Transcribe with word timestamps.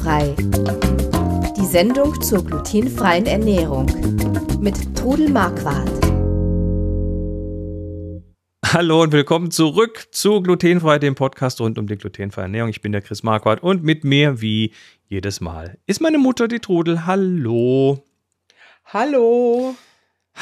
Glutenfrei. 0.00 0.34
Die 1.56 1.66
Sendung 1.66 2.20
zur 2.22 2.44
glutenfreien 2.44 3.26
Ernährung 3.26 3.86
mit 4.60 4.96
Trudel 4.96 5.28
Marquardt. 5.28 5.90
Hallo 8.64 9.02
und 9.02 9.12
willkommen 9.12 9.50
zurück 9.50 10.08
zu 10.12 10.40
Glutenfrei, 10.42 10.98
dem 10.98 11.14
Podcast 11.14 11.60
rund 11.60 11.78
um 11.78 11.86
die 11.86 11.96
glutenfreie 11.96 12.44
Ernährung. 12.44 12.70
Ich 12.70 12.80
bin 12.80 12.92
der 12.92 13.02
Chris 13.02 13.22
Marquardt 13.22 13.62
und 13.62 13.82
mit 13.84 14.04
mir 14.04 14.40
wie 14.40 14.72
jedes 15.08 15.40
Mal 15.40 15.76
ist 15.86 16.00
meine 16.00 16.18
Mutter, 16.18 16.48
die 16.48 16.60
Trudel. 16.60 17.04
Hallo. 17.06 18.02
Hallo. 18.86 19.74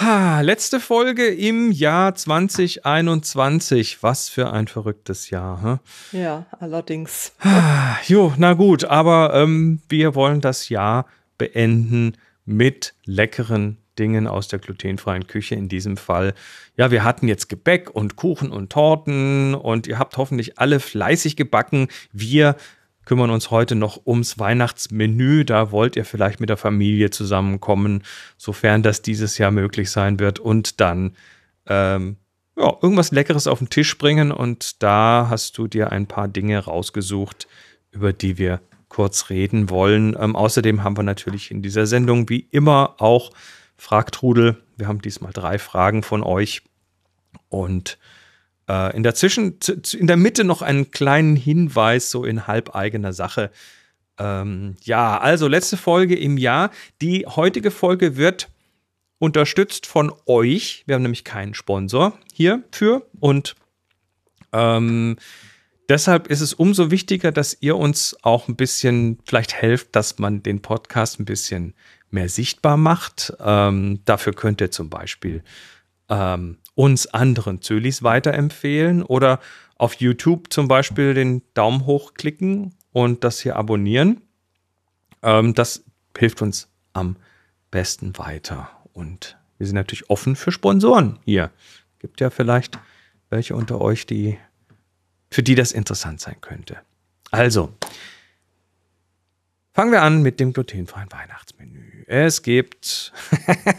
Ha, 0.00 0.42
letzte 0.42 0.78
Folge 0.78 1.26
im 1.26 1.72
Jahr 1.72 2.14
2021. 2.14 4.00
Was 4.00 4.28
für 4.28 4.52
ein 4.52 4.68
verrücktes 4.68 5.30
Jahr. 5.30 5.60
Hm? 5.60 5.78
Ja, 6.12 6.46
allerdings. 6.60 7.32
Ha, 7.42 7.98
jo, 8.06 8.32
na 8.36 8.52
gut, 8.52 8.84
aber 8.84 9.34
ähm, 9.34 9.82
wir 9.88 10.14
wollen 10.14 10.40
das 10.40 10.68
Jahr 10.68 11.06
beenden 11.36 12.16
mit 12.44 12.94
leckeren 13.06 13.78
Dingen 13.98 14.28
aus 14.28 14.46
der 14.46 14.60
glutenfreien 14.60 15.26
Küche. 15.26 15.56
In 15.56 15.68
diesem 15.68 15.96
Fall, 15.96 16.34
ja, 16.76 16.92
wir 16.92 17.02
hatten 17.02 17.26
jetzt 17.26 17.48
Gebäck 17.48 17.90
und 17.90 18.14
Kuchen 18.14 18.52
und 18.52 18.70
Torten 18.70 19.56
und 19.56 19.88
ihr 19.88 19.98
habt 19.98 20.16
hoffentlich 20.16 20.60
alle 20.60 20.78
fleißig 20.78 21.34
gebacken. 21.34 21.88
Wir 22.12 22.54
kümmern 23.08 23.30
uns 23.30 23.50
heute 23.50 23.74
noch 23.74 24.06
ums 24.06 24.38
Weihnachtsmenü. 24.38 25.46
Da 25.46 25.72
wollt 25.72 25.96
ihr 25.96 26.04
vielleicht 26.04 26.40
mit 26.40 26.50
der 26.50 26.58
Familie 26.58 27.08
zusammenkommen, 27.08 28.02
sofern 28.36 28.82
das 28.82 29.00
dieses 29.00 29.38
Jahr 29.38 29.50
möglich 29.50 29.90
sein 29.90 30.20
wird. 30.20 30.38
Und 30.38 30.78
dann 30.82 31.16
ähm, 31.66 32.18
ja, 32.54 32.70
irgendwas 32.82 33.10
Leckeres 33.10 33.46
auf 33.46 33.60
den 33.60 33.70
Tisch 33.70 33.96
bringen. 33.96 34.30
Und 34.30 34.82
da 34.82 35.28
hast 35.30 35.56
du 35.56 35.68
dir 35.68 35.90
ein 35.90 36.06
paar 36.06 36.28
Dinge 36.28 36.58
rausgesucht, 36.58 37.48
über 37.92 38.12
die 38.12 38.36
wir 38.36 38.60
kurz 38.90 39.30
reden 39.30 39.70
wollen. 39.70 40.14
Ähm, 40.20 40.36
außerdem 40.36 40.84
haben 40.84 40.98
wir 40.98 41.02
natürlich 41.02 41.50
in 41.50 41.62
dieser 41.62 41.86
Sendung 41.86 42.28
wie 42.28 42.46
immer 42.50 42.96
auch 42.98 43.30
Fragtrudel. 43.78 44.62
Wir 44.76 44.86
haben 44.86 45.00
diesmal 45.00 45.32
drei 45.32 45.58
Fragen 45.58 46.02
von 46.02 46.22
euch. 46.22 46.60
Und 47.48 47.96
äh, 48.68 48.94
in 48.96 49.02
der 49.02 49.14
Zwischen, 49.14 49.58
in 49.92 50.06
der 50.06 50.16
Mitte 50.16 50.44
noch 50.44 50.62
einen 50.62 50.90
kleinen 50.90 51.36
Hinweis, 51.36 52.10
so 52.10 52.24
in 52.24 52.46
halbeigener 52.46 53.12
Sache. 53.12 53.50
Ähm, 54.18 54.76
ja, 54.82 55.18
also 55.18 55.48
letzte 55.48 55.76
Folge 55.76 56.16
im 56.16 56.38
Jahr. 56.38 56.70
Die 57.00 57.26
heutige 57.26 57.70
Folge 57.70 58.16
wird 58.16 58.48
unterstützt 59.18 59.86
von 59.86 60.12
euch. 60.26 60.84
Wir 60.86 60.94
haben 60.94 61.02
nämlich 61.02 61.24
keinen 61.24 61.54
Sponsor 61.54 62.18
hierfür 62.32 63.06
und 63.20 63.56
ähm, 64.52 65.16
deshalb 65.88 66.28
ist 66.28 66.40
es 66.40 66.54
umso 66.54 66.90
wichtiger, 66.90 67.32
dass 67.32 67.56
ihr 67.60 67.76
uns 67.76 68.16
auch 68.22 68.48
ein 68.48 68.56
bisschen 68.56 69.18
vielleicht 69.24 69.54
helft, 69.54 69.94
dass 69.96 70.18
man 70.18 70.42
den 70.42 70.62
Podcast 70.62 71.20
ein 71.20 71.24
bisschen 71.24 71.74
mehr 72.10 72.28
sichtbar 72.28 72.76
macht. 72.76 73.32
Ähm, 73.40 74.00
dafür 74.04 74.32
könnt 74.32 74.60
ihr 74.60 74.70
zum 74.70 74.88
Beispiel 74.88 75.42
ähm, 76.08 76.58
uns 76.78 77.08
anderen 77.08 77.60
Zölis 77.60 78.04
weiterempfehlen 78.04 79.02
oder 79.02 79.40
auf 79.78 79.94
YouTube 79.94 80.52
zum 80.52 80.68
Beispiel 80.68 81.12
den 81.12 81.42
Daumen 81.54 81.86
hoch 81.86 82.14
klicken 82.14 82.72
und 82.92 83.24
das 83.24 83.40
hier 83.40 83.56
abonnieren. 83.56 84.20
Ähm, 85.24 85.54
das 85.54 85.82
hilft 86.16 86.40
uns 86.40 86.68
am 86.92 87.16
besten 87.72 88.16
weiter. 88.16 88.70
Und 88.92 89.36
wir 89.58 89.66
sind 89.66 89.74
natürlich 89.74 90.08
offen 90.08 90.36
für 90.36 90.52
Sponsoren 90.52 91.18
hier. 91.24 91.50
Gibt 91.98 92.20
ja 92.20 92.30
vielleicht 92.30 92.78
welche 93.28 93.56
unter 93.56 93.80
euch, 93.80 94.06
die 94.06 94.38
für 95.32 95.42
die 95.42 95.56
das 95.56 95.72
interessant 95.72 96.20
sein 96.20 96.36
könnte. 96.40 96.76
Also, 97.32 97.74
fangen 99.72 99.90
wir 99.90 100.02
an 100.02 100.22
mit 100.22 100.38
dem 100.38 100.52
glutenfreien 100.52 101.10
Weihnachtsmenü. 101.10 101.87
Es 102.10 102.42
gibt. 102.42 103.12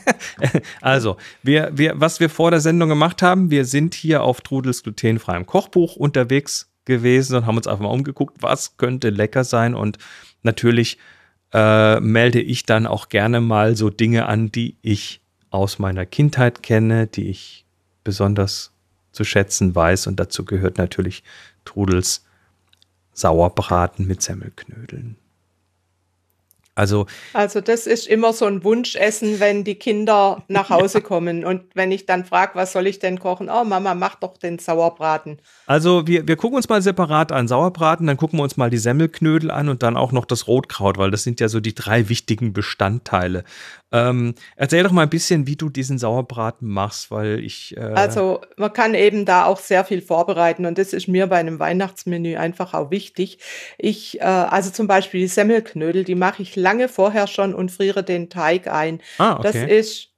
also, 0.81 1.17
wir, 1.41 1.71
wir, 1.73 1.99
was 1.99 2.19
wir 2.19 2.29
vor 2.29 2.51
der 2.51 2.59
Sendung 2.59 2.87
gemacht 2.87 3.23
haben, 3.23 3.49
wir 3.49 3.65
sind 3.65 3.95
hier 3.95 4.21
auf 4.21 4.41
Trudels 4.41 4.83
glutenfreiem 4.83 5.47
Kochbuch 5.47 5.95
unterwegs 5.95 6.69
gewesen 6.85 7.35
und 7.35 7.47
haben 7.47 7.57
uns 7.57 7.65
einfach 7.65 7.81
mal 7.83 7.89
umgeguckt, 7.89 8.37
was 8.39 8.77
könnte 8.77 9.09
lecker 9.09 9.43
sein. 9.43 9.73
Und 9.73 9.97
natürlich 10.43 10.99
äh, 11.53 11.99
melde 12.01 12.39
ich 12.39 12.67
dann 12.67 12.85
auch 12.85 13.09
gerne 13.09 13.41
mal 13.41 13.75
so 13.75 13.89
Dinge 13.89 14.27
an, 14.27 14.51
die 14.51 14.75
ich 14.83 15.21
aus 15.49 15.79
meiner 15.79 16.05
Kindheit 16.05 16.61
kenne, 16.61 17.07
die 17.07 17.29
ich 17.29 17.65
besonders 18.03 18.71
zu 19.11 19.23
schätzen 19.23 19.73
weiß. 19.73 20.05
Und 20.05 20.19
dazu 20.19 20.45
gehört 20.45 20.77
natürlich 20.77 21.23
Trudels 21.65 22.23
Sauerbraten 23.13 24.05
mit 24.05 24.21
Semmelknödeln. 24.21 25.15
Also, 26.79 27.07
also 27.33 27.59
das 27.59 27.87
ist 27.87 28.07
immer 28.07 28.31
so 28.31 28.45
ein 28.45 28.63
Wunschessen, 28.63 29.41
wenn 29.41 29.65
die 29.65 29.75
Kinder 29.75 30.43
nach 30.47 30.69
Hause 30.69 31.01
kommen. 31.01 31.43
Und 31.43 31.63
wenn 31.73 31.91
ich 31.91 32.05
dann 32.05 32.23
frage, 32.23 32.55
was 32.55 32.71
soll 32.71 32.87
ich 32.87 32.99
denn 32.99 33.19
kochen? 33.19 33.49
Oh, 33.49 33.65
Mama, 33.65 33.95
mach 33.95 34.15
doch 34.15 34.37
den 34.37 34.59
Sauerbraten. 34.59 35.39
Also 35.65 36.07
wir, 36.07 36.25
wir 36.25 36.37
gucken 36.37 36.55
uns 36.55 36.69
mal 36.69 36.81
separat 36.81 37.33
an 37.33 37.49
Sauerbraten, 37.49 38.07
dann 38.07 38.15
gucken 38.15 38.39
wir 38.39 38.43
uns 38.43 38.55
mal 38.55 38.69
die 38.69 38.77
Semmelknödel 38.77 39.51
an 39.51 39.67
und 39.67 39.83
dann 39.83 39.97
auch 39.97 40.13
noch 40.13 40.23
das 40.23 40.47
Rotkraut, 40.47 40.97
weil 40.97 41.11
das 41.11 41.23
sind 41.23 41.41
ja 41.41 41.49
so 41.49 41.59
die 41.59 41.75
drei 41.75 42.07
wichtigen 42.07 42.53
Bestandteile. 42.53 43.43
Ähm, 43.91 44.35
erzähl 44.55 44.83
doch 44.83 44.91
mal 44.91 45.03
ein 45.03 45.09
bisschen, 45.09 45.47
wie 45.47 45.55
du 45.55 45.69
diesen 45.69 45.97
Sauerbraten 45.97 46.67
machst, 46.67 47.09
weil 47.09 47.39
ich. 47.39 47.75
Äh 47.75 47.81
also, 47.81 48.41
man 48.55 48.71
kann 48.71 48.93
eben 48.93 49.25
da 49.25 49.45
auch 49.45 49.59
sehr 49.59 49.83
viel 49.83 50.01
vorbereiten 50.01 50.65
und 50.65 50.77
das 50.77 50.93
ist 50.93 51.07
mir 51.07 51.27
bei 51.27 51.37
einem 51.37 51.59
Weihnachtsmenü 51.59 52.37
einfach 52.37 52.73
auch 52.73 52.91
wichtig. 52.91 53.39
Ich, 53.77 54.19
äh, 54.19 54.23
also 54.23 54.69
zum 54.69 54.87
Beispiel 54.87 55.21
die 55.21 55.27
Semmelknödel, 55.27 56.03
die 56.03 56.15
mache 56.15 56.43
ich 56.43 56.55
lange 56.55 56.87
vorher 56.87 57.25
schon 57.27 57.55
und 57.55 57.71
friere 57.71 58.03
den 58.03 58.29
Teig 58.29 58.67
ein. 58.67 59.01
Ah, 59.17 59.37
okay. 59.37 59.43
Das 59.43 59.55
ist, 59.55 60.09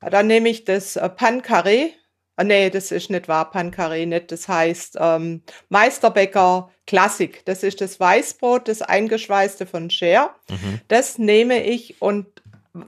dann 0.00 0.28
nehme 0.28 0.48
ich 0.48 0.64
das 0.64 0.96
äh, 0.96 1.08
Pancaré. 1.08 1.90
Ah, 2.36 2.44
nee, 2.44 2.68
das 2.68 2.92
ist 2.92 3.10
nicht 3.10 3.28
wahr, 3.28 3.50
Pancaré 3.50 4.06
nicht. 4.06 4.30
Das 4.30 4.46
heißt 4.46 4.98
ähm, 5.00 5.42
Meisterbäcker 5.70 6.70
Klassik. 6.86 7.44
Das 7.46 7.62
ist 7.62 7.80
das 7.80 7.98
Weißbrot, 7.98 8.68
das 8.68 8.82
eingeschweißte 8.82 9.66
von 9.66 9.90
Scher. 9.90 10.34
Mhm. 10.48 10.80
Das 10.86 11.18
nehme 11.18 11.64
ich 11.64 12.00
und 12.00 12.26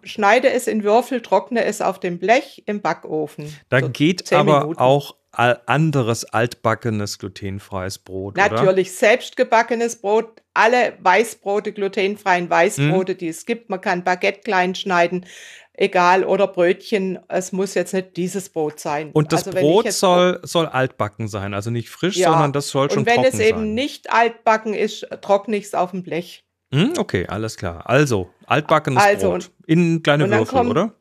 schneide 0.02 0.50
es 0.50 0.66
in 0.66 0.84
Würfel, 0.84 1.20
trockne 1.20 1.64
es 1.64 1.80
auf 1.80 2.00
dem 2.00 2.18
Blech 2.18 2.62
im 2.66 2.80
Backofen. 2.80 3.54
Da 3.68 3.80
so 3.80 3.90
geht 3.90 4.32
aber 4.32 4.60
Minuten. 4.60 4.80
auch 4.80 5.16
anderes 5.30 6.24
altbackenes 6.24 7.18
glutenfreies 7.18 7.98
Brot. 7.98 8.36
Natürlich, 8.36 8.88
oder? 8.88 8.96
selbstgebackenes 8.96 10.00
Brot, 10.00 10.42
alle 10.54 10.94
Weißbrote, 11.00 11.72
glutenfreien 11.72 12.50
Weißbrote, 12.50 13.12
hm. 13.12 13.18
die 13.18 13.28
es 13.28 13.46
gibt. 13.46 13.70
Man 13.70 13.80
kann 13.80 14.04
Baguette 14.04 14.40
klein 14.40 14.74
schneiden, 14.74 15.26
egal, 15.74 16.24
oder 16.24 16.48
Brötchen. 16.48 17.18
Es 17.28 17.52
muss 17.52 17.74
jetzt 17.74 17.94
nicht 17.94 18.16
dieses 18.16 18.48
Brot 18.48 18.80
sein. 18.80 19.10
Und 19.12 19.32
das 19.32 19.46
also, 19.46 19.60
Brot 19.60 19.92
soll, 19.92 20.40
soll 20.42 20.66
altbacken 20.66 21.28
sein, 21.28 21.54
also 21.54 21.70
nicht 21.70 21.90
frisch, 21.90 22.16
ja. 22.16 22.30
sondern 22.30 22.52
das 22.52 22.70
soll 22.70 22.90
schon 22.90 23.04
trocken 23.04 23.16
sein. 23.16 23.24
Und 23.24 23.32
wenn 23.32 23.40
es 23.40 23.46
eben 23.46 23.74
nicht 23.74 24.10
altbacken 24.10 24.74
ist, 24.74 25.06
trockne 25.20 25.56
ich 25.56 25.66
es 25.66 25.74
auf 25.74 25.92
dem 25.92 26.02
Blech. 26.02 26.44
Hm, 26.72 26.94
okay, 26.98 27.26
alles 27.26 27.56
klar. 27.56 27.88
Also, 27.88 28.30
altbackenes 28.46 29.02
also, 29.02 29.30
Brot. 29.30 29.50
in 29.66 30.02
kleine 30.02 30.28
Würfel, 30.30 30.46
kommt, 30.46 30.70
oder? 30.70 30.94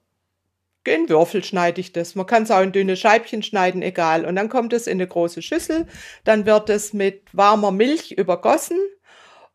In 0.85 1.09
Würfel 1.09 1.43
schneide 1.43 1.81
ich 1.81 1.91
das. 1.91 2.15
Man 2.15 2.25
kann 2.25 2.43
es 2.43 2.51
auch 2.51 2.61
in 2.61 2.71
dünne 2.71 2.95
Scheibchen 2.95 3.43
schneiden, 3.43 3.81
egal. 3.81 4.25
Und 4.25 4.35
dann 4.35 4.47
kommt 4.47 4.71
es 4.71 4.87
in 4.87 4.93
eine 4.93 5.07
große 5.07 5.41
Schüssel. 5.41 5.85
Dann 6.23 6.45
wird 6.45 6.69
es 6.69 6.93
mit 6.93 7.23
warmer 7.33 7.71
Milch 7.71 8.11
übergossen. 8.11 8.79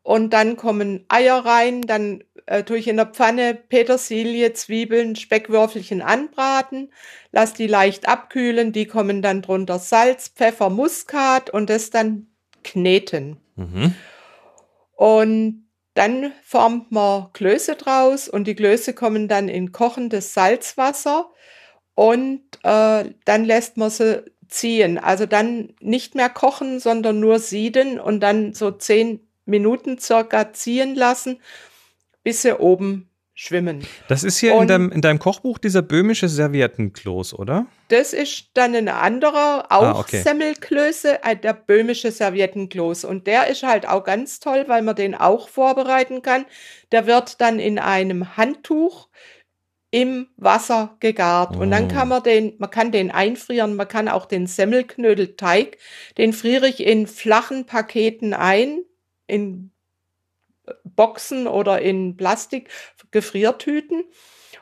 Und 0.03 0.31
dann 0.33 0.57
kommen 0.57 1.05
Eier 1.07 1.43
rein. 1.43 1.81
Dann 1.81 2.23
äh, 2.45 2.63
tue 2.63 2.77
ich 2.77 2.87
in 2.87 2.97
der 2.97 3.07
Pfanne 3.07 3.55
Petersilie, 3.55 4.53
Zwiebeln, 4.53 5.15
Speckwürfelchen 5.15 6.03
anbraten. 6.03 6.91
Lass 7.31 7.55
die 7.55 7.67
leicht 7.67 8.07
abkühlen. 8.07 8.71
Die 8.71 8.85
kommen 8.85 9.23
dann 9.23 9.41
drunter 9.41 9.79
Salz, 9.79 10.27
Pfeffer, 10.27 10.69
Muskat 10.69 11.49
und 11.49 11.71
das 11.71 11.89
dann 11.89 12.27
kneten. 12.63 13.37
Mhm. 13.55 13.95
Und 14.95 15.62
dann 15.93 16.31
formt 16.43 16.91
man 16.91 17.31
Klöße 17.33 17.75
draus 17.75 18.27
und 18.27 18.45
die 18.45 18.55
Klöße 18.55 18.93
kommen 18.93 19.27
dann 19.27 19.47
in 19.47 19.71
kochendes 19.71 20.33
Salzwasser 20.33 21.29
und 21.95 22.41
äh, 22.63 23.05
dann 23.25 23.45
lässt 23.45 23.77
man 23.77 23.89
sie 23.89 24.23
ziehen. 24.47 24.97
Also 24.97 25.25
dann 25.25 25.73
nicht 25.79 26.15
mehr 26.15 26.29
kochen, 26.29 26.79
sondern 26.79 27.19
nur 27.19 27.39
sieden 27.39 27.99
und 27.99 28.21
dann 28.21 28.53
so 28.53 28.71
zehn 28.71 29.19
Minuten 29.45 29.99
circa 29.99 30.53
ziehen 30.53 30.95
lassen, 30.95 31.41
bis 32.23 32.41
sie 32.41 32.57
oben 32.57 33.09
schwimmen. 33.33 33.85
Das 34.07 34.23
ist 34.23 34.37
hier 34.37 34.59
in 34.59 34.67
deinem, 34.67 34.91
in 34.91 35.01
deinem, 35.01 35.19
Kochbuch 35.19 35.57
dieser 35.57 35.81
böhmische 35.81 36.29
Serviettenkloß, 36.29 37.33
oder? 37.33 37.65
Das 37.87 38.13
ist 38.13 38.49
dann 38.53 38.75
ein 38.75 38.89
anderer, 38.89 39.65
auch 39.69 39.83
ah, 39.83 39.99
okay. 39.99 40.21
Semmelklöße, 40.21 41.23
äh, 41.23 41.35
der 41.35 41.53
böhmische 41.53 42.11
Serviettenkloß. 42.11 43.05
Und 43.05 43.25
der 43.27 43.47
ist 43.47 43.63
halt 43.63 43.87
auch 43.87 44.03
ganz 44.03 44.39
toll, 44.39 44.65
weil 44.67 44.83
man 44.83 44.95
den 44.95 45.15
auch 45.15 45.49
vorbereiten 45.49 46.21
kann. 46.21 46.45
Der 46.91 47.07
wird 47.07 47.41
dann 47.41 47.59
in 47.59 47.79
einem 47.79 48.37
Handtuch 48.37 49.09
im 49.89 50.27
Wasser 50.37 50.95
gegart. 50.99 51.55
Oh. 51.55 51.61
Und 51.61 51.71
dann 51.71 51.87
kann 51.87 52.07
oh. 52.07 52.15
man 52.15 52.23
den, 52.23 52.53
man 52.59 52.69
kann 52.69 52.91
den 52.91 53.11
einfrieren, 53.11 53.75
man 53.75 53.87
kann 53.87 54.07
auch 54.07 54.25
den 54.25 54.47
Semmelknödelteig, 54.47 55.77
den 56.17 56.33
friere 56.33 56.67
ich 56.67 56.83
in 56.83 57.07
flachen 57.07 57.65
Paketen 57.65 58.33
ein, 58.33 58.83
in 59.27 59.72
Boxen 60.95 61.47
oder 61.47 61.81
in 61.81 62.15
Plastik-Gefriertüten. 62.17 64.03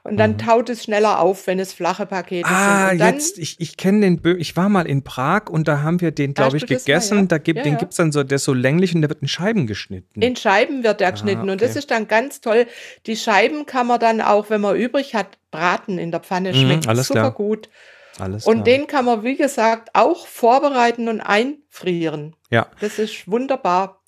Und 0.04 0.18
dann 0.18 0.31
Mhm. 0.31 0.38
taut 0.39 0.69
es 0.69 0.83
schneller 0.86 1.19
auf, 1.19 1.45
wenn 1.45 1.60
es 1.60 1.74
flache 1.74 2.07
Pakete 2.07 2.48
Ah, 2.50 2.89
sind. 2.89 3.00
Dann, 3.01 3.13
jetzt, 3.13 3.38
ich, 3.38 3.60
ich 3.60 3.78
kenne 3.78 4.00
den, 4.01 4.19
Bö 4.19 4.36
ich 4.36 4.57
war 4.57 4.68
mal 4.68 4.88
in 4.88 5.04
Prag 5.04 5.44
und 5.48 5.68
da 5.68 5.81
haben 5.83 6.01
wir 6.01 6.10
den, 6.10 6.33
glaube 6.33 6.57
ich, 6.57 6.63
das 6.63 6.72
mal, 6.72 6.78
gegessen. 6.80 7.18
ja? 7.19 7.25
Da 7.25 7.38
gibt, 7.38 7.57
Ja, 7.57 7.63
den 7.63 7.74
ja. 7.74 7.80
gibt's 7.80 7.98
dann 7.98 8.12
so, 8.12 8.24
der 8.24 8.38
ist 8.38 8.45
so 8.45 8.54
länglich 8.56 8.95
und 8.95 9.01
der 9.01 9.10
wird 9.12 9.22
in 9.22 9.28
Scheiben 9.28 9.68
geschnitten. 9.68 10.19
In 10.19 10.36
Scheiben 10.36 10.83
wird 10.83 11.01
der 11.01 11.12
geschnitten 11.12 11.51
und 11.51 11.62
das 11.62 11.69
Ah, 11.69 11.72
okay. 11.74 11.80
ist 11.80 11.92
dann 11.92 12.07
ganz 12.07 12.42
toll. 12.42 12.66
Die 13.06 13.16
Scheiben 13.16 13.68
kann 13.68 13.86
man 13.86 14.00
dann 14.00 14.22
auch, 14.22 14.50
wenn 14.50 14.62
man 14.62 14.75
übrig 14.75 15.13
hat, 15.13 15.38
braten 15.51 16.00
in 16.00 16.10
der 16.10 16.22
Pfanne. 16.22 16.50
Mhm, 16.54 16.56
Schmeckt 16.56 16.88
alles 16.88 17.07
super 17.07 17.19
klar. 17.19 17.31
gut. 17.33 17.69
Alles 18.18 18.48
Und 18.48 18.54
klar. 18.56 18.63
den 18.63 18.88
kann 18.88 19.06
man, 19.06 19.24
wie 19.24 19.36
gesagt, 19.36 19.89
auch 19.94 20.25
vorbereiten 20.25 21.10
und 21.10 21.22
einfrieren. 21.22 22.36
ja. 22.50 22.66
Das 22.80 22.98
ist 22.98 23.30
wunderbar. 23.30 24.00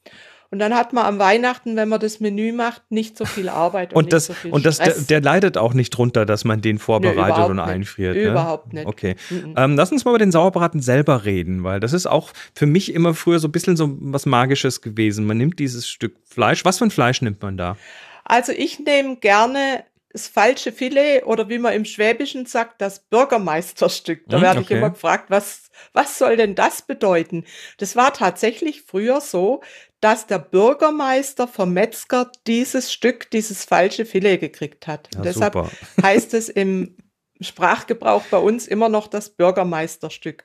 Und 0.54 0.60
dann 0.60 0.76
hat 0.76 0.94
man 0.94 1.08
am 1.08 1.18
Weihnachten, 1.18 1.76
wenn 1.76 1.90
man 1.90 2.00
das 2.00 2.20
Menü 2.20 2.52
macht, 2.52 2.84
nicht 2.92 3.18
so 3.18 3.26
viel 3.26 3.50
Arbeit 3.50 3.90
und, 3.92 3.98
Und 3.98 4.04
nicht 4.04 4.14
das, 4.14 4.28
so 4.28 4.34
viel 4.34 4.52
und 4.52 4.64
das, 4.68 4.78
der, 4.78 4.94
der 4.94 5.20
leidet 5.20 5.58
auch 5.58 5.74
nicht 5.74 5.90
drunter, 5.90 6.28
dass 6.28 6.46
man 6.46 6.62
den 6.62 6.78
vorbereitet 6.78 7.26
überhaupt 7.26 7.50
und 7.50 7.56
nicht. 7.56 7.66
einfriert. 7.66 8.16
Ne? 8.16 8.22
Überhaupt 8.22 8.72
nicht. 8.72 8.86
Okay. 8.86 9.16
Mhm. 9.32 9.56
Ähm, 9.58 9.76
lass 9.76 9.92
uns 9.92 10.06
mal 10.06 10.12
über 10.12 10.20
den 10.20 10.32
Sauerbraten 10.32 10.80
selber 10.80 11.26
reden, 11.26 11.64
weil 11.64 11.80
das 11.80 11.92
ist 11.92 12.06
auch 12.06 12.30
für 12.54 12.68
mich 12.68 12.94
immer 12.94 13.16
früher 13.16 13.40
so 13.40 13.48
ein 13.48 13.52
bisschen 13.52 13.76
so 13.76 13.98
was 14.00 14.28
Magisches 14.28 14.82
gewesen. 14.84 15.26
Man 15.26 15.40
nimmt 15.40 15.58
dieses 15.58 15.88
Stück 15.90 16.18
Fleisch. 16.24 16.64
Was 16.66 16.78
für 16.78 16.86
ein 16.86 16.92
Fleisch 16.92 17.24
nimmt 17.24 17.42
man 17.42 17.58
da? 17.58 17.76
Also 18.24 18.52
ich 18.52 18.78
nehme 18.78 19.16
gerne 19.16 19.86
das 20.12 20.28
falsche 20.28 20.72
Filet 20.72 21.24
oder 21.26 21.50
wie 21.50 21.58
man 21.58 21.74
im 21.74 21.86
Schwäbischen 21.86 22.46
sagt, 22.46 22.80
das 22.80 23.00
Bürgermeisterstück. 23.00 24.22
Da 24.28 24.38
Hm, 24.38 24.44
werde 24.44 24.60
ich 24.62 24.68
okay. 24.68 24.78
immer 24.78 24.92
gefragt, 24.92 25.26
was, 25.30 25.72
was 25.94 26.20
soll 26.20 26.38
denn 26.38 26.54
das 26.54 26.84
bedeuten? 26.84 27.46
Das 27.80 27.96
war 27.96 28.14
tatsächlich 28.14 28.84
früher 28.84 29.20
so, 29.22 29.62
dass 30.04 30.28
der 30.28 30.40
Bürgermeister 30.40 31.48
vom 31.48 31.74
Metzger 31.74 32.32
dieses 32.48 32.92
Stück, 32.92 33.30
dieses 33.32 33.64
falsche 33.66 34.06
Filet 34.06 34.38
gekriegt 34.38 34.88
hat. 34.88 35.10
Ja, 35.16 35.22
Deshalb 35.22 35.54
super. 35.54 35.70
heißt 36.04 36.34
es 36.34 36.50
im 36.50 36.98
Sprachgebrauch 37.42 38.24
bei 38.32 38.38
uns 38.38 38.68
immer 38.68 38.90
noch 38.90 39.08
das 39.08 39.30
Bürgermeisterstück. 39.30 40.44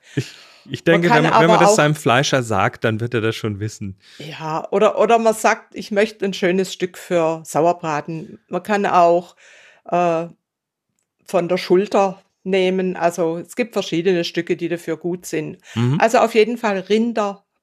Ich 0.69 0.83
denke, 0.83 1.07
kann 1.07 1.23
wenn, 1.23 1.31
man- 1.31 1.41
wenn 1.41 1.47
man 1.49 1.59
das 1.59 1.71
auch- 1.71 1.75
seinem 1.75 1.95
Fleischer 1.95 2.43
sagt, 2.43 2.83
dann 2.83 2.99
wird 2.99 3.13
er 3.13 3.21
das 3.21 3.35
schon 3.35 3.59
wissen. 3.59 3.97
Ja, 4.17 4.67
oder, 4.71 4.99
oder 4.99 5.17
man 5.17 5.33
sagt, 5.33 5.75
ich 5.75 5.91
möchte 5.91 6.25
ein 6.25 6.33
schönes 6.33 6.73
Stück 6.73 6.97
für 6.97 7.41
Sauerbraten. 7.45 8.39
Man 8.49 8.63
kann 8.63 8.85
auch 8.85 9.35
äh, 9.85 10.27
von 11.25 11.47
der 11.47 11.57
Schulter 11.57 12.21
nehmen. 12.43 12.95
Also 12.95 13.37
es 13.37 13.55
gibt 13.55 13.73
verschiedene 13.73 14.23
Stücke, 14.23 14.55
die 14.57 14.67
dafür 14.69 14.97
gut 14.97 15.25
sind. 15.25 15.57
Mhm. 15.75 15.97
Also 15.99 16.17
auf 16.19 16.33
jeden 16.35 16.57
Fall 16.57 16.79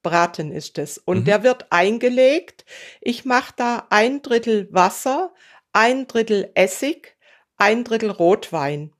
Rinderbraten 0.06 0.52
ist 0.52 0.78
es. 0.78 0.98
Und 0.98 1.20
Mhm. 1.20 1.24
der 1.24 1.42
wird 1.42 1.66
eingelegt. 1.70 2.64
Ich 3.00 3.24
mache 3.24 3.52
da 3.56 3.86
ein 3.90 4.22
Drittel 4.22 4.68
Wasser, 4.70 5.32
ein 5.72 6.06
Drittel 6.06 6.50
Essig, 6.54 7.16
ein 7.56 7.84
Drittel 7.84 8.10
Rotwein. 8.10 8.92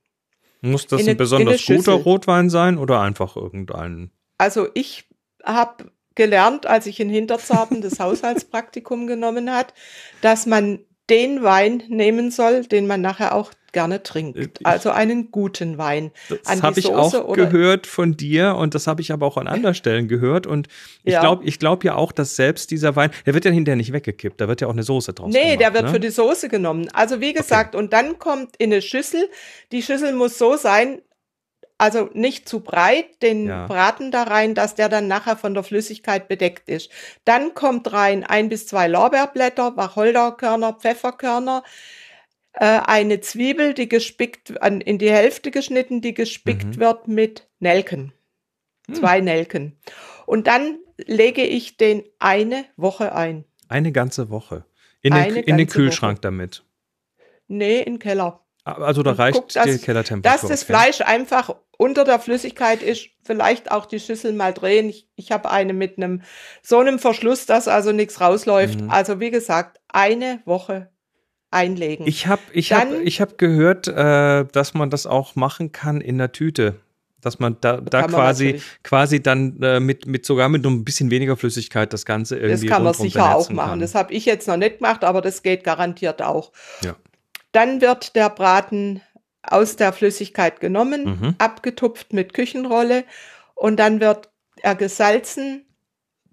Muss 0.61 0.87
das 0.87 1.01
in 1.01 1.09
ein 1.09 1.17
besonders 1.17 1.65
guter. 1.65 1.93
Rotwein 1.93 2.49
sein 2.49 2.77
oder 2.77 2.99
einfach 3.01 3.35
irgendein? 3.35 4.11
Also 4.37 4.67
ich 4.73 5.05
habe 5.43 5.91
gelernt, 6.15 6.65
als 6.65 6.87
ich 6.87 6.99
in 6.99 7.09
Hinterzarten 7.09 7.81
das 7.81 7.99
Haushaltspraktikum 7.99 9.07
genommen 9.07 9.51
hat, 9.51 9.73
dass 10.21 10.45
man 10.45 10.79
den 11.09 11.41
Wein 11.43 11.83
nehmen 11.87 12.31
soll, 12.31 12.65
den 12.65 12.85
man 12.87 13.01
nachher 13.01 13.33
auch 13.33 13.51
gerne 13.77 14.01
trinkt. 14.01 14.39
Ich- 14.39 14.49
Also 14.65 14.89
einen 14.89 15.29
guten 15.29 15.77
Wein. 15.77 16.09
Das 16.43 16.63
habe 16.63 16.79
ich 16.79 16.87
auch 16.91 17.33
gehört 17.33 17.85
von 17.85 18.17
dir 18.17 18.55
und 18.55 18.73
das 18.73 18.87
habe 18.87 19.01
ich 19.01 19.11
aber 19.11 19.25
auch 19.27 19.37
an 19.37 19.47
anderen 19.47 19.75
Stellen 19.75 20.07
gehört. 20.07 20.47
Und 20.47 20.67
ich 21.03 21.13
Ja. 21.13 21.19
glaube 21.21 21.45
ich 21.45 21.59
glaub 21.59 21.83
ja 21.83 21.93
auch, 21.93 22.11
dass 22.11 22.35
selbst 22.35 22.71
dieser 22.71 22.95
Wein, 22.95 23.11
der 23.27 23.35
wird 23.35 23.45
ja 23.45 23.51
hinterher 23.51 23.75
nicht 23.75 23.93
weggekippt, 23.93 24.41
da 24.41 24.47
wird 24.47 24.61
ja 24.61 24.67
auch 24.67 24.73
eine 24.73 24.81
Soße 24.83 25.13
draus 25.13 25.31
Nee, 25.31 25.41
gemacht. 25.43 25.59
der 25.61 25.73
wird 25.75 25.83
ne? 25.85 25.89
für 25.91 25.99
die 25.99 26.09
Soße 26.09 26.49
genommen. 26.49 26.89
Also 26.93 27.21
wie 27.21 27.33
gesagt, 27.33 27.75
und 27.75 27.93
dann 27.93 28.17
kommt 28.17 28.57
in 28.57 28.71
eine 28.73 28.81
Schüssel. 28.81 29.29
Die 29.71 29.83
Schüssel 29.83 30.13
muss 30.13 30.39
so 30.39 30.57
sein, 30.57 31.01
also 31.79 32.09
nicht 32.13 32.49
zu 32.49 32.61
breit, 32.61 33.21
den 33.21 33.45
Ja. 33.47 33.67
Braten 33.67 34.09
da 34.09 34.23
rein, 34.23 34.55
dass 34.55 34.73
der 34.73 34.89
dann 34.89 35.07
nachher 35.07 35.37
von 35.37 35.53
der 35.53 35.61
Flüssigkeit 35.61 36.27
bedeckt 36.27 36.67
ist. 36.69 36.89
Dann 37.23 37.53
kommt 37.53 37.93
rein 37.93 38.23
ein 38.23 38.49
bis 38.49 38.65
zwei 38.65 38.87
Lorbeerblätter, 38.87 39.77
Wacholderkörner, 39.77 40.73
Pfefferkörner, 40.73 41.61
äh, 42.59 42.79
eine 42.85 43.19
Zwiebel, 43.21 43.73
die 43.73 43.87
gespickt, 43.89 44.61
an, 44.61 44.81
in 44.81 44.97
die 44.97 45.11
Hälfte 45.11 45.51
geschnitten, 45.51 46.01
die 46.01 46.13
gespickt 46.13 46.65
Mhm. 46.65 46.77
wird 46.79 47.07
mit 47.07 47.47
Nelken. 47.59 48.13
Hm. 48.87 48.95
Zwei 48.95 49.19
Nelken. 49.21 49.77
Und 50.25 50.47
dann 50.47 50.79
lege 50.97 51.43
ich 51.43 51.77
den 51.77 52.03
eine 52.19 52.65
Woche 52.75 53.13
ein. 53.13 53.45
Eine 53.69 53.91
ganze 53.91 54.29
Woche. 54.29 54.65
In 55.01 55.13
den, 55.13 55.23
Eine 55.23 55.39
in 55.41 55.57
den 55.57 55.67
Kühlschrank 55.67 56.21
damit. 56.21 56.63
Nee, 57.47 57.79
in 57.79 57.93
den 57.95 57.99
Keller. 57.99 58.43
Also 58.63 59.01
da 59.03 59.11
reicht 59.13 59.37
guck, 59.37 59.49
dass- 59.49 59.63
die 59.65 59.71
Dass 59.73 59.81
Kellertemperatur. 59.83 60.49
das 60.49 60.63
okay. 60.63 60.73
Fleisch 60.73 61.01
einfach 61.01 61.55
unter 61.77 62.03
der 62.03 62.19
Flüssigkeit 62.19 62.81
ist, 62.81 63.07
vielleicht 63.23 63.71
auch 63.71 63.85
die 63.85 63.99
Schüssel 63.99 64.33
mal 64.33 64.53
drehen. 64.53 64.89
Ich, 64.89 65.07
ich 65.15 65.31
habe 65.31 65.49
eine 65.51 65.73
mit 65.73 65.97
einem 65.97 66.23
so 66.61 66.79
einem 66.79 66.99
Verschluss, 66.99 67.45
dass 67.45 67.67
also 67.69 67.91
nichts 67.93 68.19
rausläuft. 68.19 68.81
Mhm. 68.81 68.89
Also 68.89 69.19
wie 69.21 69.31
gesagt, 69.31 69.79
eine 69.87 70.41
Woche 70.45 70.89
einlegen. 71.57 72.07
Ich 72.07 72.27
habe 72.27 72.41
ich 72.53 72.71
hab, 72.73 72.91
ich 73.03 73.19
hab 73.21 73.37
gehört, 73.37 73.87
äh, 73.87 74.45
dass 74.51 74.73
man 74.73 74.89
das 74.89 75.05
auch 75.05 75.35
machen 75.35 75.71
kann 75.71 75.99
in 76.01 76.17
der 76.17 76.31
Tüte. 76.31 76.75
Dass 77.19 77.39
man 77.39 77.57
da, 77.61 77.77
da 77.77 78.01
man 78.01 78.11
quasi, 78.11 78.45
natürlich. 78.45 78.63
quasi 78.83 79.23
dann 79.23 79.61
äh, 79.61 79.79
mit, 79.79 80.05
mit 80.05 80.25
sogar 80.25 80.49
mit 80.49 80.61
nur 80.63 80.71
ein 80.71 80.85
bisschen 80.85 81.09
weniger 81.09 81.35
Flüssigkeit 81.35 81.91
das 81.91 82.05
Ganze 82.05 82.35
das 82.35 82.43
irgendwie 82.43 82.67
kann 82.67 82.83
man 82.83 82.93
sicher 82.93 83.35
auch 83.35 83.49
machen. 83.49 83.69
kann. 83.71 83.79
Das 83.79 83.95
habe 83.95 84.13
ich 84.13 84.25
jetzt 84.25 84.47
noch 84.47 84.55
nicht 84.55 84.77
gemacht, 84.77 85.03
aber 85.03 85.21
das 85.21 85.41
geht 85.41 85.63
garantiert 85.63 86.21
auch. 86.21 86.51
Ja. 86.83 86.95
Dann 87.53 87.81
wird 87.81 88.15
der 88.15 88.29
Braten 88.29 89.01
aus 89.41 89.75
der 89.77 89.93
Flüssigkeit 89.93 90.59
genommen, 90.59 91.05
Mhm. 91.05 91.35
abgetupft 91.39 92.13
mit 92.13 92.33
Küchenrolle 92.33 93.03
und 93.55 93.77
dann 93.77 93.99
wird 93.99 94.29
er 94.61 94.75
gesalzen, 94.75 95.65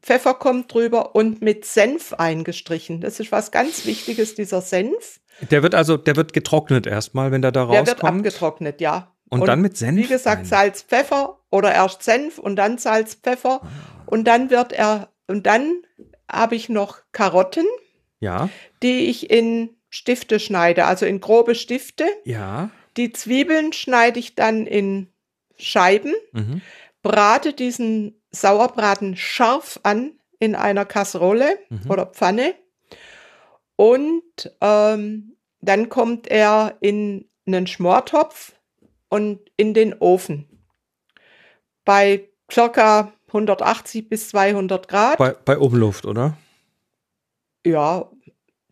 Pfeffer 0.04 0.34
kommt 0.34 0.72
drüber 0.72 1.14
und 1.14 1.40
mit 1.40 1.64
Senf 1.64 2.12
eingestrichen. 2.12 3.00
Das 3.00 3.18
ist 3.20 3.32
was 3.32 3.50
ganz 3.50 3.86
Wichtiges, 3.86 4.34
dieser 4.34 4.60
Senf. 4.60 5.20
Der 5.50 5.62
wird 5.62 5.74
also, 5.74 5.96
der 5.96 6.14
wird 6.16 6.32
getrocknet 6.34 6.86
erstmal, 6.86 7.32
wenn 7.32 7.40
der 7.42 7.52
da 7.52 7.66
Der 7.66 7.86
wird 7.86 7.96
rauskommt. 8.02 8.18
abgetrocknet, 8.26 8.80
ja. 8.80 9.14
Und 9.30 9.48
dann 9.48 9.60
mit 9.62 9.76
Senf 9.76 9.96
Wie 9.98 10.06
gesagt, 10.06 10.40
rein. 10.40 10.44
Salz, 10.44 10.82
Pfeffer 10.82 11.38
oder 11.50 11.72
erst 11.72 12.02
Senf 12.02 12.38
und 12.38 12.56
dann 12.56 12.76
Salz, 12.78 13.14
Pfeffer. 13.14 13.60
Ah. 13.62 13.68
Und 14.06 14.24
dann 14.28 14.50
wird 14.50 14.72
er, 14.72 15.08
und 15.26 15.46
dann 15.46 15.82
habe 16.30 16.54
ich 16.54 16.68
noch 16.68 16.98
Karotten, 17.12 17.64
Ja, 18.20 18.48
die 18.82 19.06
ich 19.06 19.30
in 19.30 19.70
Stifte 19.88 20.38
schneide, 20.38 20.84
also 20.84 21.06
in 21.06 21.20
grobe 21.20 21.54
Stifte. 21.54 22.04
ja. 22.24 22.70
Die 22.96 23.10
Zwiebeln 23.12 23.72
schneide 23.72 24.20
ich 24.20 24.36
dann 24.36 24.66
in 24.68 25.08
Scheiben, 25.56 26.12
Mhm. 26.32 26.60
brate 27.02 27.52
diesen 27.52 28.20
Sauerbraten 28.34 29.16
scharf 29.16 29.78
an 29.82 30.18
in 30.38 30.54
einer 30.54 30.84
Kasserole 30.84 31.58
Mhm. 31.70 31.90
oder 31.90 32.06
Pfanne. 32.06 32.54
Und 33.76 34.22
ähm, 34.60 35.36
dann 35.60 35.88
kommt 35.88 36.28
er 36.28 36.76
in 36.80 37.28
einen 37.46 37.66
Schmortopf 37.66 38.52
und 39.08 39.40
in 39.56 39.74
den 39.74 39.94
Ofen. 39.98 40.48
Bei 41.84 42.28
circa 42.52 43.12
180 43.28 44.08
bis 44.08 44.28
200 44.28 44.88
Grad. 44.88 45.18
Bei, 45.18 45.32
bei 45.32 45.58
Umluft, 45.58 46.06
oder? 46.06 46.36
ja, 47.66 48.10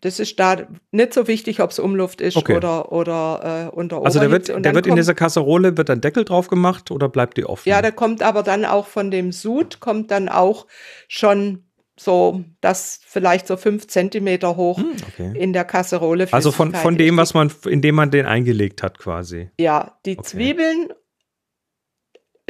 das 0.03 0.21
ist 0.21 0.39
da 0.39 0.67
nicht 0.91 1.15
so 1.15 1.27
wichtig, 1.27 1.61
ob 1.61 1.71
es 1.71 1.79
Umluft 1.79 2.21
ist 2.21 2.37
Okay. 2.37 2.57
oder, 2.57 2.93
oder 2.93 3.69
äh, 3.73 3.75
unter 3.75 4.05
Also 4.05 4.21
der 4.21 4.31
wird, 4.31 4.49
der 4.49 4.57
wird 4.57 4.67
in 4.87 4.91
kommt- 4.91 4.99
dieser 4.99 5.15
Kasserole, 5.15 5.77
wird 5.77 5.89
dann 5.89 6.01
Deckel 6.01 6.25
drauf 6.25 6.49
gemacht 6.49 6.91
oder 6.91 7.09
bleibt 7.09 7.37
die 7.39 7.45
offen? 7.47 7.69
Ja, 7.69 7.81
da 7.81 7.91
kommt 7.91 8.23
aber 8.23 8.43
dann 8.43 8.65
auch 8.65 8.87
von 8.87 9.11
dem 9.11 9.33
Sud, 9.33 9.81
kommt 9.81 10.11
dann 10.11 10.29
auch 10.29 10.67
schon 11.09 11.65
so, 11.99 12.43
das 12.61 13.01
vielleicht 13.07 13.47
so 13.47 13.57
fünf 13.57 13.87
Zentimeter 13.87 14.57
hoch 14.57 14.79
Hm, 14.79 14.93
okay. 15.13 15.39
in 15.39 15.53
der 15.53 15.65
Kasserole. 15.65 16.27
Also 16.33 16.51
von, 16.51 16.75
von 16.75 16.97
dem, 16.97 17.17
was 17.17 17.33
man, 17.35 17.53
indem 17.67 17.95
man 17.95 18.11
den 18.11 18.27
eingelegt 18.27 18.83
hat, 18.83 18.99
quasi. 18.99 19.51
Ja, 19.61 19.99
die 20.07 20.19
Okay. 20.19 20.27
Zwiebeln, 20.29 20.89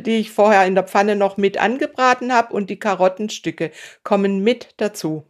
die 0.01 0.17
ich 0.19 0.31
vorher 0.31 0.65
in 0.67 0.75
der 0.75 0.85
Pfanne 0.85 1.17
noch 1.17 1.37
mit 1.37 1.59
angebraten 1.59 2.33
habe 2.33 2.55
und 2.55 2.71
die 2.71 2.79
Karottenstücke 2.79 3.71
kommen 4.05 4.43
mit 4.43 4.75
dazu. 4.79 5.25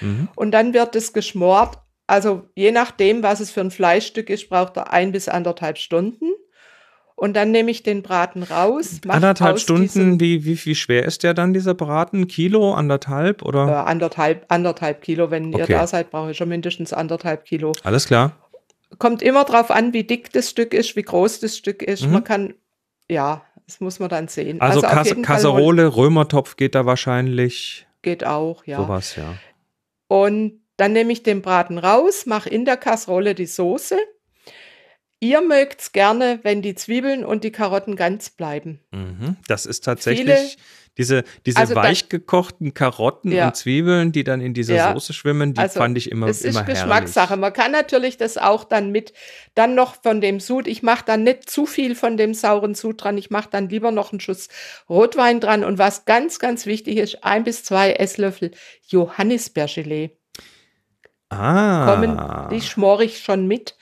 Mhm. 0.00 0.28
Und 0.34 0.50
dann 0.52 0.74
wird 0.74 0.94
es 0.96 1.12
geschmort. 1.12 1.78
Also 2.06 2.42
je 2.54 2.70
nachdem, 2.70 3.22
was 3.22 3.40
es 3.40 3.50
für 3.50 3.60
ein 3.60 3.70
Fleischstück 3.70 4.28
ist, 4.30 4.48
braucht 4.48 4.76
er 4.76 4.92
ein 4.92 5.12
bis 5.12 5.28
anderthalb 5.28 5.78
Stunden. 5.78 6.26
Und 7.16 7.34
dann 7.36 7.52
nehme 7.52 7.70
ich 7.70 7.84
den 7.84 8.02
Braten 8.02 8.42
raus. 8.42 9.00
Anderthalb 9.06 9.60
Stunden, 9.60 10.18
wie, 10.18 10.44
wie, 10.44 10.62
wie 10.64 10.74
schwer 10.74 11.04
ist 11.04 11.22
der 11.22 11.32
dann, 11.32 11.54
dieser 11.54 11.72
Braten? 11.72 12.26
Kilo, 12.26 12.74
anderthalb 12.74 13.42
Äh, 13.42 13.44
oder? 13.44 13.86
anderthalb, 13.86 14.44
anderthalb 14.48 15.00
Kilo. 15.00 15.30
Wenn 15.30 15.52
ihr 15.52 15.62
Okay. 15.62 15.72
da 15.74 15.86
seid, 15.86 16.10
brauche 16.10 16.32
ich 16.32 16.36
schon 16.36 16.48
mindestens 16.48 16.92
anderthalb 16.92 17.44
Kilo. 17.44 17.72
Alles 17.84 18.06
klar. 18.06 18.32
Kommt 18.98 19.22
immer 19.22 19.44
drauf 19.44 19.70
an, 19.70 19.92
wie 19.92 20.02
dick 20.04 20.32
das 20.32 20.50
Stück 20.50 20.74
ist, 20.74 20.96
wie 20.96 21.02
groß 21.02 21.40
das 21.40 21.56
Stück 21.56 21.82
ist. 21.82 22.04
Mhm. 22.04 22.12
Man 22.12 22.24
kann, 22.24 22.54
ja, 23.08 23.42
das 23.66 23.80
muss 23.80 24.00
man 24.00 24.08
dann 24.08 24.26
sehen. 24.28 24.60
Also, 24.60 24.80
auf 24.80 24.90
Kas 24.92 25.14
Kasserole, 25.22 25.96
Römertopf 25.96 26.56
geht 26.56 26.74
da 26.74 26.84
wahrscheinlich. 26.84 27.86
geht 28.02 28.24
auch, 28.26 28.64
ja. 28.66 28.76
Sowas, 28.78 29.14
ja. 29.16 29.34
Und 30.14 30.62
dann 30.76 30.92
nehme 30.92 31.12
ich 31.12 31.24
den 31.24 31.42
Braten 31.42 31.76
raus, 31.76 32.24
mache 32.24 32.48
in 32.48 32.64
der 32.64 32.76
Kasserolle 32.76 33.34
die 33.34 33.46
Soße. 33.46 33.98
Ihr 35.18 35.40
mögt 35.40 35.80
es 35.80 35.90
gerne, 35.90 36.38
wenn 36.44 36.62
die 36.62 36.76
Zwiebeln 36.76 37.24
und 37.24 37.42
die 37.42 37.50
Karotten 37.50 37.96
ganz 37.96 38.30
bleiben. 38.30 38.78
Mhm. 38.92 39.38
Das 39.48 39.66
ist 39.66 39.82
tatsächlich 39.82 40.24
Viele- 40.24 40.56
diese, 40.96 41.24
diese 41.44 41.58
Also 41.58 41.74
dann- 41.74 41.84
weich 41.84 42.08
gekochten 42.08 42.72
Karotten 42.74 43.32
Ja. 43.32 43.48
und 43.48 43.56
Zwiebeln, 43.56 44.12
die 44.12 44.22
dann 44.24 44.40
in 44.40 44.54
dieser 44.54 44.74
Ja. 44.76 44.92
Soße 44.94 45.12
schwimmen, 45.12 45.54
die 45.54 45.60
Also, 45.60 45.80
fand 45.80 45.98
ich 45.98 46.10
immer, 46.10 46.28
Es 46.28 46.42
ist 46.42 46.54
immer 46.56 46.62
Geschmackssache. 46.64 47.30
herrlich. 47.30 47.40
Man 47.40 47.52
kann 47.52 47.72
natürlich 47.72 48.16
das 48.16 48.38
auch 48.38 48.64
dann 48.64 48.90
mit, 48.92 49.12
dann 49.54 49.74
noch 49.74 50.00
von 50.02 50.20
dem 50.20 50.38
Sud. 50.40 50.66
Ich 50.68 50.82
mache 50.82 51.04
dann 51.04 51.24
nicht 51.24 51.50
zu 51.50 51.66
viel 51.66 51.94
von 51.96 52.16
dem 52.16 52.32
sauren 52.34 52.74
Sud 52.74 53.02
dran. 53.02 53.18
Ich 53.18 53.30
mache 53.30 53.48
dann 53.50 53.68
lieber 53.68 53.90
noch 53.90 54.12
einen 54.12 54.20
Schuss 54.20 54.48
Rotwein 54.88 55.40
dran. 55.40 55.64
Und 55.64 55.78
was 55.78 56.04
ganz, 56.04 56.38
ganz 56.38 56.64
wichtig 56.66 56.98
ist, 56.98 57.24
ein 57.24 57.42
bis 57.44 57.64
zwei 57.64 57.92
Esslöffel 57.94 58.52
Johannisbeergelee 58.88 60.10
Ah. 61.30 61.86
kommen. 61.86 62.48
Die 62.50 62.60
schmore 62.64 63.04
ich 63.04 63.18
schon 63.18 63.46
mit. 63.46 63.76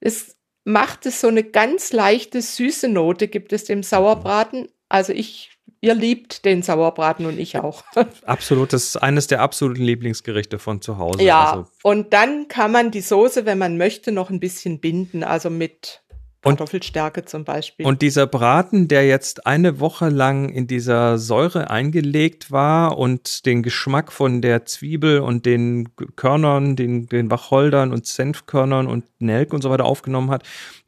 Es 0.00 0.36
macht 0.64 1.06
es 1.06 1.20
so 1.20 1.28
eine 1.28 1.44
ganz 1.44 1.92
leichte, 1.92 2.40
süße 2.42 2.88
Note, 2.88 3.28
gibt 3.28 3.52
es 3.52 3.64
dem 3.64 3.82
Sauerbraten. 3.82 4.68
Also 4.88 5.12
ich, 5.12 5.51
ihr 5.82 5.94
liebt 5.94 6.46
den 6.46 6.62
Sauerbraten 6.62 7.26
und 7.26 7.38
ich 7.38 7.58
auch. 7.58 7.82
Absolut, 8.24 8.72
das 8.72 8.84
ist 8.84 8.96
eines 8.96 9.26
der 9.26 9.42
absoluten 9.42 9.82
Lieblingsgerichte 9.82 10.58
von 10.58 10.80
zu 10.80 10.96
Hause. 10.96 11.22
Ja, 11.22 11.50
Also, 11.50 11.66
und 11.82 12.14
dann 12.14 12.48
kann 12.48 12.72
man 12.72 12.90
die 12.90 13.00
Soße, 13.00 13.44
wenn 13.44 13.58
man 13.58 13.76
möchte, 13.76 14.12
noch 14.12 14.30
ein 14.30 14.40
bisschen 14.40 14.80
binden, 14.80 15.24
also 15.24 15.50
mit 15.50 16.02
Kartoffelstärke 16.42 17.24
zum 17.24 17.44
Beispiel. 17.44 17.86
und 17.86 18.02
dieser 18.02 18.26
Braten, 18.26 18.88
der 18.88 19.06
jetzt 19.06 19.46
eine 19.46 19.78
Woche 19.78 20.08
lang 20.08 20.48
in 20.48 20.66
dieser 20.66 21.18
Säure 21.18 21.70
eingelegt 21.70 22.50
war 22.50 22.98
und 22.98 23.46
den 23.46 23.62
Geschmack 23.62 24.12
von 24.12 24.42
der 24.42 24.64
Zwiebel 24.64 25.20
und 25.20 25.46
den 25.46 25.94
Körnern, 26.16 26.74
den, 26.74 27.06
den 27.06 27.30
Wacholdern 27.30 27.92
und 27.92 28.06
Senfkörnern 28.06 28.86
und 28.86 29.04
Nelk 29.20 29.52
und 29.52 29.62
so 29.62 29.70
weiter 29.70 29.84
aufgenommen 29.84 30.30
hat, 30.30 30.42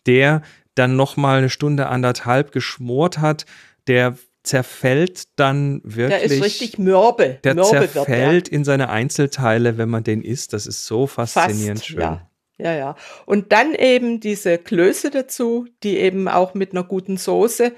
der 0.07 0.43
dann 0.75 0.97
noch 0.97 1.17
mal 1.17 1.39
eine 1.39 1.51
Stunde 1.51 1.87
anderthalb 1.87 2.51
geschmort 2.51 3.19
hat, 3.19 3.47
der 3.87 4.17
zerfällt 4.45 5.25
dann 5.37 5.81
wirklich. 5.85 6.21
der 6.21 6.23
ist 6.23 6.45
richtig 6.45 6.79
mürbe. 6.79 7.39
Der 7.43 7.55
mürbe 7.55 7.81
wird 7.81 7.93
zerfällt 7.93 8.49
in 8.49 8.63
seine 8.65 8.89
Einzelteile, 8.91 9.79
wenn 9.79 9.89
man 9.89 10.05
den 10.05 10.23
isst. 10.23 10.53
Das 10.53 10.67
ist 10.67 10.87
so 10.87 11.07
faszinierend 11.07 11.81
Fast, 11.81 11.87
schön. 11.89 12.01
ja. 12.01 12.29
Ja, 12.57 12.73
ja. 12.73 12.97
Und 13.27 13.51
dann 13.51 13.75
eben 13.75 14.21
diese 14.21 14.59
Klöße 14.59 15.11
dazu, 15.11 15.67
die 15.83 15.97
eben 15.99 16.29
auch 16.29 16.55
mit 16.55 16.71
einer 16.71 16.85
guten 16.85 17.17
Soße 17.17 17.73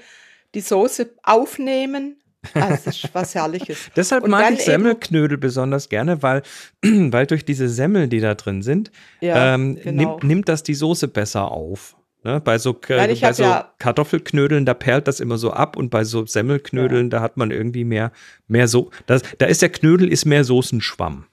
die 0.53 0.61
Soße 0.61 1.15
aufnehmen. 1.23 2.17
Also 2.53 2.83
das 2.85 3.03
ist 3.03 3.09
was 3.13 3.33
Herrliches. 3.33 3.89
Deshalb 3.95 4.23
Und 4.23 4.29
mag 4.29 4.53
ich 4.53 4.61
Semmelknödel 4.61 5.39
besonders 5.39 5.89
gerne, 5.89 6.21
weil, 6.21 6.43
weil 6.83 7.25
durch 7.25 7.43
diese 7.43 7.67
Semmeln, 7.69 8.11
die 8.11 8.19
da 8.19 8.35
drin 8.35 8.61
sind, 8.61 8.91
Ja, 9.19 9.55
ähm, 9.55 9.79
genau. 9.81 10.11
nimmt, 10.11 10.23
nimmt 10.23 10.49
das 10.49 10.61
die 10.61 10.75
Soße 10.75 11.07
besser 11.07 11.49
auf. 11.51 11.95
Ne? 12.23 12.41
Bei 12.41 12.57
so, 12.57 12.77
Nein, 12.89 13.17
bei 13.19 13.33
so 13.33 13.43
ja- 13.43 13.71
Kartoffelknödeln, 13.79 14.65
da 14.65 14.73
perlt 14.73 15.07
das 15.07 15.19
immer 15.19 15.37
so 15.37 15.51
ab 15.51 15.77
und 15.77 15.89
bei 15.89 16.03
so 16.03 16.25
Semmelknödeln, 16.25 17.09
da 17.09 17.21
hat 17.21 17.37
man 17.37 17.51
irgendwie 17.51 17.83
mehr, 17.83 18.11
mehr 18.47 18.67
so. 18.67 18.91
Das, 19.05 19.21
da 19.37 19.45
ist 19.45 19.61
der 19.61 19.69
Knödel 19.69 20.11
ist 20.11 20.25
mehr 20.25 20.43
Soßenschwamm. 20.43 21.25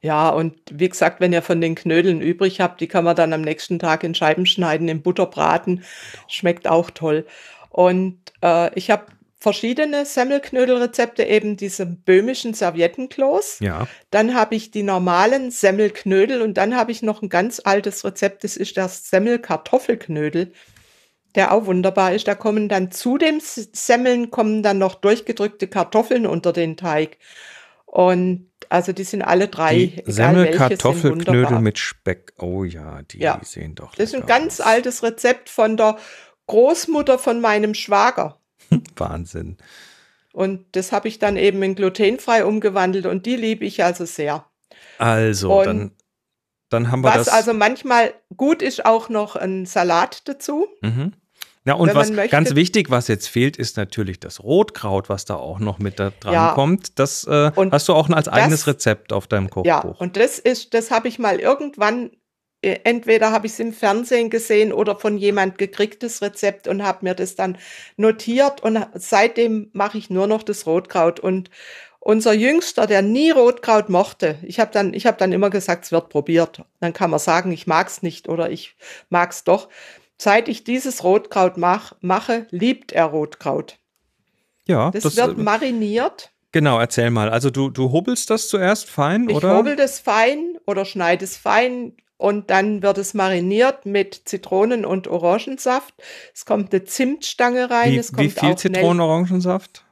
Ja, 0.00 0.28
und 0.30 0.54
wie 0.72 0.88
gesagt, 0.88 1.20
wenn 1.20 1.32
ihr 1.32 1.42
von 1.42 1.60
den 1.60 1.74
Knödeln 1.74 2.20
übrig 2.20 2.60
habt, 2.60 2.80
die 2.80 2.86
kann 2.86 3.04
man 3.04 3.16
dann 3.16 3.32
am 3.32 3.40
nächsten 3.42 3.78
Tag 3.78 4.04
in 4.04 4.14
Scheiben 4.14 4.46
schneiden, 4.46 4.88
in 4.88 5.02
Butter 5.02 5.26
braten. 5.26 5.82
Schmeckt 6.28 6.68
auch 6.68 6.90
toll. 6.90 7.26
Und 7.70 8.18
äh, 8.42 8.72
ich 8.78 8.90
habe 8.90 9.06
verschiedene 9.38 10.04
Semmelknödelrezepte, 10.04 11.24
eben 11.24 11.56
diese 11.56 11.86
böhmischen 11.86 12.54
Serviettenklos. 12.54 13.58
Ja. 13.60 13.86
Dann 14.10 14.34
habe 14.34 14.56
ich 14.56 14.70
die 14.72 14.82
normalen 14.82 15.50
Semmelknödel 15.50 16.42
und 16.42 16.54
dann 16.54 16.76
habe 16.76 16.90
ich 16.90 17.02
noch 17.02 17.22
ein 17.22 17.28
ganz 17.28 17.60
altes 17.64 18.04
Rezept, 18.04 18.42
das 18.44 18.56
ist 18.56 18.76
das 18.76 19.08
Semmelkartoffelknödel, 19.10 20.52
der 21.36 21.52
auch 21.52 21.66
wunderbar 21.66 22.14
ist. 22.14 22.26
Da 22.26 22.34
kommen 22.34 22.68
dann 22.68 22.90
zu 22.90 23.16
dem 23.16 23.40
Semmeln 23.40 24.30
kommen 24.30 24.62
dann 24.64 24.78
noch 24.78 24.96
durchgedrückte 24.96 25.68
Kartoffeln 25.68 26.26
unter 26.26 26.52
den 26.52 26.76
Teig. 26.76 27.18
Und 27.86 28.50
also 28.70 28.92
die 28.92 29.04
sind 29.04 29.22
alle 29.22 29.48
drei, 29.48 30.02
Semmelkartoffelknödel 30.04 31.60
mit 31.60 31.78
Speck. 31.78 32.32
Oh 32.38 32.64
ja, 32.64 33.02
die 33.02 33.18
Ja. 33.20 33.40
sehen 33.44 33.76
doch 33.76 33.94
Das 33.94 34.12
ist 34.12 34.14
ein 34.20 34.26
ganz 34.26 34.60
aus. 34.60 34.66
altes 34.66 35.02
Rezept 35.04 35.48
von 35.48 35.76
der 35.76 35.96
Großmutter 36.48 37.18
von 37.18 37.40
meinem 37.40 37.74
Schwager. 37.74 38.40
Wahnsinn. 38.96 39.56
Und 40.32 40.64
das 40.72 40.92
habe 40.92 41.08
ich 41.08 41.18
dann 41.18 41.36
eben 41.36 41.62
in 41.62 41.74
glutenfrei 41.74 42.44
umgewandelt 42.44 43.06
und 43.06 43.26
die 43.26 43.36
liebe 43.36 43.64
ich 43.64 43.82
also 43.82 44.04
sehr. 44.04 44.44
Also, 44.98 45.58
Und 45.60 45.66
dann, 45.66 45.90
dann 46.68 46.90
haben 46.90 47.00
wir 47.02 47.08
Was 47.10 47.26
das. 47.26 47.28
also 47.28 47.54
manchmal 47.54 48.12
gut 48.36 48.62
ist, 48.62 48.84
auch 48.84 49.08
noch 49.08 49.36
ein 49.36 49.66
Salat 49.66 50.28
dazu. 50.28 50.66
Mhm. 50.82 51.12
Ja, 51.64 51.74
und 51.74 51.94
was 51.94 52.10
möchte- 52.10 52.30
ganz 52.30 52.54
wichtig, 52.54 52.88
was 52.90 53.08
jetzt 53.08 53.26
fehlt, 53.28 53.56
ist 53.58 53.76
natürlich 53.76 54.20
das 54.20 54.42
Rotkraut, 54.42 55.08
was 55.10 55.24
da 55.26 55.34
auch 55.36 55.58
noch 55.58 55.78
mit 55.78 55.98
da 55.98 56.12
dran 56.20 56.32
Ja. 56.32 56.52
kommt. 56.54 56.98
Das 56.98 57.24
äh, 57.24 57.50
hast 57.70 57.88
du 57.88 57.94
auch 57.94 58.08
als 58.08 58.26
eigenes 58.28 58.60
das- 58.60 58.68
Rezept 58.68 59.12
auf 59.12 59.26
deinem 59.26 59.50
Kochbuch. 59.50 59.66
Ja, 59.66 59.80
und 59.80 60.16
das 60.16 60.38
ist, 60.38 60.72
das 60.72 60.90
habe 60.90 61.08
ich 61.08 61.18
mal 61.18 61.40
irgendwann, 61.40 62.10
entweder 62.62 63.30
habe 63.32 63.46
ich 63.46 63.52
es 63.52 63.60
im 63.60 63.72
Fernsehen 63.72 64.30
gesehen 64.30 64.72
oder 64.72 64.96
von 64.96 65.16
jemand 65.16 65.58
gekriegt, 65.58 66.02
das 66.02 66.22
Rezept 66.22 66.66
und 66.68 66.82
habe 66.82 66.98
mir 67.04 67.14
das 67.14 67.34
dann 67.36 67.56
notiert 67.96 68.62
und 68.62 68.84
seitdem 68.94 69.70
mache 69.72 69.98
ich 69.98 70.10
nur 70.10 70.26
noch 70.26 70.42
das 70.42 70.66
Rotkraut 70.66 71.20
und 71.20 71.50
unser 72.00 72.32
Jüngster, 72.32 72.86
der 72.86 73.02
nie 73.02 73.30
Rotkraut 73.30 73.88
mochte, 73.90 74.38
ich 74.42 74.60
habe 74.60 74.70
dann, 74.72 74.94
ich 74.94 75.04
habe 75.06 75.18
dann 75.18 75.32
immer 75.32 75.50
gesagt, 75.50 75.84
es 75.84 75.92
wird 75.92 76.08
probiert. 76.08 76.62
Dann 76.80 76.92
kann 76.92 77.10
man 77.10 77.18
sagen, 77.20 77.52
ich 77.52 77.66
mag's 77.66 78.02
nicht 78.02 78.28
oder 78.28 78.50
ich 78.50 78.76
mag's 79.10 79.44
doch. 79.44 79.68
Seit 80.16 80.48
ich 80.48 80.64
dieses 80.64 81.04
Rotkraut 81.04 81.58
mach, 81.58 81.92
mache, 82.00 82.46
liebt 82.50 82.92
er 82.92 83.04
Rotkraut. 83.06 83.78
ja, 84.66 84.90
Das, 84.90 85.02
das, 85.02 85.16
wird 85.16 85.38
äh, 85.38 85.42
mariniert. 85.42 86.30
genau, 86.52 86.78
erzähl 86.78 87.10
mal. 87.10 87.28
Also 87.30 87.50
du, 87.50 87.68
du 87.68 87.92
hobelst 87.92 88.30
das 88.30 88.48
zuerst 88.48 88.88
fein, 88.88 89.28
Ich 89.28 89.36
oder? 89.36 89.56
hobel 89.58 89.76
das 89.76 90.00
fein 90.00 90.56
oder 90.66 90.84
schneide 90.84 91.24
es 91.24 91.36
fein 91.36 91.94
und 92.18 92.50
dann 92.50 92.82
wird 92.82 92.98
es 92.98 93.14
mariniert 93.14 93.86
mit 93.86 94.22
Zitronen- 94.26 94.84
und 94.84 95.08
Orangensaft. 95.08 95.94
Es 96.34 96.44
kommt 96.44 96.74
eine 96.74 96.84
Zimtstange 96.84 97.70
rein. 97.70 97.92
wie, 97.92 97.96
es 97.96 98.12
wie 98.12 98.16
kommt 98.16 98.32
viel 98.32 98.50
auch 98.50 98.56
Zitronen-Orangensaft? 98.56 99.84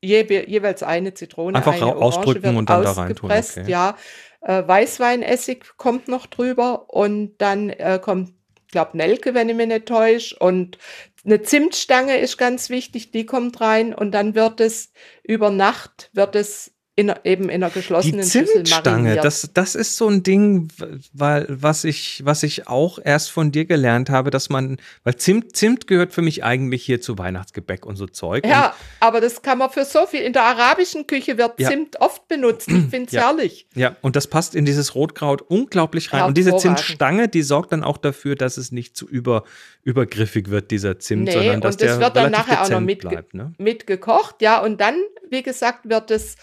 Je, 0.00 0.22
jeweils 0.46 0.82
eine 0.82 1.14
Zitrone. 1.14 1.56
Einfach 1.56 1.74
eine 1.74 1.94
ausdrücken 1.94 2.56
und 2.56 2.70
dann 2.70 2.84
da 2.84 2.92
rein 2.92 3.14
tun, 3.14 3.30
okay. 3.30 3.64
Ja, 3.66 3.96
äh, 4.40 4.66
Weißweinessig 4.66 5.64
kommt 5.76 6.08
noch 6.08 6.26
drüber 6.26 6.86
und 6.88 7.36
dann 7.38 7.70
äh, 7.70 7.98
kommt, 8.00 8.32
glaube 8.70 8.96
Nelke, 8.96 9.34
wenn 9.34 9.48
ich 9.48 9.56
mich 9.56 9.66
nicht 9.66 9.86
täusche. 9.86 10.36
Und 10.38 10.78
eine 11.24 11.42
Zimtstange 11.42 12.16
ist 12.16 12.38
ganz 12.38 12.70
wichtig, 12.70 13.10
die 13.10 13.26
kommt 13.26 13.60
rein 13.60 13.92
und 13.92 14.12
dann 14.12 14.34
wird 14.34 14.60
es 14.60 14.92
über 15.22 15.50
Nacht 15.50 16.10
wird 16.14 16.34
es 16.34 16.72
in, 16.98 17.14
eben 17.22 17.44
in 17.44 17.62
einer 17.62 17.68
Die 17.68 17.74
geschlossenen 17.74 18.22
Schüssel 18.24 18.64
Zimtstange, 18.64 19.20
das, 19.20 19.50
das 19.54 19.76
ist 19.76 19.96
so 19.96 20.08
ein 20.08 20.24
Ding, 20.24 20.66
weil, 21.12 21.46
was 21.48 21.84
ich, 21.84 22.22
was 22.24 22.42
ich 22.42 22.66
auch 22.66 22.98
erst 23.02 23.30
von 23.30 23.52
dir 23.52 23.66
gelernt 23.66 24.10
habe, 24.10 24.30
dass 24.30 24.48
man, 24.48 24.78
weil 25.04 25.14
Zimt, 25.14 25.54
Zimt 25.54 25.86
gehört 25.86 26.12
für 26.12 26.22
mich 26.22 26.42
eigentlich 26.42 26.84
hier 26.84 27.00
zu 27.00 27.16
Weihnachtsgebäck 27.16 27.86
und 27.86 27.94
so 27.94 28.08
Zeug. 28.08 28.44
Ja, 28.44 28.74
aber 28.98 29.20
das 29.20 29.42
kann 29.42 29.58
man 29.58 29.70
für 29.70 29.84
so 29.84 30.06
viel. 30.06 30.22
In 30.22 30.32
der 30.32 30.42
arabischen 30.42 31.06
Küche 31.06 31.38
wird 31.38 31.60
Ja. 31.60 31.70
Zimt 31.70 32.00
oft 32.00 32.26
benutzt. 32.26 32.66
Ich 32.66 32.88
finde 32.90 33.04
es 33.06 33.12
Ja. 33.18 33.28
herrlich. 33.28 33.68
Ja, 33.76 33.94
und 34.00 34.16
das 34.16 34.26
passt 34.26 34.56
in 34.56 34.64
dieses 34.64 34.96
Rotkraut 34.96 35.42
unglaublich 35.42 36.12
rein. 36.12 36.24
Und 36.24 36.36
diese. 36.36 36.56
Zimtstange, 36.56 37.28
die 37.28 37.42
sorgt 37.42 37.70
dann 37.70 37.84
auch 37.84 37.98
dafür, 37.98 38.34
dass 38.34 38.56
es 38.56 38.72
nicht 38.72 38.96
zu 38.96 39.06
über, 39.06 39.44
übergriffig 39.84 40.50
wird, 40.50 40.72
dieser 40.72 40.98
Zimt, 40.98 41.26
Nee, 41.26 41.30
sondern 41.32 41.60
dass 41.60 41.76
und 41.76 41.82
das 41.82 41.90
der 41.92 42.00
wird 42.00 42.16
dann 42.16 42.24
relativ 42.24 42.48
nachher 42.48 42.64
auch 42.64 42.70
noch 42.70 42.80
mitge 42.80 43.08
bleibt. 43.08 43.34
Ne? 43.34 43.52
mitgekocht. 43.58 44.42
Ja, 44.42 44.60
und 44.60 44.80
dann, 44.80 44.96
wie 45.30 45.44
gesagt, 45.44 45.88
wird 45.88 46.10
das 46.10 46.34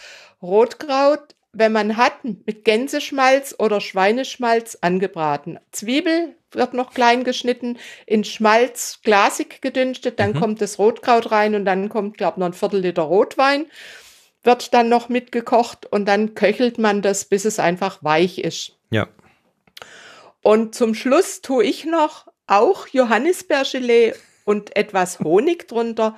Rotkraut, 0.46 1.36
wenn 1.52 1.72
man 1.72 1.98
hat, 1.98 2.24
mit 2.24 2.66
Gänseschmalz 2.66 3.56
oder 3.58 3.80
Schweineschmalz 3.82 4.78
angebraten. 4.82 5.60
Zwiebel 5.72 6.36
wird 6.52 6.74
noch 6.74 6.94
klein 6.94 7.24
geschnitten, 7.24 7.78
in 8.06 8.24
Schmalz 8.24 9.00
glasig 9.04 9.62
gedünstet, 9.62 10.20
dann 10.20 10.32
Mhm. 10.34 10.40
kommt 10.40 10.62
das 10.62 10.80
Rotkraut 10.80 11.32
rein 11.32 11.56
und 11.56 11.66
dann 11.66 11.90
kommt, 11.90 12.18
glaube 12.18 12.34
ich, 12.36 12.38
noch 12.40 12.48
ein 12.48 12.54
Viertel 12.54 12.80
Liter 12.82 13.04
Rotwein. 13.04 13.66
Wird 14.44 14.74
dann 14.74 14.90
noch 14.90 15.10
mitgekocht 15.10 15.86
und 15.86 16.06
dann 16.06 16.36
köchelt 16.36 16.78
man 16.78 17.02
das, 17.02 17.26
bis 17.26 17.46
es 17.46 17.60
einfach 17.60 18.04
weich 18.04 18.38
ist. 18.40 18.78
Ja. 18.92 19.08
Und 20.42 20.76
zum 20.76 20.94
Schluss 20.94 21.42
tue 21.42 21.64
ich 21.64 21.86
noch 21.86 22.28
auch 22.48 22.88
Johannisbeergelee 22.88 24.14
und 24.46 24.76
etwas 24.76 25.20
Honig 25.20 25.68
drunter 25.68 26.16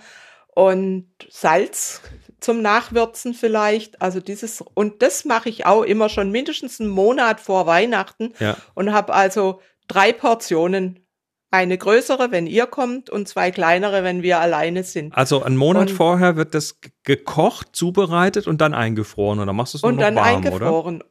und 0.53 1.07
Salz 1.29 2.01
zum 2.39 2.61
Nachwürzen 2.61 3.33
vielleicht. 3.33 4.01
Also 4.01 4.19
dieses, 4.19 4.61
und 4.73 5.01
das 5.01 5.25
mache 5.25 5.49
ich 5.49 5.65
auch 5.65 5.83
immer 5.83 6.09
schon 6.09 6.31
mindestens 6.31 6.79
einen 6.79 6.89
Monat 6.89 7.39
vor 7.39 7.65
Weihnachten 7.65 8.33
Ja. 8.39 8.57
und 8.75 8.93
habe 8.93 9.13
also 9.13 9.61
drei 9.87 10.13
Portionen. 10.13 11.03
Eine 11.49 11.77
größere, 11.77 12.29
wenn 12.31 12.45
ihr 12.45 12.65
kommt, 12.67 13.09
und 13.09 13.25
zwei 13.29 13.51
kleinere, 13.51 14.03
wenn 14.03 14.21
wir 14.21 14.41
alleine 14.41 14.83
sind. 14.83 15.15
Also 15.15 15.43
einen 15.43 15.55
Monat 15.55 15.89
Und- 15.91 15.95
vorher 15.95 16.35
wird 16.35 16.53
das 16.53 16.81
gekocht, 17.03 17.69
zubereitet 17.71 18.47
und 18.47 18.59
dann 18.59 18.73
eingefroren. 18.73 19.39
Oder 19.39 19.53
machst 19.53 19.73
du 19.73 19.77
es 19.77 19.81
nur 19.81 19.89
Und 19.91 19.95
noch 19.95 20.03
dann 20.03 20.15
warm, 20.17 20.25
oder? 20.27 20.45
eingefroren. 20.47 21.03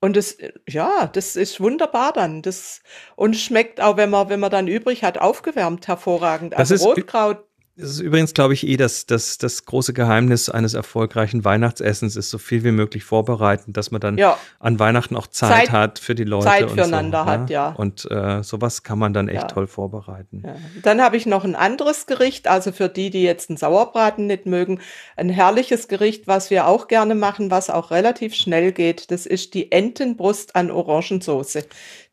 Und 0.00 0.16
das, 0.16 0.36
ja, 0.68 1.06
das 1.06 1.36
ist 1.36 1.60
wunderbar 1.60 2.12
dann. 2.12 2.42
Das, 2.42 2.82
und 3.14 3.36
schmeckt 3.36 3.80
auch, 3.80 3.96
wenn 3.96 4.10
man, 4.10 4.28
wenn 4.28 4.40
man 4.40 4.50
dann 4.50 4.66
übrig 4.66 5.04
hat, 5.04 5.18
aufgewärmt 5.18 5.86
hervorragend. 5.86 6.52
Das 6.54 6.58
Also 6.58 6.74
ist- 6.74 6.84
Rotkraut, 6.84 7.45
Das 7.78 7.90
ist 7.90 8.00
übrigens, 8.00 8.32
glaube 8.32 8.54
ich, 8.54 8.66
eh 8.66 8.78
das, 8.78 9.04
das, 9.04 9.36
das 9.36 9.66
große 9.66 9.92
Geheimnis 9.92 10.48
eines 10.48 10.72
erfolgreichen 10.72 11.44
Weihnachtsessens 11.44 12.16
ist, 12.16 12.30
so 12.30 12.38
viel 12.38 12.64
wie 12.64 12.70
möglich 12.70 13.04
vorbereiten, 13.04 13.74
dass 13.74 13.90
man 13.90 14.00
dann 14.00 14.16
ja, 14.16 14.38
an 14.60 14.78
Weihnachten 14.78 15.14
auch 15.14 15.26
Zeit, 15.26 15.66
Zeit- 15.66 15.70
hat 15.72 15.98
für 15.98 16.14
die 16.14 16.24
Leute. 16.24 16.46
Zeit 16.46 16.62
und 16.62 16.70
füreinander 16.70 17.24
so, 17.24 17.30
hat, 17.30 17.50
ja. 17.50 17.68
Und 17.76 18.10
äh, 18.10 18.42
sowas 18.42 18.82
kann 18.82 18.98
man 18.98 19.12
dann 19.12 19.28
echt 19.28 19.42
Ja. 19.42 19.48
toll 19.48 19.66
vorbereiten. 19.66 20.42
Ja. 20.46 20.56
Dann 20.84 21.02
habe 21.02 21.18
ich 21.18 21.26
noch 21.26 21.44
ein 21.44 21.54
anderes 21.54 22.06
Gericht, 22.06 22.48
also 22.48 22.72
für 22.72 22.88
die, 22.88 23.10
die 23.10 23.22
jetzt 23.22 23.50
einen 23.50 23.58
Sauerbraten 23.58 24.26
nicht 24.26 24.46
mögen, 24.46 24.80
ein 25.16 25.28
herrliches 25.28 25.86
Gericht, 25.88 26.26
was 26.26 26.48
wir 26.48 26.68
auch 26.68 26.88
gerne 26.88 27.14
machen, 27.14 27.50
was 27.50 27.68
auch 27.68 27.90
relativ 27.90 28.34
schnell 28.34 28.72
geht. 28.72 29.10
Das 29.10 29.26
ist 29.26 29.52
die 29.52 29.70
Entenbrust 29.70 30.56
an 30.56 30.70
Orangensoße. 30.70 31.66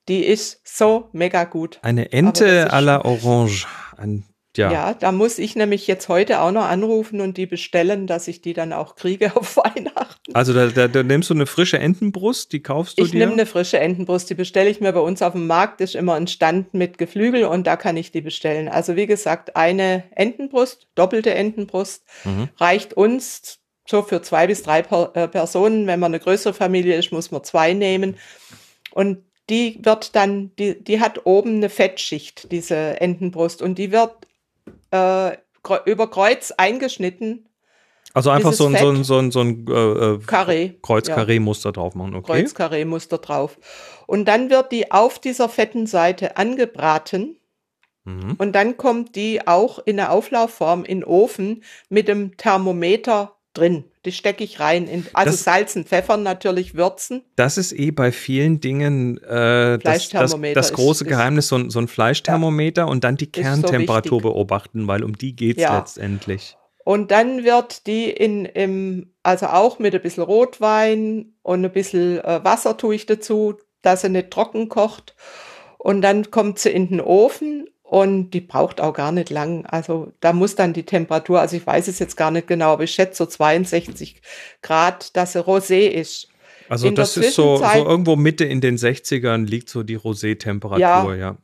Die 0.10 0.26
ist 0.26 0.60
so 0.66 1.08
mega 1.14 1.46
gut. 1.46 1.80
Eine 1.84 2.12
Ente 2.12 2.74
à 2.74 2.82
la 2.82 3.06
Orange. 3.06 3.66
Ein, 3.96 4.26
ja. 4.58 4.72
Ja. 4.72 4.94
da 4.94 5.12
muss 5.12 5.40
ich 5.40 5.56
nämlich 5.56 5.88
jetzt 5.88 6.10
heute 6.10 6.42
auch 6.42 6.52
noch 6.52 6.66
anrufen 6.66 7.22
und 7.22 7.38
die 7.38 7.46
bestellen, 7.46 8.08
dass 8.08 8.28
ich 8.28 8.42
die 8.42 8.54
dann 8.54 8.74
auch 8.74 8.96
kriege 8.96 9.32
auf 9.36 9.58
Weihnachten. 9.58 10.34
Also 10.34 10.54
da, 10.54 10.68
da, 10.68 10.88
da 10.88 11.04
nimmst 11.04 11.30
du 11.30 11.34
eine 11.34 11.46
frische 11.46 11.80
Entenbrust, 11.80 12.52
die 12.54 12.62
kaufst 12.62 12.98
du 13.00 13.04
Ich 13.04 13.12
dir. 13.12 13.20
nehme 13.20 13.34
eine 13.34 13.46
frische 13.46 13.80
Entenbrust, 13.80 14.30
die 14.30 14.36
bestelle 14.36 14.70
ich 14.70 14.80
mir 14.82 14.94
bei 14.94 15.00
uns 15.00 15.22
auf 15.22 15.34
dem 15.34 15.48
Markt, 15.48 15.82
ist 15.82 15.96
immer 15.96 16.14
ein 16.16 16.28
Stand 16.28 16.74
mit 16.74 16.98
Geflügel 16.98 17.46
und 17.46 17.66
da 17.68 17.76
kann 17.76 17.98
ich 17.98 18.12
die 18.12 18.22
bestellen. 18.22 18.68
Also 18.70 18.96
wie 18.96 19.08
gesagt, 19.08 19.56
eine 19.56 20.04
Entenbrust, 20.16 20.88
doppelte 20.96 21.34
Entenbrust, 21.34 22.04
Mhm. 22.24 22.50
reicht 22.58 22.94
uns 22.94 23.60
so 23.86 24.02
für 24.02 24.22
zwei 24.22 24.48
bis 24.48 24.64
drei 24.64 24.80
äh, 24.80 25.28
Personen. 25.28 25.88
Wenn 25.88 26.00
man 26.00 26.12
eine 26.14 26.20
größere 26.24 26.54
Familie 26.54 26.96
ist, 26.98 27.12
muss 27.12 27.32
man 27.32 27.44
zwei 27.44 27.74
nehmen. 27.74 28.16
Und 28.92 29.18
die 29.50 29.80
wird 29.84 30.16
dann, 30.16 30.52
die, 30.58 30.82
die 30.82 31.02
hat 31.02 31.26
oben 31.26 31.56
eine 31.58 31.68
Fettschicht, 31.70 32.50
diese 32.52 33.02
Entenbrust, 33.02 33.62
und 33.62 33.78
die 33.78 33.92
wird 33.92 34.12
äh, 34.94 35.38
über 35.86 36.10
Kreuz 36.10 36.52
eingeschnitten, 36.52 37.50
also 38.14 38.30
einfach 38.30 38.54
so 38.54 38.68
ein, 38.68 38.76
so 38.76 38.90
ein, 38.90 39.04
so 39.04 39.18
ein, 39.18 39.32
so 39.32 39.40
ein 39.40 39.66
äh, 39.68 39.74
äh, 39.74 40.20
Karree. 40.20 40.74
Kreuz-Karree-Muster 40.84 41.72
drauf 41.72 41.96
machen, 41.96 42.14
okay? 42.14 42.44
Kreuzkarree-Muster 42.44 43.18
drauf. 43.18 43.58
Und 44.06 44.26
dann 44.26 44.52
wird 44.52 44.72
die 44.72 44.92
auf 44.92 45.18
dieser 45.18 45.50
fetten 45.50 45.88
Seite 45.88 46.38
angebraten 46.38 47.38
Mhm. 48.06 48.36
und 48.38 48.52
dann 48.54 48.76
kommt 48.76 49.16
die 49.16 49.48
auch 49.48 49.80
in 49.80 49.96
der 49.96 50.12
Auflaufform 50.12 50.84
in 50.84 51.00
den 51.00 51.06
Ofen 51.06 51.64
mit 51.88 52.10
dem 52.10 52.36
Thermometer 52.36 53.36
drin. 53.54 53.84
Die 54.06 54.12
stecke 54.12 54.44
ich 54.44 54.60
rein. 54.60 54.88
In, 54.88 55.06
also 55.14 55.32
Das- 55.32 55.44
salzen, 55.44 55.86
pfeffern 55.86 56.24
natürlich, 56.24 56.76
würzen. 56.76 57.24
Das 57.36 57.58
ist 57.58 57.72
eh 57.72 57.92
bei 57.92 58.12
vielen 58.12 58.60
Dingen 58.60 59.18
äh, 59.24 59.78
das, 59.80 60.10
das, 60.10 60.36
das 60.54 60.74
große 60.74 61.04
ist- 61.04 61.10
Geheimnis, 61.10 61.48
so, 61.48 61.56
ein- 61.58 61.70
so 61.70 61.80
ein 61.80 61.88
Fleischthermometer 61.88 62.88
und 62.88 63.04
dann 63.04 63.16
die 63.16 63.26
so 63.26 63.42
Kerntemperatur 63.42 64.20
wichtig. 64.20 64.32
beobachten, 64.32 64.88
weil 64.88 65.04
um 65.04 65.18
die 65.18 65.36
geht's 65.36 65.62
Ja. 65.62 65.78
letztendlich. 65.78 66.58
Und 66.86 67.12
dann 67.12 67.46
wird 67.46 67.88
die 67.88 68.10
in, 68.10 68.44
im, 68.46 69.14
also 69.24 69.46
auch 69.46 69.80
mit 69.80 69.96
ein 69.96 70.02
bisschen 70.02 70.24
Rotwein 70.24 71.34
und 71.42 71.64
ein 71.64 71.72
bisschen 71.72 72.20
äh, 72.20 72.44
Wasser 72.44 72.76
tue 72.76 72.96
ich 72.96 73.06
dazu, 73.06 73.56
dass 73.82 74.02
sie 74.02 74.10
nicht 74.10 74.32
trocken 74.32 74.68
kocht. 74.68 75.16
Und 75.78 76.02
dann 76.02 76.30
kommt 76.32 76.60
sie 76.60 76.72
in 76.72 76.90
den 76.90 77.02
Ofen 77.02 77.68
und 77.94 78.32
die 78.32 78.42
braucht 78.42 78.82
auch 78.82 78.94
gar 78.94 79.12
nicht 79.12 79.30
lang. 79.30 79.68
Also 79.68 80.14
da 80.20 80.34
muss 80.34 80.56
dann 80.56 80.74
die 80.74 80.82
Temperatur, 80.82 81.40
also 81.40 81.56
ich 81.56 81.68
weiß 81.68 81.88
es 81.88 82.00
jetzt 82.00 82.18
gar 82.18 82.32
nicht 82.32 82.48
genau, 82.48 82.74
aber 82.74 82.86
ich 82.86 82.92
schätze 82.92 83.18
so 83.18 83.28
62 83.28 84.20
Grad, 84.64 85.16
dass 85.16 85.34
sie 85.34 85.44
rosé 85.44 85.90
ist. 85.90 86.28
Also 86.70 86.88
In 86.88 86.96
das 86.96 87.18
ist 87.18 87.36
so, 87.36 87.58
so 87.58 87.64
irgendwo 87.64 88.16
Mitte 88.16 88.46
in 88.46 88.62
den 88.62 88.78
60ern 88.80 89.46
liegt 89.46 89.70
so 89.70 89.84
die 89.84 90.00
Rosé-Temperatur, 90.00 90.80
Ja. 90.80 91.16
ja. 91.16 91.38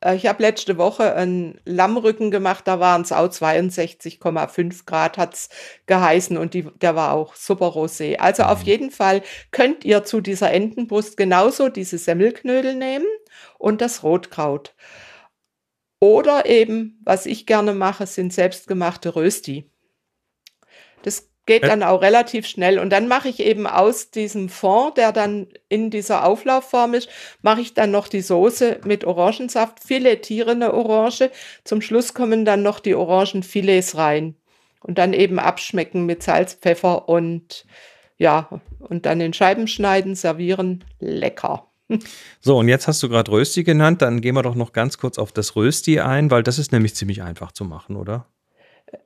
Äh, 0.00 0.16
Ich 0.16 0.26
habe 0.26 0.42
letzte 0.42 0.78
Woche 0.78 1.14
einen 1.16 1.60
Lammrücken 1.66 2.30
gemacht, 2.30 2.66
da 2.66 2.80
waren 2.80 3.02
es 3.02 3.12
auch 3.12 3.28
62,5 3.28 4.86
Grad 4.86 5.18
hat's 5.18 5.50
geheißen 5.84 6.38
und 6.38 6.54
die, 6.54 6.62
der 6.80 6.96
war 6.96 7.12
auch 7.12 7.34
super 7.34 7.66
rosé. 7.66 8.16
Also 8.16 8.44
auf 8.44 8.62
jeden 8.62 8.90
Fall 8.90 9.20
könnt 9.50 9.84
ihr 9.84 10.02
zu 10.04 10.22
dieser 10.22 10.50
Entenbrust 10.50 11.18
genauso 11.18 11.68
diese 11.68 11.98
Semmelknödel 11.98 12.74
nehmen 12.74 13.04
und 13.58 13.82
das 13.82 14.02
Rotkraut. 14.02 14.74
Oder 16.00 16.46
eben, 16.46 17.00
was 17.04 17.26
ich 17.26 17.46
gerne 17.46 17.72
mache, 17.72 18.06
sind 18.06 18.32
selbstgemachte 18.32 19.16
Rösti. 19.16 19.70
Das 21.02 21.30
geht 21.46 21.64
dann 21.64 21.82
auch 21.82 22.00
relativ 22.00 22.46
schnell. 22.46 22.78
Und 22.78 22.90
dann 22.90 23.08
mache 23.08 23.28
ich 23.28 23.40
eben 23.40 23.66
aus 23.66 24.10
diesem 24.10 24.48
Fond, 24.48 24.96
der 24.96 25.12
dann 25.12 25.48
in 25.68 25.90
dieser 25.90 26.24
Auflaufform 26.24 26.94
ist, 26.94 27.08
mache 27.42 27.60
ich 27.60 27.74
dann 27.74 27.90
noch 27.90 28.08
die 28.08 28.22
Soße 28.22 28.80
mit 28.84 29.04
Orangensaft, 29.04 29.80
filetiere 29.80 30.52
eine 30.52 30.72
Orange. 30.72 31.30
Zum 31.64 31.80
Schluss 31.80 32.14
kommen 32.14 32.44
dann 32.44 32.62
noch 32.62 32.80
die 32.80 32.94
Orangenfilets 32.94 33.96
rein. 33.96 34.36
Und 34.80 34.98
dann 34.98 35.12
eben 35.14 35.38
abschmecken 35.38 36.04
mit 36.04 36.22
Salz, 36.22 36.54
Pfeffer 36.54 37.08
und 37.08 37.64
ja, 38.16 38.60
und 38.78 39.06
dann 39.06 39.20
in 39.20 39.32
Scheiben 39.32 39.66
schneiden, 39.66 40.14
servieren. 40.14 40.84
Lecker. 41.00 41.70
So, 42.40 42.58
und 42.58 42.68
jetzt 42.68 42.88
hast 42.88 43.02
du 43.02 43.08
gerade 43.08 43.30
Rösti 43.30 43.62
genannt, 43.62 44.02
dann 44.02 44.20
gehen 44.20 44.34
wir 44.34 44.42
doch 44.42 44.54
noch 44.54 44.72
ganz 44.72 44.98
kurz 44.98 45.18
auf 45.18 45.32
das 45.32 45.54
Rösti 45.56 46.00
ein, 46.00 46.30
weil 46.30 46.42
das 46.42 46.58
ist 46.58 46.72
nämlich 46.72 46.94
ziemlich 46.94 47.22
einfach 47.22 47.52
zu 47.52 47.64
machen, 47.64 47.96
oder? 47.96 48.26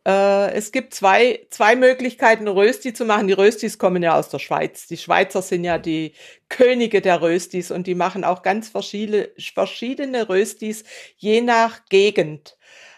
Äh, 0.06 0.52
es 0.52 0.72
gibt 0.72 0.94
zwei, 0.94 1.46
zwei 1.50 1.76
Möglichkeiten, 1.76 2.48
Rösti 2.48 2.92
zu 2.92 3.04
machen. 3.04 3.28
Die 3.28 3.32
Röstis 3.32 3.78
kommen 3.78 4.02
ja 4.02 4.18
aus 4.18 4.28
der 4.28 4.38
Schweiz. 4.38 4.86
Die 4.86 4.96
Schweizer 4.96 5.42
sind 5.42 5.64
ja 5.64 5.78
die 5.78 6.14
Könige 6.48 7.00
der 7.00 7.20
Röstis 7.22 7.70
und 7.70 7.86
die 7.86 7.94
machen 7.94 8.24
auch 8.24 8.42
ganz 8.42 8.68
verschiedene, 8.68 9.30
verschiedene 9.54 10.28
Röstis, 10.28 10.84
je 11.16 11.40
nach 11.40 11.84
Gegend. 11.88 12.56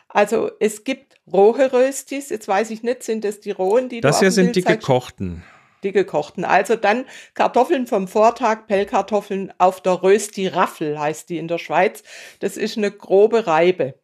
Also 0.08 0.50
es 0.58 0.84
gibt 0.84 1.16
rohe 1.30 1.72
Röstis. 1.72 2.30
Jetzt 2.30 2.48
weiß 2.48 2.70
ich 2.70 2.82
nicht, 2.82 3.02
sind 3.02 3.24
das 3.24 3.40
die 3.40 3.52
rohen, 3.52 3.88
die 3.88 4.00
Das 4.00 4.18
du 4.18 4.20
hier 4.20 4.32
sind 4.32 4.56
die 4.56 4.62
gekochten. 4.62 5.44
Die 5.82 5.92
gekochten. 5.92 6.44
Also 6.44 6.76
dann 6.76 7.06
Kartoffeln 7.34 7.86
vom 7.86 8.06
Vortag, 8.08 8.66
Pellkartoffeln 8.66 9.52
auf 9.58 9.80
der 9.80 10.02
Rösti-Raffel 10.02 10.98
heißt 10.98 11.28
die 11.30 11.38
in 11.38 11.48
der 11.48 11.58
Schweiz. 11.58 12.02
Das 12.40 12.56
ist 12.56 12.76
eine 12.76 12.90
grobe 12.90 13.46
Reibe. 13.46 13.94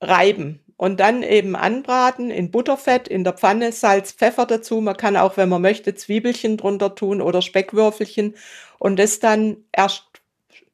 Reiben. 0.00 0.60
Und 0.76 1.00
dann 1.00 1.24
eben 1.24 1.56
anbraten 1.56 2.30
in 2.30 2.52
Butterfett, 2.52 3.08
in 3.08 3.24
der 3.24 3.32
Pfanne, 3.32 3.72
Salz, 3.72 4.12
Pfeffer 4.12 4.46
dazu. 4.46 4.80
Man 4.80 4.96
kann 4.96 5.16
auch, 5.16 5.36
wenn 5.36 5.48
man 5.48 5.60
möchte, 5.60 5.94
Zwiebelchen 5.96 6.56
drunter 6.56 6.94
tun 6.94 7.20
oder 7.20 7.42
Speckwürfelchen. 7.42 8.36
Und 8.78 8.96
das 8.98 9.18
dann 9.18 9.64
erst 9.72 10.04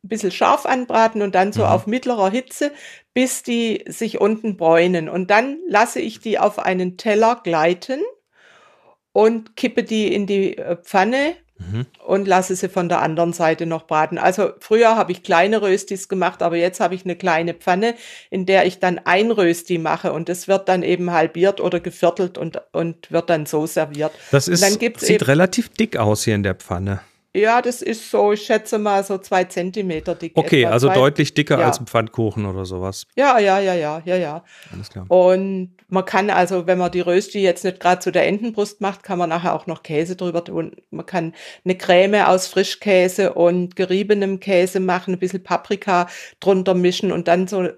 ein 0.05 0.09
bisschen 0.09 0.31
scharf 0.31 0.67
anbraten 0.67 1.23
und 1.23 1.35
dann 1.35 1.55
so 1.55 1.63
Mhm. 1.63 1.69
auf 1.69 1.87
mittlerer 1.87 2.31
Hitze, 2.31 2.73
bis 3.15 3.43
die 3.43 3.83
sich 3.89 4.21
unten 4.21 4.59
bräunen. 4.59 5.09
Und 5.09 5.31
dann 5.31 5.59
lasse 5.67 6.01
ich 6.01 6.21
die 6.21 6.39
auf 6.39 6.59
einen 6.59 6.99
Teller 6.99 7.41
gleiten 7.43 8.01
und 9.15 9.57
kippe 9.57 9.83
die 9.83 10.13
in 10.13 10.27
die 10.27 10.59
äh, 10.59 10.77
Pfanne 10.77 11.37
Mhm. 11.57 11.87
und 12.05 12.27
lasse 12.27 12.57
sie 12.57 12.69
von 12.69 12.89
der 12.89 13.01
anderen 13.01 13.33
Seite 13.33 13.65
noch 13.65 13.87
braten. 13.87 14.19
Also 14.19 14.51
früher 14.59 14.97
habe 14.97 15.13
ich 15.13 15.23
kleine 15.23 15.63
Röstis 15.63 16.09
gemacht, 16.09 16.43
aber 16.43 16.57
jetzt 16.57 16.81
habe 16.81 16.97
ich 16.97 17.05
eine 17.05 17.15
kleine 17.15 17.55
Pfanne, 17.55 17.95
in 18.29 18.45
der 18.45 18.67
ich 18.67 18.81
dann 18.81 18.99
ein 19.05 19.31
Rösti 19.31 19.79
mache 19.79 20.13
und 20.13 20.29
das 20.29 20.49
wird 20.49 20.69
dann 20.69 20.83
eben 20.83 21.13
halbiert 21.13 21.61
oder 21.61 21.79
geviertelt 21.79 22.39
und, 22.39 22.61
und 22.73 23.13
wird 23.13 23.31
dann 23.31 23.47
so 23.47 23.67
serviert. 23.67 24.11
Das 24.33 24.49
ist, 24.49 24.65
sieht 24.99 25.29
relativ 25.29 25.69
dick 25.69 25.97
aus 25.97 26.25
hier 26.25 26.35
in 26.35 26.43
der 26.43 26.57
Pfanne. 26.57 27.01
Ja, 27.37 27.61
das 27.61 27.83
ist 27.83 28.11
so, 28.13 28.33
ich 28.33 28.43
schätze 28.43 28.79
mal 28.79 29.03
so 29.03 29.19
zwei 29.19 29.43
Zentimeter 29.43 30.15
dick. 30.15 30.33
Okay, 30.37 30.63
etwa. 30.63 30.73
also 30.73 30.87
zwei, 30.87 30.95
deutlich 30.95 31.35
dicker 31.35 31.59
ja. 31.59 31.67
als 31.67 31.81
ein 31.81 31.87
Pfannkuchen 31.87 32.47
oder 32.47 32.65
sowas. 32.65 33.07
Ja, 33.17 33.41
ja, 33.41 33.59
ja, 33.59 33.75
ja, 33.75 34.01
ja, 34.05 34.17
ja. 34.17 34.45
Alles 34.73 34.89
klar. 34.89 35.05
Und 35.09 35.77
man 35.89 36.05
kann 36.05 36.31
also, 36.31 36.69
wenn 36.69 36.79
man 36.79 36.93
die 36.93 37.01
Rösti 37.01 37.41
jetzt 37.41 37.65
nicht 37.65 37.81
gerade 37.81 37.99
zu 37.99 38.13
der 38.13 38.29
Entenbrust 38.29 38.81
macht, 38.81 39.03
kann 39.03 39.19
man 39.19 39.31
nachher 39.31 39.55
auch 39.55 39.67
noch 39.67 39.83
Käse 39.83 40.15
drüber 40.15 40.45
tun. 40.45 40.77
Man 40.91 41.07
kann 41.07 41.35
eine 41.65 41.77
Creme 41.77 42.25
aus 42.27 42.47
Frischkäse 42.47 43.35
und 43.35 43.75
geriebenem 43.75 44.39
Käse 44.39 44.79
machen, 44.79 45.15
ein 45.15 45.19
bisschen 45.19 45.43
Paprika 45.43 46.07
drunter 46.39 46.75
mischen 46.75 47.11
und 47.11 47.27
dann 47.27 47.49
so 47.49 47.69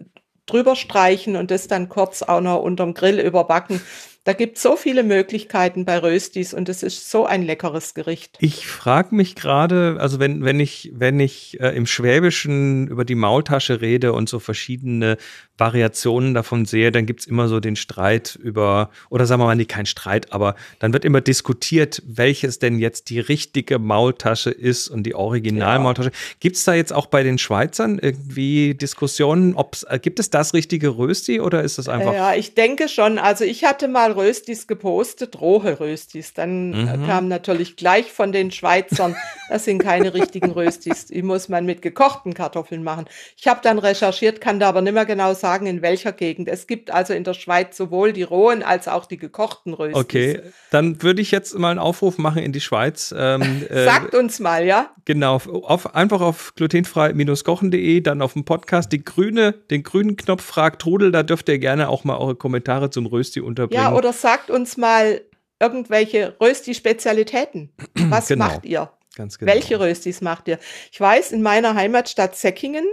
drüber 0.44 0.76
streichen 0.76 1.34
und 1.34 1.50
das 1.50 1.66
dann 1.66 1.88
kurz 1.88 2.22
auch 2.22 2.42
noch 2.42 2.60
unterm 2.62 2.92
Grill 2.92 3.18
überbacken. 3.20 3.80
Da 4.26 4.32
gibt 4.32 4.58
so 4.58 4.74
viele 4.74 5.04
Möglichkeiten 5.04 5.84
bei 5.84 5.98
Röstis 5.98 6.52
und 6.52 6.68
es 6.68 6.82
ist 6.82 7.08
so 7.12 7.26
ein 7.26 7.44
leckeres 7.44 7.94
Gericht. 7.94 8.36
Ich 8.40 8.66
frage 8.66 9.14
mich 9.14 9.36
gerade, 9.36 9.98
also 10.00 10.18
wenn, 10.18 10.44
wenn 10.44 10.58
ich, 10.58 10.90
wenn 10.92 11.20
ich 11.20 11.60
äh, 11.60 11.68
im 11.76 11.86
Schwäbischen 11.86 12.88
über 12.88 13.04
die 13.04 13.14
Maultasche 13.14 13.80
rede 13.80 14.12
und 14.12 14.28
so 14.28 14.40
verschiedene 14.40 15.16
Variationen 15.58 16.34
davon 16.34 16.64
sehe, 16.64 16.90
dann 16.90 17.06
gibt's 17.06 17.24
immer 17.24 17.46
so 17.46 17.60
den 17.60 17.76
Streit 17.76 18.36
über, 18.42 18.90
oder 19.10 19.26
sagen 19.26 19.40
wir 19.40 19.46
mal, 19.46 19.54
nicht 19.54 19.70
kein 19.70 19.86
Streit, 19.86 20.32
aber 20.32 20.56
dann 20.80 20.92
wird 20.92 21.04
immer 21.04 21.20
diskutiert, 21.20 22.02
welches 22.04 22.58
denn 22.58 22.80
jetzt 22.80 23.10
die 23.10 23.20
richtige 23.20 23.78
Maultasche 23.78 24.50
ist 24.50 24.88
und 24.88 25.04
die 25.04 25.14
Originalmaultasche. 25.14 26.10
Gibt's 26.40 26.64
da 26.64 26.74
jetzt 26.74 26.92
auch 26.92 27.06
bei 27.06 27.22
den 27.22 27.38
Schweizern 27.38 28.00
irgendwie 28.00 28.74
Diskussionen, 28.74 29.54
ob's, 29.54 29.84
äh, 29.84 30.00
gibt 30.00 30.18
es 30.18 30.30
das 30.30 30.52
richtige 30.52 30.98
Rösti 30.98 31.40
oder 31.40 31.62
ist 31.62 31.78
das 31.78 31.88
einfach 31.88 32.12
Ja, 32.12 32.34
ich 32.34 32.54
denke 32.54 32.88
schon. 32.88 33.18
Also 33.18 33.44
ich 33.44 33.64
hatte 33.64 33.86
mal 33.86 34.15
Röstis 34.16 34.66
gepostet, 34.66 35.40
rohe 35.40 35.78
Röstis. 35.80 36.34
Dann 36.34 36.72
äh, 36.72 36.96
Mhm. 36.96 37.06
kam 37.06 37.28
natürlich 37.28 37.76
gleich 37.76 38.10
von 38.12 38.32
den 38.32 38.50
Schweizern, 38.50 39.14
Das 39.48 39.64
sind 39.64 39.78
keine 39.80 40.12
richtigen 40.14 40.50
Röstis. 40.50 41.06
Die 41.06 41.22
muss 41.22 41.48
man 41.48 41.64
mit 41.66 41.80
gekochten 41.82 42.34
Kartoffeln 42.34 42.82
machen. 42.82 43.04
Ich 43.36 43.46
habe 43.46 43.60
dann 43.62 43.78
recherchiert, 43.78 44.40
kann 44.40 44.58
da 44.58 44.68
aber 44.68 44.80
nicht 44.80 44.92
mehr 44.94 45.06
genau 45.06 45.34
sagen, 45.34 45.66
in 45.66 45.82
welcher 45.82 46.12
Gegend. 46.12 46.48
Es 46.48 46.66
gibt 46.66 46.90
also 46.90 47.12
in 47.12 47.22
der 47.22 47.34
Schweiz 47.34 47.76
sowohl 47.76 48.12
die 48.12 48.24
rohen 48.24 48.62
als 48.64 48.88
auch 48.88 49.06
die 49.06 49.18
gekochten 49.18 49.72
Röstis. 49.74 49.96
Okay, 50.00 50.40
dann 50.70 51.02
würde 51.02 51.22
ich 51.22 51.30
jetzt 51.30 51.56
mal 51.58 51.70
einen 51.70 51.78
Aufruf 51.78 52.18
machen 52.18 52.42
in 52.42 52.52
die 52.52 52.60
Schweiz. 52.60 53.14
Ähm, 53.16 53.64
äh, 53.70 53.84
Sagt 53.84 54.14
uns 54.14 54.40
mal, 54.40 54.64
ja? 54.64 54.90
Genau, 55.04 55.36
auf, 55.36 55.94
einfach 55.94 56.20
auf 56.20 56.52
glutenfrei-kochen.de, 56.56 58.00
dann 58.00 58.22
auf 58.22 58.32
dem 58.32 58.44
Podcast 58.44 58.92
die 58.92 59.04
grüne, 59.04 59.52
den 59.70 59.82
grünen 59.82 60.16
Knopf 60.16 60.42
fragt 60.42 60.82
Trudel, 60.82 61.12
da 61.12 61.22
dürft 61.22 61.48
ihr 61.48 61.58
gerne 61.58 61.88
auch 61.88 62.04
mal 62.04 62.16
eure 62.16 62.34
Kommentare 62.34 62.90
zum 62.90 63.06
Rösti 63.06 63.40
unterbringen. 63.40 63.82
Ja, 63.84 63.92
oder 64.06 64.12
sagt 64.12 64.50
uns 64.50 64.76
mal 64.76 65.20
irgendwelche 65.58 66.36
Rösti-Spezialitäten. 66.40 67.72
Was 67.94 68.28
genau. 68.28 68.46
macht 68.46 68.64
ihr? 68.64 68.90
Ganz 69.16 69.36
genau. 69.38 69.52
Welche 69.52 69.80
Röstis 69.80 70.20
macht 70.20 70.46
ihr? 70.46 70.60
Ich 70.92 71.00
weiß, 71.00 71.32
in 71.32 71.42
meiner 71.42 71.74
Heimatstadt 71.74 72.36
Säckingen 72.36 72.86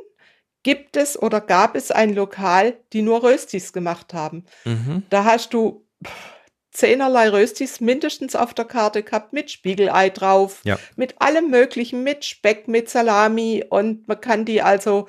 gibt 0.63 0.97
es 0.97 1.21
oder 1.21 1.39
gab 1.39 1.76
es 1.76 1.91
ein 1.91 2.15
Lokal, 2.15 2.78
die 2.93 3.04
nur 3.04 3.21
Röstis 3.21 3.73
gemacht 3.73 4.13
haben. 4.13 4.45
Mhm. 4.65 5.04
Da 5.10 5.26
hast 5.26 5.54
du 5.54 5.86
zehnerlei 6.71 7.30
Röstis 7.30 7.80
mindestens 7.80 8.36
auf 8.36 8.56
der 8.56 8.65
Karte 8.65 9.04
gehabt, 9.04 9.34
mit 9.34 9.52
Spiegelei 9.52 10.10
drauf, 10.10 10.62
ja. 10.63 10.80
mit 10.95 11.21
allem 11.21 11.52
Möglichen, 11.52 12.02
mit 12.02 12.26
Speck, 12.26 12.67
mit 12.67 12.89
Salami 12.89 13.63
und 13.69 14.08
man 14.08 14.19
kann 14.19 14.45
die 14.45 14.63
also 14.63 15.08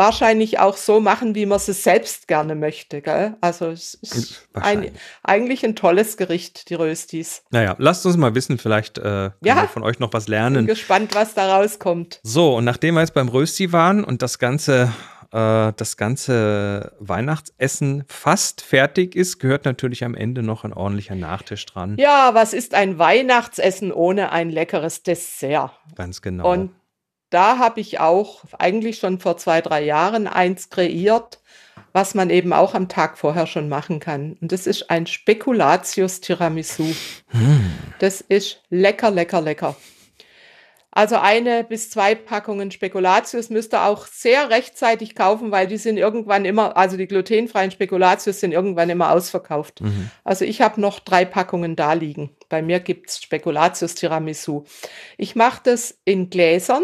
wahrscheinlich 0.00 0.58
auch 0.58 0.78
so 0.78 0.98
machen, 0.98 1.34
wie 1.34 1.44
man 1.44 1.56
es 1.56 1.66
selbst 1.66 2.26
gerne 2.26 2.54
möchte. 2.54 3.02
Gell? 3.02 3.36
Also 3.42 3.66
es 3.66 3.94
ist 3.94 4.48
ein, 4.54 4.90
eigentlich 5.22 5.62
ein 5.62 5.76
tolles 5.76 6.16
Gericht, 6.16 6.70
die 6.70 6.74
Röstis. 6.74 7.42
Naja, 7.50 7.76
lasst 7.78 8.06
uns 8.06 8.16
mal 8.16 8.34
wissen, 8.34 8.56
vielleicht 8.56 8.96
äh, 8.96 9.02
können 9.02 9.34
ja, 9.44 9.56
wir 9.56 9.68
von 9.68 9.82
euch 9.82 9.98
noch 9.98 10.12
was 10.14 10.26
lernen. 10.26 10.64
Bin 10.64 10.66
gespannt, 10.66 11.14
was 11.14 11.34
da 11.34 11.58
rauskommt. 11.58 12.20
So, 12.22 12.56
und 12.56 12.64
nachdem 12.64 12.94
wir 12.94 13.02
jetzt 13.02 13.12
beim 13.12 13.28
Rösti 13.28 13.72
waren 13.72 14.02
und 14.02 14.22
das 14.22 14.38
ganze 14.38 14.90
äh, 15.32 15.72
das 15.76 15.98
ganze 15.98 16.92
Weihnachtsessen 16.98 18.04
fast 18.08 18.62
fertig 18.62 19.14
ist, 19.14 19.38
gehört 19.38 19.66
natürlich 19.66 20.02
am 20.02 20.14
Ende 20.14 20.42
noch 20.42 20.64
ein 20.64 20.72
ordentlicher 20.72 21.14
Nachtisch 21.14 21.66
dran. 21.66 21.96
Ja, 21.98 22.30
was 22.32 22.54
ist 22.54 22.74
ein 22.74 22.98
Weihnachtsessen 22.98 23.92
ohne 23.92 24.32
ein 24.32 24.48
leckeres 24.48 25.02
Dessert? 25.02 25.72
Ganz 25.94 26.22
genau. 26.22 26.50
Und 26.50 26.70
da 27.30 27.58
habe 27.58 27.80
ich 27.80 28.00
auch 28.00 28.42
eigentlich 28.58 28.98
schon 28.98 29.18
vor 29.20 29.36
zwei, 29.36 29.60
drei 29.60 29.82
Jahren 29.82 30.26
eins 30.26 30.68
kreiert, 30.68 31.40
was 31.92 32.14
man 32.14 32.30
eben 32.30 32.52
auch 32.52 32.74
am 32.74 32.88
Tag 32.88 33.18
vorher 33.18 33.46
schon 33.46 33.68
machen 33.68 34.00
kann. 34.00 34.36
Und 34.40 34.52
das 34.52 34.66
ist 34.66 34.90
ein 34.90 35.06
Spekulatius 35.06 36.20
Tiramisu. 36.20 36.94
Hm. 37.28 37.72
Das 37.98 38.20
ist 38.20 38.62
lecker, 38.70 39.10
lecker, 39.10 39.40
lecker. 39.40 39.76
Also 40.92 41.16
eine 41.16 41.62
bis 41.62 41.88
zwei 41.88 42.16
Packungen 42.16 42.72
Spekulatius 42.72 43.48
müsst 43.48 43.74
ihr 43.74 43.84
auch 43.84 44.06
sehr 44.06 44.50
rechtzeitig 44.50 45.14
kaufen, 45.14 45.52
weil 45.52 45.68
die 45.68 45.76
sind 45.76 45.98
irgendwann 45.98 46.44
immer, 46.44 46.76
also 46.76 46.96
die 46.96 47.06
glutenfreien 47.06 47.70
Spekulatius 47.70 48.40
sind 48.40 48.50
irgendwann 48.50 48.90
immer 48.90 49.12
ausverkauft. 49.12 49.82
Mhm. 49.82 50.10
Also 50.24 50.44
ich 50.44 50.60
habe 50.60 50.80
noch 50.80 50.98
drei 50.98 51.24
Packungen 51.24 51.76
da 51.76 51.92
liegen. 51.92 52.30
Bei 52.48 52.60
mir 52.60 52.80
gibt's 52.80 53.22
Spekulatius 53.22 53.94
Tiramisu. 53.94 54.64
Ich 55.16 55.36
mache 55.36 55.60
das 55.62 55.96
in 56.04 56.28
Gläsern 56.28 56.82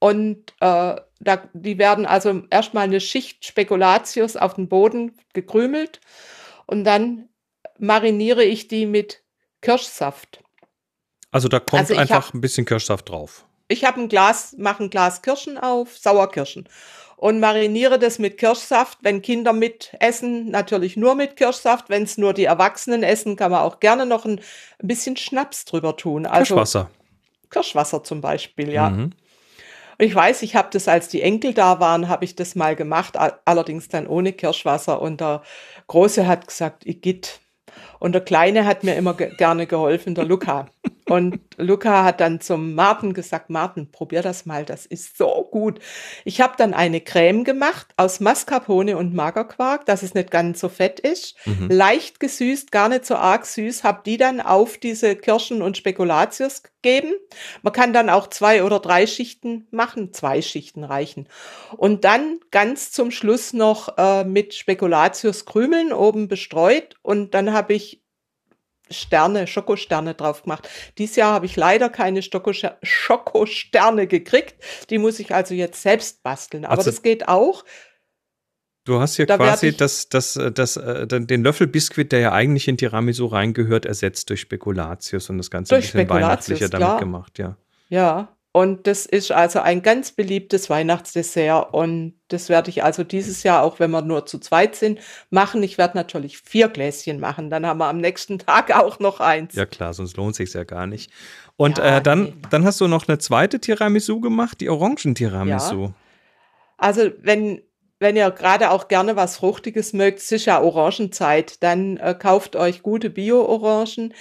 und 0.00 0.50
äh, 0.60 0.96
da, 1.20 1.48
die 1.52 1.78
werden 1.78 2.06
also 2.06 2.42
erstmal 2.50 2.84
eine 2.84 3.00
Schicht 3.00 3.44
Spekulatius 3.44 4.36
auf 4.36 4.54
den 4.54 4.68
Boden 4.68 5.12
gekrümelt 5.34 6.00
und 6.66 6.84
dann 6.84 7.28
mariniere 7.78 8.42
ich 8.42 8.66
die 8.66 8.86
mit 8.86 9.22
Kirschsaft. 9.60 10.42
Also 11.30 11.48
da 11.48 11.60
kommt 11.60 11.80
also 11.80 11.96
einfach 11.96 12.28
hab, 12.28 12.34
ein 12.34 12.40
bisschen 12.40 12.64
Kirschsaft 12.64 13.10
drauf. 13.10 13.44
Ich 13.68 13.84
habe 13.84 14.00
ein 14.00 14.08
Glas, 14.08 14.56
mache 14.58 14.84
ein 14.84 14.90
Glas 14.90 15.22
Kirschen 15.22 15.58
auf, 15.58 15.96
Sauerkirschen 15.98 16.68
und 17.16 17.38
mariniere 17.38 17.98
das 17.98 18.18
mit 18.18 18.38
Kirschsaft. 18.38 18.98
Wenn 19.02 19.20
Kinder 19.20 19.52
mit 19.52 19.94
essen, 20.00 20.50
natürlich 20.50 20.96
nur 20.96 21.14
mit 21.14 21.36
Kirschsaft. 21.36 21.90
Wenn 21.90 22.04
es 22.04 22.16
nur 22.16 22.32
die 22.32 22.44
Erwachsenen 22.44 23.02
essen, 23.02 23.36
kann 23.36 23.50
man 23.50 23.60
auch 23.60 23.78
gerne 23.78 24.06
noch 24.06 24.24
ein, 24.24 24.40
ein 24.78 24.88
bisschen 24.88 25.18
Schnaps 25.18 25.66
drüber 25.66 25.98
tun. 25.98 26.24
Also 26.24 26.54
Kirschwasser. 26.54 26.90
Kirschwasser 27.50 28.02
zum 28.02 28.22
Beispiel, 28.22 28.72
ja. 28.72 28.88
Mhm. 28.88 29.10
Und 30.00 30.06
ich 30.06 30.14
weiß, 30.14 30.40
ich 30.40 30.56
habe 30.56 30.70
das, 30.72 30.88
als 30.88 31.08
die 31.08 31.20
Enkel 31.20 31.52
da 31.52 31.78
waren, 31.78 32.08
habe 32.08 32.24
ich 32.24 32.34
das 32.34 32.54
mal 32.54 32.74
gemacht, 32.74 33.18
allerdings 33.44 33.88
dann 33.88 34.06
ohne 34.06 34.32
Kirschwasser. 34.32 35.02
Und 35.02 35.20
der 35.20 35.42
Große 35.88 36.26
hat 36.26 36.48
gesagt, 36.48 36.86
Igitt. 36.86 37.40
Und 37.98 38.12
der 38.12 38.22
Kleine 38.22 38.64
hat 38.64 38.82
mir 38.82 38.94
immer 38.94 39.12
ge 39.12 39.30
gerne 39.36 39.66
geholfen, 39.66 40.14
der 40.14 40.24
Luca. 40.24 40.70
Und 41.06 41.40
Luca 41.56 42.04
hat 42.04 42.20
dann 42.20 42.40
zum 42.40 42.74
Martin 42.74 43.14
gesagt, 43.14 43.50
Martin, 43.50 43.90
probier 43.90 44.22
das 44.22 44.46
mal, 44.46 44.64
das 44.64 44.86
ist 44.86 45.16
so 45.16 45.48
gut. 45.50 45.80
Ich 46.24 46.40
habe 46.40 46.54
dann 46.56 46.74
eine 46.74 47.00
Creme 47.00 47.44
gemacht 47.44 47.88
aus 47.96 48.20
Mascarpone 48.20 48.96
und 48.96 49.14
Magerquark, 49.14 49.86
dass 49.86 50.02
es 50.02 50.14
nicht 50.14 50.30
ganz 50.30 50.60
so 50.60 50.68
fett 50.68 51.00
ist. 51.00 51.34
Mhm. 51.46 51.68
Leicht 51.68 52.20
gesüßt, 52.20 52.70
gar 52.70 52.88
nicht 52.88 53.06
so 53.06 53.16
arg 53.16 53.46
süß, 53.46 53.84
habe 53.84 54.02
die 54.04 54.16
dann 54.16 54.40
auf 54.40 54.78
diese 54.78 55.16
Kirschen 55.16 55.62
und 55.62 55.76
Spekulatius 55.76 56.62
gegeben. 56.62 57.12
Man 57.62 57.72
kann 57.72 57.92
dann 57.92 58.10
auch 58.10 58.28
zwei 58.28 58.62
oder 58.62 58.78
drei 58.78 59.06
Schichten 59.06 59.66
machen, 59.70 60.12
zwei 60.12 60.42
Schichten 60.42 60.84
reichen. 60.84 61.28
Und 61.76 62.04
dann 62.04 62.40
ganz 62.50 62.92
zum 62.92 63.10
Schluss 63.10 63.52
noch 63.52 63.96
äh, 63.98 64.24
mit 64.24 64.54
Spekulatius 64.54 65.44
Krümeln 65.44 65.92
oben 65.92 66.28
bestreut 66.28 66.94
und 67.02 67.34
dann 67.34 67.52
habe 67.52 67.74
ich 67.74 68.00
Sterne, 68.90 69.46
Schokosterne 69.46 70.14
drauf 70.14 70.42
gemacht. 70.42 70.68
Dieses 70.98 71.16
Jahr 71.16 71.32
habe 71.32 71.46
ich 71.46 71.56
leider 71.56 71.88
keine 71.88 72.22
Schokosterne 72.22 74.06
gekriegt. 74.06 74.54
Die 74.90 74.98
muss 74.98 75.18
ich 75.20 75.34
also 75.34 75.54
jetzt 75.54 75.82
selbst 75.82 76.22
basteln. 76.22 76.64
Aber 76.64 76.78
also, 76.78 76.90
das 76.90 77.02
geht 77.02 77.28
auch. 77.28 77.64
Du 78.84 78.98
hast 78.98 79.16
hier 79.16 79.26
da 79.26 79.36
quasi 79.36 79.76
das, 79.76 80.08
das, 80.08 80.34
das, 80.34 80.54
das, 80.54 80.76
äh, 80.76 81.06
den 81.06 81.42
Löffelbiskuit, 81.42 82.12
der 82.12 82.20
ja 82.20 82.32
eigentlich 82.32 82.66
in 82.66 82.76
Tiramisu 82.76 83.26
reingehört, 83.26 83.84
ersetzt 83.86 84.30
durch 84.30 84.40
Spekulatius 84.40 85.30
und 85.30 85.38
das 85.38 85.50
Ganze 85.50 85.74
ein 85.74 85.82
bisschen 85.82 86.08
weihnachtlicher 86.08 86.68
damit 86.68 86.86
klar. 86.86 86.98
gemacht, 86.98 87.38
ja. 87.38 87.56
Ja, 87.88 88.36
und 88.52 88.88
das 88.88 89.06
ist 89.06 89.30
also 89.30 89.60
ein 89.60 89.80
ganz 89.80 90.10
beliebtes 90.10 90.68
Weihnachtsdessert. 90.68 91.72
Und 91.72 92.14
das 92.28 92.48
werde 92.48 92.70
ich 92.70 92.82
also 92.82 93.04
dieses 93.04 93.44
Jahr, 93.44 93.62
auch 93.62 93.78
wenn 93.78 93.92
wir 93.92 94.02
nur 94.02 94.26
zu 94.26 94.40
zweit 94.40 94.74
sind, 94.74 94.98
machen. 95.30 95.62
Ich 95.62 95.78
werde 95.78 95.96
natürlich 95.96 96.38
vier 96.38 96.68
Gläschen 96.68 97.20
machen. 97.20 97.48
Dann 97.48 97.64
haben 97.64 97.78
wir 97.78 97.86
am 97.86 97.98
nächsten 97.98 98.38
Tag 98.46 98.74
auch 98.76 98.98
noch 98.98 99.20
eins. 99.20 99.54
Ja 99.54 99.66
klar, 99.66 99.94
sonst 99.94 100.16
lohnt 100.16 100.34
sich 100.34 100.52
ja 100.52 100.64
gar 100.64 100.88
nicht. 100.88 101.12
Und 101.56 101.78
ja, 101.78 101.98
äh, 101.98 102.02
dann, 102.02 102.22
nee. 102.22 102.34
dann 102.50 102.64
hast 102.64 102.80
du 102.80 102.88
noch 102.88 103.06
eine 103.06 103.18
zweite 103.18 103.60
Tiramisu 103.60 104.20
gemacht, 104.20 104.60
die 104.60 104.68
Orangen-Tiramisu. 104.68 105.84
Ja. 105.84 105.94
Also 106.76 107.10
wenn, 107.20 107.62
wenn 108.00 108.16
ihr 108.16 108.32
gerade 108.32 108.70
auch 108.72 108.88
gerne 108.88 109.14
was 109.14 109.36
Fruchtiges 109.36 109.92
mögt, 109.92 110.18
es 110.18 110.32
ist 110.32 110.46
ja 110.46 110.60
Orangenzeit, 110.60 111.62
dann 111.62 111.98
äh, 111.98 112.16
kauft 112.18 112.56
euch 112.56 112.82
gute 112.82 113.10
Bio-Orangen, 113.10 114.12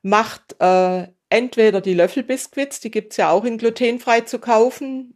macht 0.00 0.56
äh, 0.60 1.08
entweder 1.34 1.80
die 1.80 1.94
Löffelbiskuits, 1.94 2.80
die 2.80 2.90
gibt's 2.90 3.16
ja 3.16 3.30
auch 3.30 3.44
in 3.44 3.58
glutenfrei 3.58 4.22
zu 4.22 4.38
kaufen, 4.38 5.14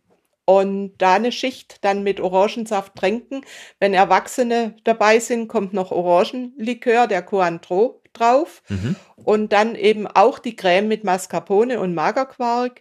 und 0.48 0.94
da 0.96 1.16
eine 1.16 1.30
Schicht 1.30 1.84
dann 1.84 2.02
mit 2.02 2.20
Orangensaft 2.20 2.94
tränken. 2.94 3.44
Wenn 3.80 3.92
Erwachsene 3.92 4.76
dabei 4.82 5.20
sind, 5.20 5.46
kommt 5.46 5.74
noch 5.74 5.92
Orangenlikör, 5.92 7.06
der 7.06 7.20
Cointreau 7.20 8.00
drauf. 8.14 8.62
Mhm. 8.70 8.96
Und 9.16 9.52
dann 9.52 9.74
eben 9.74 10.06
auch 10.06 10.38
die 10.38 10.56
Creme 10.56 10.88
mit 10.88 11.04
Mascarpone 11.04 11.78
und 11.78 11.94
Magerquark. 11.94 12.80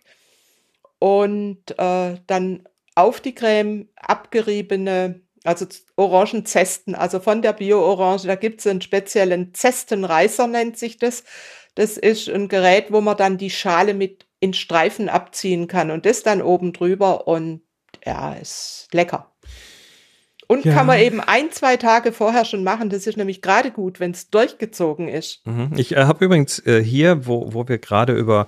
Und 1.00 1.78
äh, 1.78 2.16
dann 2.26 2.64
auf 2.96 3.20
die 3.20 3.36
Creme 3.36 3.90
abgeriebene, 3.98 5.20
also 5.44 5.66
Orangenzesten, 5.98 6.96
also 6.96 7.20
von 7.20 7.42
der 7.42 7.52
Bio-Orange. 7.52 8.28
Da 8.28 8.36
gibt 8.36 8.62
es 8.62 8.68
einen 8.68 8.80
speziellen 8.80 9.54
Zestenreißer, 9.54 10.48
nennt 10.48 10.78
sich 10.78 11.00
das. 11.00 11.26
Das 11.78 11.96
ist 11.96 12.28
ein 12.28 12.48
Gerät, 12.48 12.86
wo 12.90 13.02
man 13.02 13.18
dann 13.18 13.38
die 13.38 13.52
Schale 13.52 13.94
mit 13.94 14.26
in 14.40 14.56
Streifen 14.56 15.10
abziehen 15.10 15.68
kann 15.68 15.92
und 15.92 16.08
das 16.08 16.24
dann 16.24 16.42
oben 16.42 16.74
drüber 16.74 17.28
und 17.28 17.62
ja, 18.04 18.34
ist 18.34 18.88
lecker. 18.94 19.32
Und 20.48 20.66
ja. 20.66 20.74
kann 20.74 20.88
man 20.88 21.00
eben 21.00 21.20
ein, 21.20 21.52
zwei 21.52 21.78
Tage 21.78 22.12
vorher 22.12 22.46
schon 22.46 22.64
machen. 22.64 22.90
Das 22.90 23.06
ist 23.06 23.18
nämlich 23.18 23.44
gerade 23.44 23.70
gut, 23.70 24.00
wenn 24.00 24.12
es 24.12 24.32
durchgezogen 24.32 25.08
ist. 25.08 25.46
Mhm. 25.46 25.74
Ich 25.76 25.96
äh, 25.96 26.06
habe 26.06 26.26
übrigens 26.26 26.66
äh, 26.66 26.82
hier, 26.82 27.28
wo, 27.28 27.54
wo 27.54 27.68
wir 27.68 27.78
gerade 27.78 28.14
über 28.14 28.48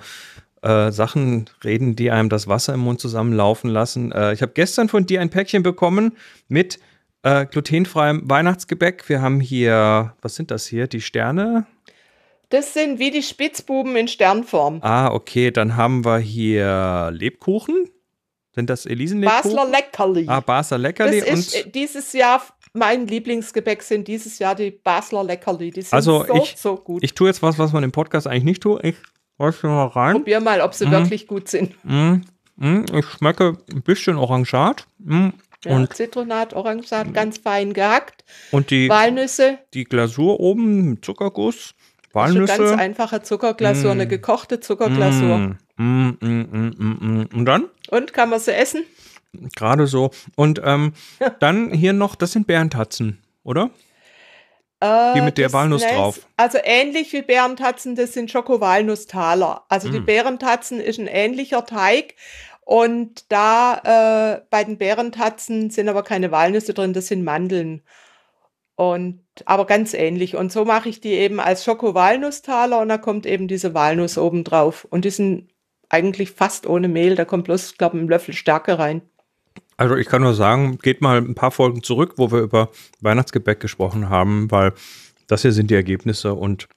äh, 0.64 0.92
Sachen 0.92 1.46
reden, 1.64 1.96
die 1.96 2.10
einem 2.10 2.30
das 2.30 2.48
Wasser 2.48 2.74
im 2.74 2.80
Mund 2.80 3.00
zusammenlaufen 3.00 3.70
lassen. 3.70 4.12
Äh, 4.12 4.34
ich 4.34 4.42
habe 4.42 4.54
gestern 4.54 4.90
von 4.90 5.06
dir 5.06 5.22
ein 5.22 5.30
Päckchen 5.30 5.62
bekommen 5.62 6.18
mit 6.48 6.80
äh, 7.22 7.46
glutenfreiem 7.46 8.28
Weihnachtsgebäck. 8.28 9.08
Wir 9.08 9.22
haben 9.22 9.40
hier, 9.40 10.16
was 10.22 10.36
sind 10.36 10.50
das 10.50 10.66
hier? 10.66 10.88
Die 10.88 11.02
Sterne? 11.02 11.68
Das 12.50 12.74
sind 12.74 12.98
wie 13.00 13.12
die 13.12 13.22
Spitzbuben 13.24 13.96
in 13.96 14.08
Sternform. 14.08 14.80
Ah, 14.82 15.12
okay, 15.12 15.52
dann 15.52 15.76
haben 15.76 16.04
wir 16.04 16.18
hier 16.18 17.10
Lebkuchen. 17.14 17.90
Sind 18.56 18.70
das 18.70 18.86
Elisenlebkuchen? 18.86 19.56
Basler 19.56 19.70
Leckerli. 19.70 20.26
Ah, 20.28 20.40
Basler 20.40 20.80
Leckerli. 20.80 21.20
Das 21.22 21.30
ist 21.30 21.66
und 21.66 21.76
dieses 21.76 22.12
Jahr, 22.14 22.42
mein 22.74 23.06
Lieblingsgebäck 23.08 23.84
sind 23.84 24.08
dieses 24.08 24.40
Jahr 24.40 24.56
die 24.56 24.72
Basler 24.72 25.24
Leckerli. 25.24 25.70
Die 25.72 25.82
sind 25.84 25.94
also 25.94 26.26
so, 26.26 26.36
ich, 26.36 26.56
so 26.58 26.76
gut. 26.76 27.04
Ich 27.04 27.14
tue 27.14 27.28
jetzt 27.28 27.44
was, 27.44 27.60
was 27.60 27.72
man 27.72 27.84
im 27.84 27.92
Podcast 27.92 28.26
eigentlich 28.26 28.44
nicht 28.44 28.64
tut. 28.64 28.84
Ich 28.84 28.96
du 29.38 29.68
mal 29.68 29.86
rein? 29.86 30.16
Probier 30.16 30.40
mal, 30.42 30.60
ob 30.62 30.74
sie 30.74 30.86
Mhm. 30.88 30.92
wirklich 30.92 31.28
gut 31.28 31.48
sind. 31.48 31.74
Mm, 31.86 32.22
mm, 32.58 32.86
ich 32.94 33.06
schmecke 33.06 33.58
ein 33.72 33.84
bisschen 33.84 34.18
orangat. 34.18 34.86
Mm, 34.98 35.30
Ja, 35.66 35.76
und, 35.76 35.94
Zitronat, 35.94 36.54
Orangensaat, 36.54 37.14
ganz 37.14 37.38
fein 37.38 37.74
gehackt. 37.74 38.24
und 38.52 38.70
die, 38.72 38.88
Walnüsse, 38.90 39.60
die 39.74 39.84
Glasur 39.84 40.40
oben 40.40 41.02
mit 42.14 42.32
Zuckerguss. 42.34 42.34
so 42.34 42.46
ganz 42.46 42.60
Walnüsse. 42.60 42.78
einfache 42.80 43.22
Zuckerglasur, 43.24 43.90
Mm. 43.90 43.98
eine 43.98 44.08
gekochte 44.08 44.60
Zuckerglasur. 44.60 45.38
Mm, 45.38 45.56
mm, 45.78 46.16
mm, 46.22 46.76
mm, 46.78 46.98
mm. 47.00 47.30
Und 47.36 47.46
dann? 47.46 47.66
Und 47.90 48.14
kann 48.14 48.30
man 48.30 48.40
sie 48.40 48.54
essen? 48.54 48.84
Gerade 49.56 49.86
so. 49.88 50.12
Und 50.36 50.62
ähm, 50.64 50.94
dann 51.40 51.72
hier 51.72 51.94
noch, 51.94 52.16
das 52.16 52.32
sind 52.32 52.48
Bärentatzen, 52.48 53.20
oder? 53.44 53.70
Äh, 54.82 55.14
Die 55.16 55.22
mit 55.22 55.38
der 55.38 55.46
das 55.48 55.54
Walnuss 55.54 55.82
nennt- 55.84 55.96
drauf. 55.98 56.20
Also 56.38 56.58
ähnlich 56.64 57.12
wie 57.14 57.22
Bärentatzen, 57.22 57.96
das 57.96 58.14
sind 58.14 58.32
Schoko-Walnusstaler. 58.32 59.64
Also 59.70 59.90
die. 59.90 60.00
Bärentatzen 60.00 60.80
ist 60.80 61.00
ein 61.00 61.08
ähnlicher 61.08 61.66
Teig. 61.66 62.16
Und 62.66 63.32
da 63.32 64.36
äh, 64.38 64.42
bei 64.50 64.64
den 64.64 64.78
Bärentatzen 64.78 65.70
sind 65.70 65.90
aber 65.90 66.04
keine 66.04 66.32
Walnüsse 66.32 66.74
drin, 66.74 66.94
das 66.94 67.08
sind 67.08 67.24
Mandeln. 67.24 67.82
Und 68.80 69.20
aber 69.44 69.66
ganz 69.66 69.94
ähnlich. 69.94 70.38
Und 70.38 70.54
so 70.54 70.64
mache 70.64 70.88
ich 70.88 71.02
die 71.02 71.12
eben 71.12 71.42
als 71.42 71.66
Schoko-Walnusstaler 71.66 72.80
und 72.80 72.88
da 72.88 72.98
kommt 72.98 73.26
eben 73.26 73.50
diese 73.50 73.74
Walnuss 73.74 74.18
oben 74.18 74.46
drauf. 74.46 74.88
Und 74.90 75.04
die 75.04 75.10
sind 75.10 75.50
eigentlich 75.90 76.32
fast 76.32 76.66
ohne 76.66 76.88
Mehl. 76.88 77.16
Da 77.16 77.26
kommt 77.26 77.44
bloß, 77.44 77.78
glaube 77.78 77.98
ich, 77.98 78.04
ein 78.04 78.08
Löffel 78.08 78.34
Stärke 78.34 78.80
rein. 78.80 79.02
Also 79.76 79.98
ich 79.98 80.08
kann 80.08 80.22
nur 80.22 80.34
sagen, 80.34 80.78
geht 80.82 81.02
mal 81.02 81.18
ein 81.18 81.36
paar 81.36 81.52
Folgen 81.52 81.84
zurück, 81.84 82.14
wo 82.16 82.32
wir 82.32 82.40
über 82.40 82.70
Weihnachtsgebäck 83.02 83.60
gesprochen 83.60 84.08
haben, 84.10 84.50
weil 84.50 84.72
das 85.28 85.42
hier 85.42 85.52
sind 85.52 85.70
die 85.70 85.76
Ergebnisse 85.76 86.34
und 86.34 86.70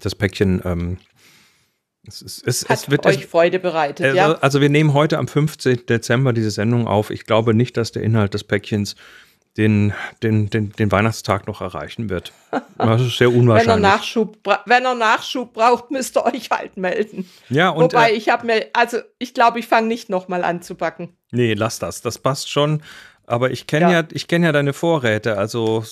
das 0.00 0.14
Päckchen, 0.14 0.62
ähm, 0.64 0.96
es, 2.06 2.22
ist- 2.22 2.46
es, 2.46 2.66
Hat 2.66 2.78
es 2.78 2.90
wird 2.90 3.04
euch 3.04 3.26
Freude 3.26 3.58
bereitet, 3.58 4.06
also, 4.06 4.16
ja? 4.16 4.32
also 4.40 4.62
wir 4.62 4.70
nehmen 4.70 4.94
heute 4.94 5.18
am 5.18 5.28
15. 5.28 5.84
Dezember 5.86 6.32
diese 6.32 6.50
Sendung 6.50 6.86
auf. 6.86 7.10
Ich 7.10 7.26
glaube 7.26 7.52
nicht, 7.52 7.76
dass 7.76 7.92
der 7.92 8.02
Inhalt 8.04 8.32
des 8.32 8.44
Päckchens 8.44 8.96
den, 9.56 9.92
den, 10.22 10.48
den, 10.48 10.72
den 10.72 10.92
Weihnachtstag 10.92 11.46
noch 11.46 11.60
erreichen 11.60 12.08
wird. 12.08 12.32
Das 12.78 13.00
ist 13.00 13.18
sehr 13.18 13.28
Wenn 13.28 13.36
er, 13.36 13.40
unwahrscheinlich. 13.40 13.82
Nachschub, 13.82 14.38
wenn 14.66 14.84
er 14.84 14.94
Nachschub 14.94 15.52
braucht, 15.52 15.90
müsst 15.90 16.16
ihr 16.16 16.24
euch 16.24 16.50
halt 16.50 16.76
melden. 16.76 17.28
ja, 17.48 17.70
und 17.70 17.84
Wobei 17.92 18.12
äh, 18.12 18.14
ich 18.14 18.28
habe 18.28 18.46
mir, 18.46 18.66
also 18.72 18.98
ich 19.18 19.34
glaube, 19.34 19.58
ich 19.58 19.66
fange 19.66 19.88
nicht 19.88 20.08
nochmal 20.08 20.44
an 20.44 20.62
zu 20.62 20.76
backen. 20.76 21.16
nee, 21.32 21.54
lass 21.54 21.78
das. 21.78 22.00
Das 22.00 22.18
passt 22.18 22.50
schon. 22.50 22.82
Aber 23.26 23.52
ich 23.52 23.68
kenne 23.68 23.92
ja. 23.92 24.00
Ja. 24.00 24.08
ich 24.10 24.26
kenne 24.26 24.46
ja 24.46 24.52
deine 24.52 24.72
Vorräte. 24.72 25.38
Also 25.38 25.84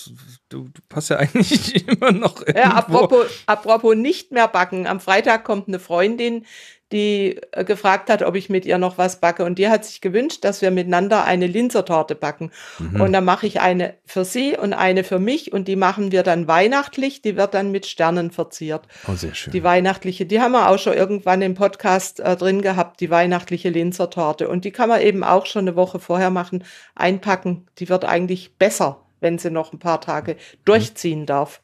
du, 0.49 0.68
du 0.68 0.83
passt 0.88 1.11
ja 1.11 1.16
eigentlich 1.18 1.87
immer 1.87 2.11
noch 2.11 2.40
irgendwo. 2.40 2.59
Ja, 2.61 2.75
apropos, 2.75 3.27
apropos 3.47 3.94
nicht 3.94 4.33
mehr 4.33 4.49
backen. 4.49 4.87
Am 4.88 4.99
Freitag 4.99 5.44
kommt 5.44 5.68
eine 5.68 5.79
Freundin, 5.79 6.47
die 6.92 7.38
äh, 7.53 7.64
gefragt 7.64 8.09
hat, 8.09 8.22
ob 8.22 8.35
ich 8.35 8.48
mit 8.48 8.64
ihr 8.64 8.79
noch 8.79 8.98
was 8.98 9.20
backe. 9.20 9.44
Und 9.44 9.59
die 9.59 9.68
hat 9.68 9.85
sich 9.85 10.01
gewünscht, 10.01 10.44
dass 10.44 10.62
wir 10.62 10.70
miteinander 10.70 11.24
eine 11.24 11.46
Linzertorte 11.46 12.14
backen. 12.14 12.51
Mhm. 12.79 13.01
Und 13.01 13.12
dann 13.12 13.24
mache 13.24 13.46
ich 13.46 13.61
eine 13.61 13.94
für 14.05 14.24
sie 14.24 14.57
und 14.57 14.72
eine 14.72 15.05
für 15.05 15.18
mich. 15.18 15.53
Und 15.53 15.68
die 15.68 15.77
machen 15.77 16.12
wir 16.12 16.22
dann 16.22 16.48
weihnachtlich. 16.48 17.20
Die 17.22 17.37
wird 17.37 17.55
dann 17.55 17.70
mit 17.70 17.87
Sternen 17.87 18.31
verziert. 18.31 18.87
Oh, 19.07 19.14
sehr 19.14 19.35
schön. 19.35 19.53
Die 19.53 19.62
weihnachtliche, 19.62 20.24
die 20.24 20.40
haben 20.40 20.53
wir 20.53 20.70
auch 20.70 20.79
schon 20.79 20.94
irgendwann 20.94 21.42
im 21.42 21.55
Podcast 21.55 22.20
äh, 22.20 22.37
drin 22.37 22.62
gehabt, 22.62 23.01
die 23.01 23.11
weihnachtliche 23.11 23.68
Linzertorte. 23.68 24.48
Und 24.48 24.64
die 24.64 24.70
kann 24.70 24.88
man 24.88 25.03
eben 25.03 25.24
auch 25.24 25.46
schon 25.46 25.68
eine 25.68 25.77
Woche 25.77 25.98
vorher 25.98 26.31
machen, 26.31 26.64
einpacken. 26.94 27.66
Die 27.79 27.88
wird 27.88 28.05
eigentlich 28.07 28.57
besser, 28.57 29.03
wenn 29.20 29.38
sie 29.38 29.51
noch 29.51 29.72
ein 29.72 29.79
paar 29.79 30.01
Tage 30.01 30.37
durchziehen 30.64 31.27
darf. 31.27 31.61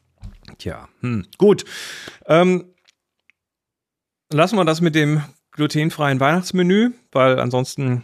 Tja, 0.59 0.87
hm. 1.01 1.25
gut. 1.37 1.65
Ähm, 2.27 2.74
lassen 4.35 4.55
wir 4.57 4.65
das 4.65 4.81
mit 4.81 4.95
dem 4.95 5.23
glutenfreien 5.51 6.19
Weihnachtsmenü, 6.19 6.91
weil 7.11 7.39
ansonsten 7.39 8.03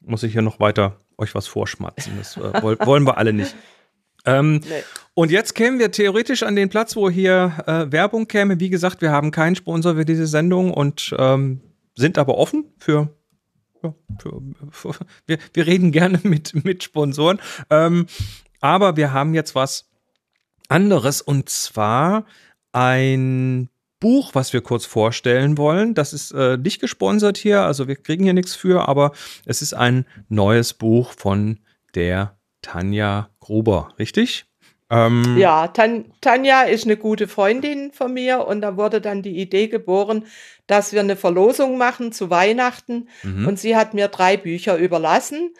muss 0.00 0.22
ich 0.22 0.32
hier 0.32 0.42
noch 0.42 0.60
weiter 0.60 1.00
euch 1.18 1.34
was 1.34 1.46
vorschmatzen. 1.46 2.14
Das 2.18 2.36
äh, 2.36 2.62
woll, 2.62 2.78
wollen 2.84 3.04
wir 3.06 3.18
alle 3.18 3.32
nicht. 3.32 3.54
Ähm, 4.26 4.60
Nee. 4.66 4.82
und 5.14 5.30
jetzt 5.30 5.54
kämen 5.54 5.78
wir 5.78 5.90
theoretisch 5.90 6.42
an 6.44 6.56
den 6.56 6.70
Platz, 6.70 6.96
wo 6.96 7.10
hier 7.10 7.52
äh, 7.66 7.92
Werbung 7.92 8.26
käme. 8.26 8.58
Wie 8.58 8.70
gesagt, 8.70 9.02
wir 9.02 9.10
haben 9.10 9.30
keinen 9.30 9.54
Sponsor 9.54 9.94
für 9.96 10.04
diese 10.04 10.26
Sendung 10.26 10.72
und 10.72 11.14
ähm, 11.18 11.60
sind 11.94 12.18
aber 12.18 12.38
offen 12.38 12.64
für. 12.78 13.10
Für, 13.80 13.94
für 14.70 14.94
wir, 15.26 15.38
wir 15.52 15.66
reden 15.66 15.92
gerne 15.92 16.18
mit, 16.22 16.64
mit 16.64 16.82
Sponsoren. 16.84 17.38
Ähm, 17.68 18.06
aber 18.60 18.96
wir 18.96 19.12
haben 19.12 19.34
jetzt 19.34 19.54
was 19.54 19.90
anderes 20.68 21.20
und 21.20 21.50
zwar 21.50 22.24
ein 22.72 23.68
Buch, 24.04 24.30
was 24.34 24.52
wir 24.52 24.60
kurz 24.60 24.84
vorstellen 24.84 25.56
wollen. 25.56 25.94
Das 25.94 26.12
ist 26.12 26.30
äh, 26.32 26.56
nicht 26.58 26.80
gesponsert 26.80 27.38
hier, 27.38 27.62
also 27.62 27.88
wir 27.88 27.96
kriegen 27.96 28.24
hier 28.24 28.34
nichts 28.34 28.54
für, 28.54 28.86
aber 28.88 29.12
es 29.46 29.62
ist 29.62 29.72
ein 29.72 30.04
neues 30.28 30.74
Buch 30.74 31.12
von 31.16 31.58
der 31.94 32.36
Tanja 32.60 33.30
Gruber, 33.40 33.88
richtig? 33.98 34.44
Ähm, 34.90 35.36
Ja, 35.38 35.68
Tan 35.68 36.04
Tanja 36.20 36.62
ist 36.62 36.84
eine 36.84 36.96
gute 36.98 37.26
Freundin 37.28 37.92
von 37.92 38.12
mir 38.12 38.46
und 38.46 38.60
da 38.60 38.76
wurde 38.76 39.00
dann 39.00 39.22
die 39.22 39.38
Idee 39.40 39.68
geboren, 39.68 40.26
dass 40.66 40.92
wir 40.92 41.00
eine 41.00 41.16
Verlosung 41.16 41.78
machen 41.78 42.12
zu 42.12 42.28
Weihnachten 42.28 43.08
Mhm. 43.22 43.48
und 43.48 43.58
sie 43.58 43.74
hat 43.76 43.94
mir 43.94 44.08
drei 44.08 44.36
Bücher 44.36 44.76
überlassen, 44.76 45.54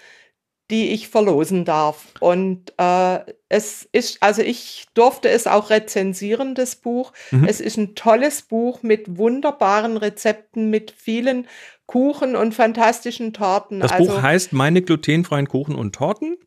die 0.71 0.91
ich 0.93 1.09
verlosen 1.09 1.65
darf. 1.65 2.07
Und 2.21 2.73
äh, 2.79 3.21
es 3.51 3.87
ist, 3.93 4.23
also 4.23 4.41
ich 4.43 4.87
durfte 4.95 5.29
es 5.29 5.47
auch 5.47 5.69
rezensieren, 5.71 6.55
das 6.55 6.77
Buch. 6.77 7.13
Mhm. 7.31 7.45
Es 7.45 7.61
ist 7.61 7.77
ein 7.77 7.95
tolles 7.95 8.43
Buch 8.43 8.83
mit 8.83 9.19
wunderbaren 9.19 9.97
Rezepten, 9.99 10.71
mit 10.71 10.91
vielen 10.91 11.47
Kuchen 11.87 12.35
und 12.35 12.55
fantastischen 12.55 13.35
Torten. 13.35 13.81
Das 13.81 13.93
also, 13.93 14.13
Buch 14.15 14.23
heißt 14.23 14.55
Meine 14.55 14.81
glutenfreien 14.81 15.49
Kuchen 15.49 15.75
und 15.75 15.95
Torten. 15.95 16.39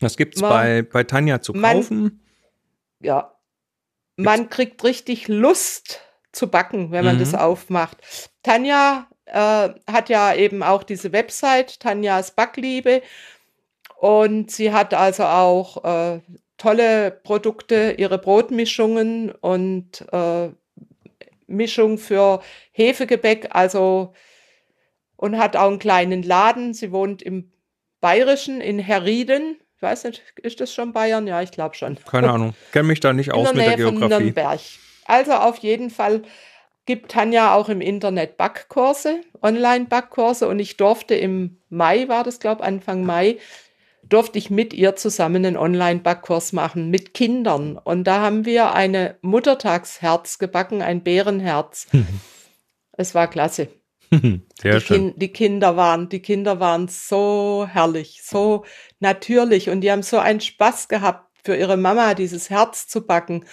Das 0.00 0.16
gibt 0.16 0.36
es 0.36 0.40
Man- 0.42 0.50
bei, 0.50 0.82
bei 0.82 1.04
Tanja 1.04 1.40
zu 1.42 1.52
man- 1.52 1.76
kaufen. 1.76 2.24
ja, 3.00 3.34
man 4.16 4.48
kriegt 4.48 4.82
richtig 4.84 5.28
Lust 5.28 6.00
zu 6.32 6.48
backen, 6.48 6.90
wenn 6.92 7.04
man 7.04 7.16
Mhm. 7.16 7.20
das 7.20 7.34
aufmacht. 7.34 7.98
Tanja 8.42 9.06
äh, 9.26 9.70
hat 9.90 10.08
ja 10.10 10.34
eben 10.34 10.62
auch 10.62 10.82
diese 10.82 11.12
Website, 11.12 11.80
Tanjas 11.80 12.32
Backliebe. 12.32 13.00
Und 14.04 14.50
sie 14.50 14.70
hat 14.70 14.92
also 14.92 15.22
auch 15.24 15.82
äh, 15.82 16.20
tolle 16.58 17.10
Produkte, 17.10 17.94
ihre 17.96 18.18
Brotmischungen 18.18 19.30
und 19.30 20.04
äh, 20.12 20.50
Mischung 21.46 21.96
für 21.96 22.42
Hefegebäck, 22.72 23.48
also 23.52 24.12
und 25.16 25.38
hat 25.38 25.56
auch 25.56 25.70
einen 25.70 25.78
kleinen 25.78 26.22
Laden. 26.22 26.74
Sie 26.74 26.92
wohnt 26.92 27.22
im 27.22 27.50
Bayerischen 28.02 28.60
in 28.60 28.78
Herrieden. 28.78 29.56
Ich 29.76 29.80
weiß 29.82 30.04
nicht, 30.04 30.22
ist 30.42 30.60
das 30.60 30.74
schon 30.74 30.92
Bayern? 30.92 31.26
Ja, 31.26 31.40
ich 31.40 31.52
glaube 31.52 31.74
schon. 31.74 31.96
Keine 32.04 32.30
Ahnung. 32.30 32.52
Kenne 32.72 32.88
mich 32.88 33.00
da 33.00 33.14
nicht 33.14 33.32
aus 33.32 33.52
in 33.52 33.56
mit 33.56 33.64
der 33.64 33.76
der 33.76 33.76
Nähe 33.78 33.86
von 33.86 34.00
Geografie. 34.00 34.24
Nürnberg. 34.24 34.60
Also 35.06 35.32
auf 35.32 35.56
jeden 35.60 35.88
Fall 35.88 36.20
gibt 36.84 37.12
Tanja 37.12 37.54
auch 37.54 37.70
im 37.70 37.80
Internet 37.80 38.36
Backkurse, 38.36 39.22
Online-Backkurse 39.40 40.46
und 40.46 40.58
ich 40.58 40.76
durfte 40.76 41.14
im 41.14 41.56
Mai, 41.70 42.08
war 42.08 42.22
das 42.22 42.38
glaube 42.38 42.62
Anfang 42.62 43.06
Mai, 43.06 43.38
durfte 44.08 44.38
ich 44.38 44.50
mit 44.50 44.72
ihr 44.72 44.96
zusammen 44.96 45.44
einen 45.44 45.56
Online-Backkurs 45.56 46.52
machen 46.52 46.90
mit 46.90 47.14
Kindern 47.14 47.78
und 47.78 48.04
da 48.04 48.20
haben 48.20 48.44
wir 48.44 48.72
eine 48.72 49.16
Muttertagsherz 49.22 50.38
gebacken, 50.38 50.82
ein 50.82 51.02
Bärenherz. 51.02 51.86
es 52.92 53.14
war 53.14 53.28
klasse. 53.28 53.68
Sehr 54.10 54.40
Die, 54.74 54.80
schön. 54.80 55.10
Kin 55.10 55.18
die 55.18 55.32
Kinder 55.32 55.76
waren, 55.76 56.08
die 56.08 56.20
Kinder 56.20 56.60
waren 56.60 56.88
so 56.88 57.66
herrlich, 57.70 58.22
so 58.22 58.64
natürlich 59.00 59.70
und 59.70 59.80
die 59.80 59.90
haben 59.90 60.02
so 60.02 60.18
einen 60.18 60.40
Spaß 60.40 60.88
gehabt, 60.88 61.24
für 61.44 61.56
ihre 61.56 61.76
Mama 61.76 62.14
dieses 62.14 62.50
Herz 62.50 62.88
zu 62.88 63.06
backen. 63.06 63.44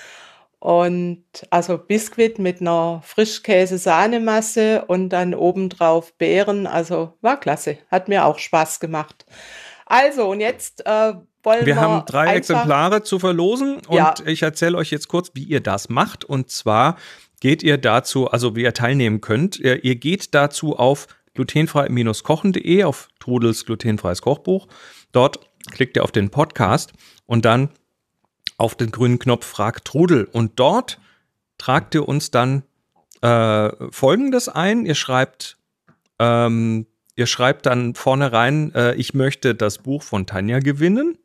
Und 0.60 1.26
also 1.50 1.80
Biskuit 1.80 2.38
mit 2.38 2.62
einer 2.62 3.02
Frischkäse-Sahnemasse 3.04 4.86
und 4.86 5.10
dann 5.10 5.34
obendrauf 5.34 6.14
Beeren. 6.14 6.68
Also 6.68 7.18
war 7.22 7.40
klasse. 7.40 7.80
Hat 7.90 8.08
mir 8.08 8.26
auch 8.26 8.38
Spaß 8.38 8.80
gemacht. 8.80 9.26
Also, 9.92 10.30
und 10.30 10.40
jetzt 10.40 10.86
äh, 10.86 11.14
wollen 11.44 11.60
wir. 11.60 11.66
Wir 11.66 11.76
haben 11.82 12.06
drei 12.06 12.36
Exemplare 12.36 13.04
zu 13.04 13.20
verlosen 13.20 13.82
und 13.88 13.98
Ja. 13.98 14.14
ich 14.26 14.42
erzähle 14.42 14.78
euch 14.78 14.90
jetzt 14.90 15.10
kurz, 15.10 15.32
wie 15.34 15.44
ihr 15.44 15.60
das 15.60 15.90
macht. 15.90 16.24
Und 16.24 16.50
zwar 16.50 16.96
geht 17.42 17.62
ihr 17.62 17.78
dazu, 17.78 18.30
also 18.32 18.56
wie 18.56 18.62
ihr 18.64 18.74
teilnehmen 18.74 19.20
könnt. 19.20 19.60
Ihr, 19.60 19.84
ihr 19.84 19.96
geht 19.96 20.34
dazu 20.34 20.78
auf 20.78 21.08
glutenfrei-kochen.de, 21.34 22.84
auf 22.86 23.10
Trudels 23.20 23.66
glutenfreies 23.66 24.22
Kochbuch. 24.22 24.68
Dort 25.12 25.40
klickt 25.72 25.98
ihr 25.98 26.04
auf 26.04 26.12
den 26.12 26.30
Podcast 26.30 26.94
und 27.26 27.44
dann 27.44 27.70
auf 28.58 28.76
den 28.76 28.92
grünen 28.92 29.20
Knopf 29.20 29.46
Frag 29.46 29.84
Trudel. 29.84 30.26
Und 30.32 30.60
dort 30.60 31.00
tragt 31.58 31.96
ihr 31.96 32.08
uns 32.08 32.32
dann 32.32 32.64
äh, 33.22 33.70
Folgendes 33.92 34.48
ein. 34.48 34.86
Ihr 34.86 34.96
schreibt, 34.96 35.58
ähm, 36.20 36.86
ihr 37.22 37.28
schreibt 37.28 37.68
dann 37.68 37.94
vorne 37.94 38.34
rein, 38.34 38.74
äh, 38.74 38.96
ich 38.96 39.14
möchte 39.14 39.54
das 39.54 39.78
Buch 39.78 40.02
von 40.02 40.26
Tanja 40.26 40.58
gewinnen. 40.60 41.18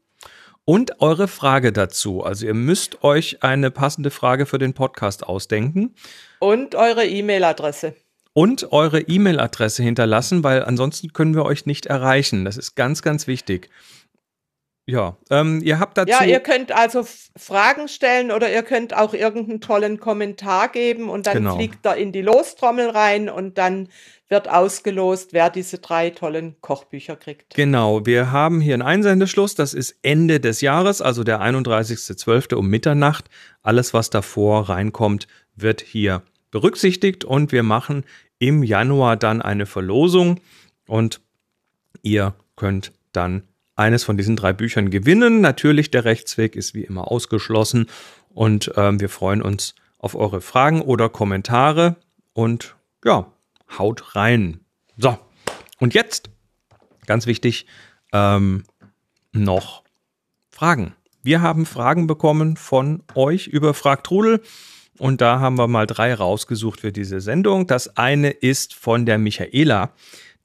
und 0.68 1.00
eure 1.00 1.26
Frage 1.28 1.72
dazu. 1.72 2.22
Also 2.24 2.44
ihr 2.44 2.52
müsst 2.52 3.02
euch 3.04 3.42
eine 3.42 3.70
passende 3.70 4.10
Frage 4.10 4.46
für 4.46 4.58
den 4.58 4.74
Podcast 4.74 5.24
ausdenken. 5.24 5.94
Und 6.40 6.74
eure 6.74 7.06
E-Mail-Adresse. 7.06 7.94
Und 8.32 8.72
eure 8.72 9.00
E-Mail-Adresse 9.00 9.82
hinterlassen, 9.84 10.42
weil 10.44 10.64
ansonsten 10.64 11.12
können 11.12 11.34
wir 11.34 11.44
euch 11.44 11.66
nicht 11.66 11.86
erreichen. 11.86 12.44
Das 12.44 12.56
ist 12.56 12.74
ganz, 12.74 13.00
ganz 13.00 13.26
wichtig. 13.28 13.70
Ja, 14.88 15.16
ähm, 15.30 15.60
ihr 15.64 15.80
habt 15.80 15.98
dazu. 15.98 16.10
Ja, 16.10 16.24
ihr 16.24 16.38
könnt 16.38 16.70
also 16.70 17.04
Fragen 17.36 17.88
stellen 17.88 18.30
oder 18.30 18.52
ihr 18.52 18.62
könnt 18.62 18.94
auch 18.94 19.14
irgendeinen 19.14 19.60
tollen 19.60 19.98
Kommentar 19.98 20.68
geben 20.68 21.08
und 21.08 21.26
dann 21.26 21.38
genau. 21.38 21.56
fliegt 21.56 21.84
er 21.84 21.96
in 21.96 22.12
die 22.12 22.22
Lostrommel 22.22 22.90
rein 22.90 23.28
und 23.28 23.58
dann 23.58 23.88
wird 24.28 24.48
ausgelost, 24.48 25.32
wer 25.32 25.50
diese 25.50 25.78
drei 25.78 26.10
tollen 26.10 26.60
Kochbücher 26.60 27.16
kriegt. 27.16 27.54
Genau, 27.54 28.06
wir 28.06 28.30
haben 28.30 28.60
hier 28.60 28.74
einen 28.74 28.82
Einsendeschluss, 28.82 29.56
das 29.56 29.74
ist 29.74 29.96
Ende 30.02 30.38
des 30.38 30.60
Jahres, 30.60 31.02
also 31.02 31.24
der 31.24 31.40
31.12. 31.40 32.54
um 32.54 32.68
Mitternacht. 32.68 33.28
Alles, 33.62 33.92
was 33.92 34.10
davor 34.10 34.68
reinkommt, 34.68 35.26
wird 35.56 35.80
hier 35.80 36.22
berücksichtigt 36.52 37.24
und 37.24 37.50
wir 37.50 37.64
machen 37.64 38.04
im 38.38 38.62
Januar 38.62 39.16
dann 39.16 39.42
eine 39.42 39.66
Verlosung 39.66 40.40
und 40.86 41.20
ihr 42.02 42.34
könnt 42.54 42.92
dann 43.12 43.42
eines 43.76 44.04
von 44.04 44.16
diesen 44.16 44.36
drei 44.36 44.52
Büchern 44.52 44.90
gewinnen. 44.90 45.40
Natürlich, 45.40 45.90
der 45.90 46.04
Rechtsweg 46.04 46.56
ist 46.56 46.74
wie 46.74 46.84
immer 46.84 47.10
ausgeschlossen 47.10 47.86
und 48.30 48.72
ähm, 48.76 49.00
wir 49.00 49.08
freuen 49.08 49.42
uns 49.42 49.74
auf 49.98 50.14
eure 50.14 50.40
Fragen 50.40 50.82
oder 50.82 51.08
Kommentare 51.08 51.96
und 52.32 52.74
ja, 53.04 53.30
haut 53.78 54.16
rein. 54.16 54.60
So, 54.96 55.18
und 55.78 55.94
jetzt, 55.94 56.30
ganz 57.06 57.26
wichtig, 57.26 57.66
ähm, 58.12 58.64
noch 59.32 59.82
Fragen. 60.50 60.94
Wir 61.22 61.42
haben 61.42 61.66
Fragen 61.66 62.06
bekommen 62.06 62.56
von 62.56 63.02
euch 63.14 63.46
über 63.46 63.74
Fragtrudel 63.74 64.40
und 64.98 65.20
da 65.20 65.40
haben 65.40 65.58
wir 65.58 65.66
mal 65.68 65.86
drei 65.86 66.14
rausgesucht 66.14 66.80
für 66.80 66.92
diese 66.92 67.20
Sendung. 67.20 67.66
Das 67.66 67.96
eine 67.96 68.30
ist 68.30 68.74
von 68.74 69.04
der 69.04 69.18
Michaela, 69.18 69.90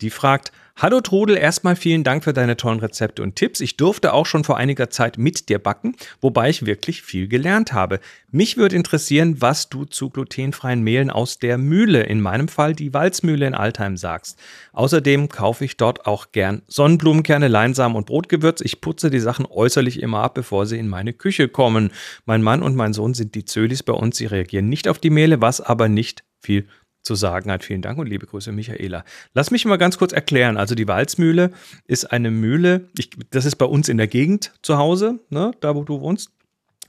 die 0.02 0.10
fragt, 0.10 0.52
Hallo 0.82 1.00
Trudel, 1.00 1.38
erstmal 1.38 1.76
vielen 1.76 2.04
Dank 2.04 2.24
für 2.24 2.34
deine 2.34 2.58
tollen 2.58 2.80
Rezepte 2.80 3.22
und 3.22 3.36
Tipps. 3.36 3.60
Ich 3.60 3.78
durfte 3.78 4.14
auch 4.14 4.26
schon 4.26 4.44
vor 4.44 4.58
einiger 4.58 4.90
Zeit 4.90 5.20
mit 5.20 5.48
dir 5.48 5.60
backen, 5.60 5.96
wobei 6.22 6.50
ich 6.50 6.66
wirklich 6.66 7.04
viel 7.04 7.28
gelernt 7.28 7.72
habe. 7.72 8.00
Mich 8.32 8.58
würde 8.58 8.78
interessieren, 8.78 9.36
was 9.42 9.70
du 9.70 9.86
zu 9.86 10.10
glutenfreien 10.10 10.82
Mehlen 10.82 11.12
aus 11.12 11.38
der 11.38 11.60
Mühle, 11.60 12.02
in 12.02 12.20
meinem 12.20 12.48
Fall 12.48 12.74
die 12.74 12.96
Walzmühle 12.96 13.46
in 13.46 13.54
Altheim, 13.54 13.96
sagst. 13.96 14.40
Außerdem 14.74 15.30
kaufe 15.30 15.66
ich 15.66 15.78
dort 15.78 16.08
auch 16.08 16.32
gern 16.32 16.64
Sonnenblumenkerne, 16.66 17.48
Leinsamen 17.48 17.96
und 17.96 18.08
Brotgewürz. 18.08 18.62
Ich 18.62 18.82
putze 18.82 19.12
die 19.12 19.20
Sachen 19.20 19.46
äußerlich 19.46 20.02
immer 20.02 20.24
ab, 20.24 20.34
bevor 20.34 20.66
sie 20.66 20.80
in 20.80 20.88
meine 20.88 21.14
Küche 21.14 21.48
kommen. 21.48 21.92
Mein 22.26 22.42
Mann 22.42 22.64
und 22.64 22.76
mein 22.76 22.94
Sohn 22.94 23.14
sind 23.14 23.36
die 23.36 23.46
Zölis 23.46 23.84
bei 23.84 23.94
uns. 23.94 24.18
Sie 24.18 24.26
reagieren 24.26 24.68
nicht 24.68 24.88
auf 24.88 24.98
die 24.98 25.12
Mehle, 25.12 25.42
was 25.42 25.62
aber 25.62 25.90
nicht 25.90 26.24
viel 26.40 26.66
zu 27.04 27.16
sagen 27.16 27.52
hat. 27.52 27.64
Vielen 27.64 27.82
Dank 27.82 27.98
und 27.98 28.08
liebe 28.08 28.26
Grüße, 28.26 28.52
Michaela. 28.52 29.04
Lass 29.34 29.52
mich 29.52 29.66
mal 29.66 29.78
ganz 29.78 29.98
kurz 29.98 30.14
erklären. 30.14 30.58
Also 30.58 30.76
die 30.76 30.88
Walzmühle 30.88 31.52
ist 31.88 32.12
eine 32.12 32.32
Mühle, 32.32 32.90
ich, 32.98 33.10
das 33.30 33.46
ist 33.46 33.56
bei 33.56 33.66
uns 33.66 33.90
in 33.90 33.98
der 33.98 34.08
Gegend 34.08 34.54
zu 34.62 34.78
Hause, 34.78 35.20
ne, 35.30 35.52
da 35.62 35.76
wo 35.76 35.84
du 35.84 36.02
wohnst. 36.02 36.32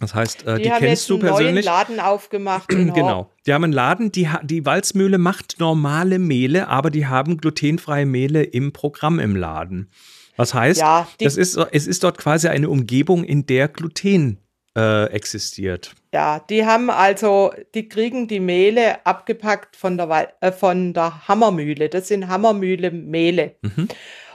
Das 0.00 0.16
heißt, 0.16 0.46
äh, 0.46 0.56
die, 0.56 0.64
die 0.64 0.70
kennst 0.70 1.08
du 1.08 1.18
persönlich. 1.18 1.64
Die 1.64 1.70
haben 1.70 1.86
einen 1.86 1.96
Laden 1.96 2.00
aufgemacht. 2.00 2.68
genau. 2.68 3.30
Die 3.46 3.54
haben 3.54 3.62
einen 3.62 3.72
Laden, 3.72 4.10
die, 4.10 4.28
die 4.42 4.66
Walzmühle 4.66 5.16
macht 5.16 5.60
normale 5.60 6.18
Mehle, 6.18 6.66
aber 6.68 6.90
die 6.90 7.06
haben 7.06 7.36
glutenfreie 7.36 8.04
Mehle 8.04 8.42
im 8.42 8.72
Programm 8.72 9.20
im 9.20 9.36
Laden. 9.36 9.90
Was 10.36 10.54
heißt, 10.54 10.80
ja, 10.80 11.06
das 11.20 11.36
ist, 11.36 11.56
es 11.56 11.86
ist 11.86 12.02
dort 12.02 12.18
quasi 12.18 12.48
eine 12.48 12.68
Umgebung, 12.68 13.22
in 13.22 13.46
der 13.46 13.68
Gluten 13.68 14.38
äh, 14.76 15.06
existiert. 15.06 15.94
Ja, 16.12 16.40
die 16.40 16.64
haben 16.66 16.90
also, 16.90 17.52
die 17.74 17.88
kriegen 17.88 18.28
die 18.28 18.40
Mehle 18.40 19.04
abgepackt 19.06 19.76
von 19.76 19.96
der, 19.96 20.34
äh, 20.40 20.52
von 20.52 20.92
der 20.94 21.28
Hammermühle. 21.28 21.88
Das 21.88 22.08
sind 22.08 22.28
Hammermühle 22.28 22.90
Mehle. 22.90 23.56
Mhm. 23.62 23.88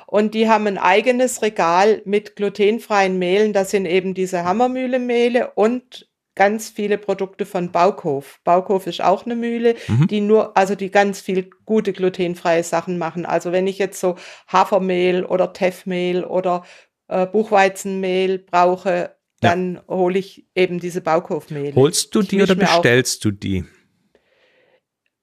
Und 0.08 0.34
die 0.34 0.47
haben 0.47 0.67
ein 0.67 0.78
eigenes 0.78 1.41
Regal 1.41 2.02
mit 2.06 2.36
glutenfreien 2.36 3.19
Mehlen. 3.19 3.52
Das 3.52 3.71
sind 3.71 3.86
eben 3.86 4.13
diese 4.13 4.45
Hammermühle 4.45 5.00
Mehle 5.00 5.52
und 5.56 6.08
ganz 6.34 6.69
viele 6.69 6.97
Produkte 6.97 7.45
von 7.45 7.71
Baukof. 7.71 8.39
Baukof 8.45 8.88
ist 8.88 9.02
auch 9.02 9.26
eine 9.26 9.36
Mühle, 9.36 9.76
mhm. 9.88 10.08
die 10.08 10.21
nur, 10.21 10.56
also 10.56 10.76
die 10.76 10.91
ganz 10.91 11.19
viel 11.19 11.50
gute 11.65 11.91
glutenfreie 11.91 12.63
Sachen 12.63 12.97
machen. 12.97 13.26
Also 13.26 13.52
wenn 13.52 13.67
ich 13.67 13.80
jetzt 13.80 14.00
so 14.00 14.15
Hafermehl 14.47 15.26
oder 15.26 15.52
Teffmehl 15.52 16.23
oder 16.23 16.63
äh, 17.08 17.26
Buchweizenmehl 17.26 18.39
brauche, 18.39 19.17
dann 19.41 19.76
ja. 19.76 19.84
hole 19.88 20.17
ich 20.17 20.45
eben 20.56 20.80
diese 20.80 21.02
Baukofmehle. 21.02 21.76
Holst 21.76 22.13
du 22.15 22.21
die 22.21 22.41
oder 22.41 22.56
bestellst 22.56 23.23
du 23.23 23.32
die? 23.32 23.65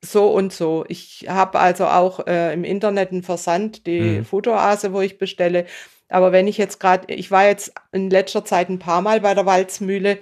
So 0.00 0.28
und 0.28 0.52
so. 0.52 0.84
Ich 0.88 1.26
habe 1.28 1.58
also 1.58 1.86
auch 1.86 2.26
äh, 2.26 2.52
im 2.52 2.64
Internet 2.64 3.10
einen 3.10 3.22
Versand, 3.22 3.86
die 3.86 4.00
mhm. 4.00 4.24
Fotoase, 4.24 4.92
wo 4.92 5.00
ich 5.00 5.18
bestelle. 5.18 5.66
Aber 6.08 6.32
wenn 6.32 6.46
ich 6.46 6.58
jetzt 6.58 6.78
gerade, 6.78 7.12
ich 7.12 7.30
war 7.30 7.46
jetzt 7.46 7.72
in 7.90 8.10
letzter 8.10 8.44
Zeit 8.44 8.68
ein 8.68 8.78
paar 8.78 9.00
Mal 9.00 9.20
bei 9.22 9.34
der 9.34 9.46
Walzmühle, 9.46 10.18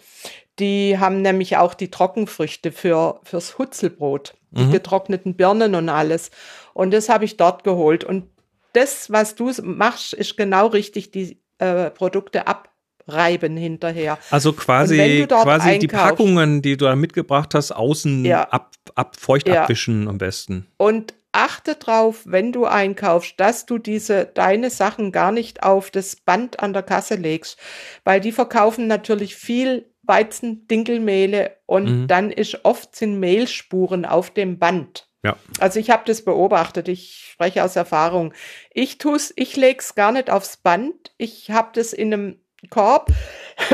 die 0.58 0.98
haben 0.98 1.22
nämlich 1.22 1.56
auch 1.56 1.74
die 1.74 1.90
Trockenfrüchte 1.90 2.72
für, 2.72 3.20
fürs 3.24 3.58
Hutzelbrot, 3.58 4.34
die 4.52 4.64
mhm. 4.64 4.70
getrockneten 4.70 5.34
Birnen 5.34 5.74
und 5.74 5.88
alles. 5.88 6.30
Und 6.72 6.92
das 6.92 7.08
habe 7.08 7.24
ich 7.24 7.36
dort 7.36 7.64
geholt. 7.64 8.04
Und 8.04 8.30
das, 8.72 9.10
was 9.10 9.34
du 9.34 9.50
machst, 9.62 10.12
ist 10.12 10.36
genau 10.36 10.68
richtig, 10.68 11.10
die 11.10 11.42
äh, 11.58 11.90
Produkte 11.90 12.46
ab 12.46 12.71
reiben 13.06 13.56
hinterher. 13.56 14.18
Also 14.30 14.52
quasi, 14.52 15.26
quasi 15.28 15.78
die 15.78 15.88
Packungen, 15.88 16.62
die 16.62 16.76
du 16.76 16.86
da 16.86 16.96
mitgebracht 16.96 17.54
hast, 17.54 17.72
außen 17.72 18.24
ja. 18.24 18.44
ab, 18.44 18.72
ab, 18.94 19.16
feucht 19.18 19.48
ja. 19.48 19.62
abwischen 19.62 20.08
am 20.08 20.18
besten. 20.18 20.66
Und 20.76 21.14
achte 21.32 21.74
drauf, 21.76 22.22
wenn 22.24 22.52
du 22.52 22.66
einkaufst, 22.66 23.34
dass 23.38 23.66
du 23.66 23.78
diese 23.78 24.26
deine 24.26 24.70
Sachen 24.70 25.12
gar 25.12 25.32
nicht 25.32 25.62
auf 25.62 25.90
das 25.90 26.16
Band 26.16 26.60
an 26.60 26.72
der 26.72 26.82
Kasse 26.82 27.14
legst, 27.14 27.58
weil 28.04 28.20
die 28.20 28.32
verkaufen 28.32 28.86
natürlich 28.86 29.34
viel 29.34 29.86
Weizen, 30.02 30.66
Dinkelmehle 30.68 31.56
und 31.66 32.02
mhm. 32.02 32.06
dann 32.06 32.30
ist 32.30 32.64
oft 32.64 32.94
sind 32.94 33.18
Mehlspuren 33.20 34.04
auf 34.04 34.30
dem 34.30 34.58
Band. 34.58 35.08
Ja. 35.24 35.36
Also 35.60 35.78
ich 35.78 35.90
habe 35.90 36.02
das 36.04 36.24
beobachtet, 36.24 36.88
ich 36.88 37.28
spreche 37.32 37.62
aus 37.62 37.76
Erfahrung. 37.76 38.34
Ich 38.72 38.98
tu's, 38.98 39.32
ich 39.36 39.56
leg's 39.56 39.94
gar 39.94 40.10
nicht 40.10 40.30
aufs 40.30 40.56
Band. 40.56 41.12
Ich 41.16 41.50
habe 41.50 41.70
das 41.74 41.92
in 41.92 42.12
einem 42.12 42.40
Korb 42.70 43.12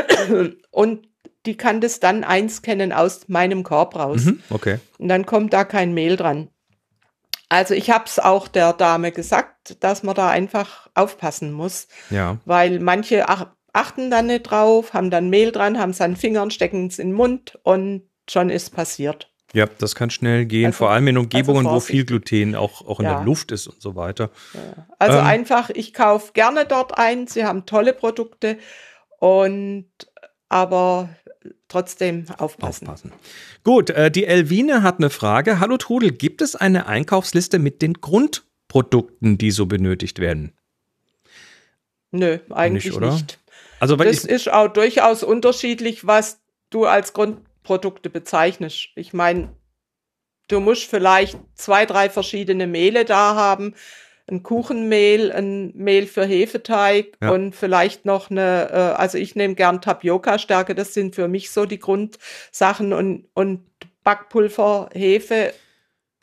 und 0.71 1.07
die 1.45 1.55
kann 1.55 1.81
das 1.81 1.99
dann 1.99 2.23
einscannen 2.23 2.91
aus 2.91 3.27
meinem 3.27 3.63
Korb 3.63 3.95
raus. 3.95 4.25
Mhm, 4.25 4.43
okay. 4.49 4.79
Und 4.97 5.07
dann 5.07 5.25
kommt 5.25 5.53
da 5.53 5.63
kein 5.63 5.93
Mehl 5.93 6.17
dran. 6.17 6.49
Also 7.47 7.73
ich 7.73 7.89
habe 7.89 8.05
es 8.05 8.19
auch 8.19 8.47
der 8.47 8.73
Dame 8.73 9.11
gesagt, 9.11 9.83
dass 9.83 10.03
man 10.03 10.15
da 10.15 10.29
einfach 10.29 10.87
aufpassen 10.93 11.51
muss. 11.51 11.87
Ja. 12.09 12.37
Weil 12.45 12.79
manche 12.79 13.27
ach, 13.27 13.47
achten 13.73 14.11
dann 14.11 14.27
nicht 14.27 14.43
drauf, 14.43 14.93
haben 14.93 15.09
dann 15.09 15.29
Mehl 15.29 15.51
dran, 15.51 15.79
haben 15.79 15.89
es 15.91 16.01
an 16.01 16.15
Fingern, 16.15 16.51
stecken 16.51 16.87
es 16.87 16.99
in 16.99 17.09
den 17.09 17.15
Mund 17.15 17.57
und 17.63 18.03
schon 18.29 18.49
ist 18.49 18.71
passiert. 18.71 19.31
Ja, 19.53 19.65
das 19.79 19.95
kann 19.95 20.09
schnell 20.09 20.45
gehen, 20.45 20.67
also, 20.67 20.77
vor 20.77 20.91
allem 20.91 21.07
in 21.07 21.17
Umgebungen, 21.17 21.65
also 21.65 21.77
wo 21.77 21.79
viel 21.79 22.05
Gluten 22.05 22.55
auch, 22.55 22.85
auch 22.87 22.99
in 22.99 23.05
ja. 23.05 23.15
der 23.15 23.25
Luft 23.25 23.51
ist 23.51 23.67
und 23.67 23.81
so 23.81 23.95
weiter. 23.95 24.29
Ja. 24.53 24.87
Also 24.99 25.17
ähm, 25.17 25.25
einfach, 25.25 25.69
ich 25.71 25.93
kaufe 25.93 26.33
gerne 26.33 26.65
dort 26.65 26.97
ein. 26.97 27.27
Sie 27.27 27.43
haben 27.43 27.65
tolle 27.65 27.93
Produkte 27.93 28.57
und 29.19 29.87
aber 30.49 31.09
trotzdem 31.67 32.25
aufpassen. 32.37 32.87
aufpassen. 32.87 33.11
Gut, 33.63 33.89
äh, 33.89 34.11
die 34.11 34.25
Elvine 34.25 34.83
hat 34.83 34.97
eine 34.97 35.09
Frage. 35.09 35.59
Hallo 35.59 35.77
Trudel, 35.77 36.11
gibt 36.11 36.41
es 36.41 36.55
eine 36.55 36.87
Einkaufsliste 36.87 37.59
mit 37.59 37.81
den 37.81 37.93
Grundprodukten, 37.93 39.37
die 39.37 39.51
so 39.51 39.65
benötigt 39.65 40.19
werden? 40.19 40.53
Nö, 42.11 42.39
eigentlich 42.49 42.85
nicht. 42.85 42.99
nicht. 42.99 43.39
Also, 43.79 43.95
das 43.95 44.25
ist 44.25 44.51
auch 44.51 44.67
durchaus 44.67 45.23
unterschiedlich, 45.23 46.05
was 46.05 46.39
du 46.69 46.85
als 46.85 47.13
Grundprodukte 47.69 48.09
bezeichnest. 48.09 48.89
Ich 48.95 49.13
meine, 49.13 49.55
du 50.47 50.59
musst 50.59 50.85
vielleicht 50.85 51.37
zwei, 51.53 51.85
drei 51.85 52.09
verschiedene 52.09 52.65
Mehle 52.65 53.05
da 53.05 53.35
haben 53.35 53.75
ein 54.31 54.43
Kuchenmehl, 54.43 55.31
ein 55.31 55.75
Mehl 55.75 56.05
für 56.05 56.23
Hefeteig 56.23 57.17
ja. 57.19 57.31
und 57.31 57.55
vielleicht 57.55 58.05
noch 58.05 58.29
eine, 58.29 58.69
äh, 58.71 58.75
also 58.75 59.17
ich 59.17 59.35
nehme 59.35 59.55
gern 59.55 59.81
Tapioca-Stärke, 59.81 60.75
das 60.75 60.93
sind 60.93 61.15
für 61.15 61.27
mich 61.27 61.49
so 61.49 61.65
die 61.65 61.79
Grundsachen 61.79 62.93
und, 62.93 63.27
und 63.33 63.65
Backpulver, 64.03 64.89
Hefe 64.93 65.51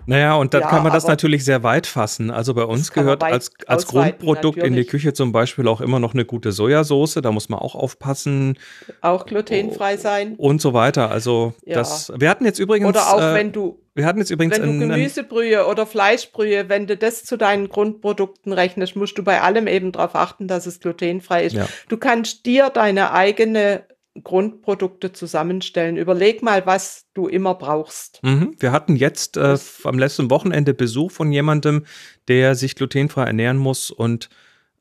Naja, 0.06 0.34
und 0.36 0.54
dann 0.54 0.62
Ja, 0.62 0.68
kann 0.68 0.82
man 0.82 0.92
das 0.92 1.06
natürlich 1.06 1.44
sehr 1.44 1.62
weit 1.62 1.86
fassen. 1.86 2.30
Also 2.30 2.54
bei 2.54 2.62
uns 2.62 2.92
gehört 2.92 3.22
als, 3.24 3.50
als 3.66 3.86
Grundprodukt 3.86 4.56
in 4.58 4.62
die 4.64 4.70
natürlich. 4.70 4.88
Küche 4.88 5.12
zum 5.12 5.32
Beispiel 5.32 5.66
auch 5.66 5.80
immer 5.80 5.98
noch 5.98 6.14
eine 6.14 6.24
gute 6.24 6.52
Sojasauce. 6.52 7.14
Da 7.22 7.32
muss 7.32 7.48
man 7.48 7.58
auch 7.58 7.74
aufpassen 7.74 8.56
Auch 9.00 9.26
glutenfrei 9.26 9.96
sein. 9.96 10.34
und 10.36 10.60
so 10.60 10.72
weiter. 10.74 11.10
Also 11.10 11.54
Ja. 11.64 11.74
das. 11.74 12.12
Wir 12.16 12.30
hatten 12.30 12.44
jetzt 12.44 12.58
übrigens. 12.60 12.88
Oder 12.88 13.12
auch 13.12 13.20
äh, 13.20 13.34
wenn 13.34 13.52
du, 13.52 13.80
wir 13.94 14.06
hatten 14.06 14.18
jetzt 14.18 14.30
übrigens 14.30 14.60
wenn 14.60 14.80
du 14.80 14.86
Gemüsebrühe 14.88 15.66
oder 15.66 15.86
Fleischbrühe, 15.86 16.68
wenn 16.68 16.86
du 16.86 16.96
das 16.96 17.24
zu 17.24 17.36
deinen 17.36 17.68
Grundprodukten 17.68 18.52
rechnest, 18.52 18.94
musst 18.94 19.18
du 19.18 19.24
bei 19.24 19.40
allem 19.40 19.66
eben 19.66 19.90
darauf 19.92 20.14
achten, 20.14 20.46
dass 20.46 20.66
es 20.66 20.78
glutenfrei 20.80 21.44
ist. 21.44 21.56
Ja. 21.56 21.66
Du 21.88 21.96
kannst 21.96 22.46
dir 22.46 22.70
deine 22.70 23.12
eigene 23.12 23.82
Grundprodukte 24.22 25.12
zusammenstellen. 25.12 25.96
Überleg 25.96 26.42
mal, 26.42 26.66
was 26.66 27.06
du 27.14 27.26
immer 27.28 27.54
brauchst. 27.54 28.22
Mhm. 28.22 28.54
Wir 28.58 28.72
hatten 28.72 28.96
jetzt 28.96 29.36
äh, 29.36 29.56
am 29.84 29.98
letzten 29.98 30.30
Wochenende 30.30 30.74
Besuch 30.74 31.10
von 31.10 31.32
jemandem, 31.32 31.84
der 32.28 32.54
sich 32.54 32.74
glutenfrei 32.74 33.24
ernähren 33.24 33.58
muss 33.58 33.90
und 33.90 34.28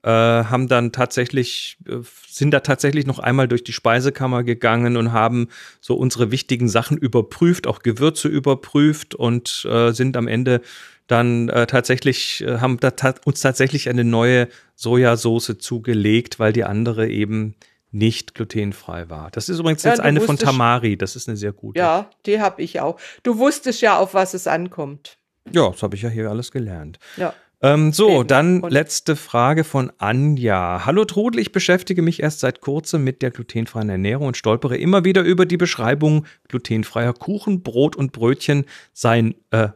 äh, 0.06 0.10
haben 0.10 0.68
dann 0.68 0.92
tatsächlich, 0.92 1.78
äh, 1.88 1.98
sind 2.28 2.52
da 2.52 2.60
tatsächlich 2.60 3.08
noch 3.08 3.18
einmal 3.18 3.48
durch 3.48 3.64
die 3.64 3.74
Speisekammer 3.74 4.44
gegangen 4.44 4.98
und 4.98 5.12
haben 5.14 5.48
so 5.82 5.96
unsere 5.96 6.30
wichtigen 6.30 6.70
Sachen 6.70 6.98
überprüft, 6.98 7.66
auch 7.66 7.80
Gewürze 7.80 8.28
überprüft 8.28 9.16
und 9.16 9.68
äh, 9.68 9.92
sind 9.94 10.16
am 10.16 10.28
Ende 10.28 10.62
dann 11.08 11.50
äh, 11.50 11.66
tatsächlich, 11.66 12.44
äh, 12.46 12.60
haben 12.60 12.80
da 12.80 12.92
ta 12.92 13.16
uns 13.26 13.42
tatsächlich 13.42 13.90
eine 13.90 14.04
neue 14.04 14.48
Sojasauce 14.76 15.58
zugelegt, 15.58 16.40
weil 16.40 16.54
die 16.54 16.64
andere 16.64 17.10
eben 17.10 17.56
nicht 17.96 18.36
glutenfrei 18.36 19.10
war. 19.10 19.32
Das 19.32 19.50
ist 19.50 19.60
übrigens 19.60 19.84
Ja, 19.84 19.92
jetzt 19.92 20.02
eine 20.02 20.22
von 20.22 20.38
Tamari, 20.38 20.98
das 20.98 21.16
ist 21.16 21.28
eine 21.28 21.38
sehr 21.38 21.54
gute. 21.54 21.80
Ja, 21.80 22.10
die 22.26 22.40
habe 22.42 22.62
ich 22.62 22.82
auch. 22.82 23.00
Du 23.24 23.38
wusstest 23.38 23.82
ja, 23.82 23.98
auf 23.98 24.14
was 24.14 24.34
es 24.34 24.48
ankommt. 24.48 25.18
Ja, 25.52 25.70
das 25.70 25.82
habe 25.82 25.96
ich 25.96 26.02
ja 26.02 26.10
hier 26.10 26.30
alles 26.30 26.52
gelernt. 26.52 27.00
Ja. 27.18 27.34
Ähm, 27.62 27.94
so, 27.94 28.20
Eben. 28.20 28.28
dann 28.28 28.62
Und- 28.62 28.72
letzte 28.72 29.16
Frage 29.16 29.64
von 29.64 29.92
Anja. 29.98 30.86
Hallo 30.86 31.06
Trudel, 31.06 31.40
ich 31.40 31.54
beschäftige 31.54 32.02
mich 32.02 32.22
erst 32.22 32.42
seit 32.42 32.60
kurzem 32.60 33.04
mit 33.06 33.22
der 33.22 33.32
glutenfreien 33.32 33.90
Ernährung 33.90 34.28
und 34.28 34.38
stolpere 34.38 34.76
immer 34.78 35.06
wieder 35.06 35.22
über 35.24 35.46
die 35.46 35.58
Beschreibung 35.58 36.26
glutenfreier 36.50 37.14
Kuchen, 37.14 37.64
Brot 37.64 37.96
und 37.96 38.12
Brötchen 38.12 38.66
seien, 38.92 39.36
äh, 39.52 39.70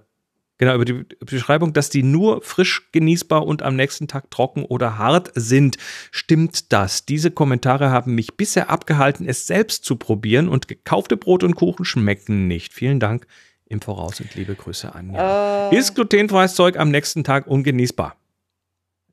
genau, 0.60 0.76
über 0.76 0.86
die 0.86 1.06
Beschreibung, 1.26 1.74
dass 1.74 1.90
die 1.90 2.04
nur 2.04 2.44
frisch 2.44 2.92
genießbar 2.92 3.48
und 3.48 3.64
am 3.64 3.76
nächsten 3.76 4.08
Tag 4.08 4.30
trocken 4.30 4.64
oder 4.64 5.00
hart 5.00 5.32
sind. 5.34 5.78
Stimmt 6.12 6.72
das? 6.72 7.06
Diese 7.06 7.32
Kommentare 7.32 7.90
haben 7.90 8.14
mich 8.14 8.38
bisher 8.38 8.70
abgehalten, 8.70 9.28
es 9.28 9.48
selbst 9.48 9.84
zu 9.84 9.96
probieren 9.96 10.48
und 10.48 10.68
gekaufte 10.68 11.18
Brot 11.18 11.44
und 11.44 11.56
Kuchen 11.56 11.86
schmecken 11.86 12.48
nicht. 12.48 12.74
Vielen 12.74 13.00
Dank 13.00 13.26
im 13.66 13.82
Voraus 13.82 14.20
und 14.20 14.36
liebe 14.36 14.54
Grüße, 14.56 14.94
Anja. 14.94 15.70
Äh, 15.72 15.76
Ist 15.76 15.96
glutenfreies 15.96 16.54
Zeug 16.56 16.78
am 16.78 16.90
nächsten 16.92 17.24
Tag 17.24 17.48
ungenießbar? 17.48 18.16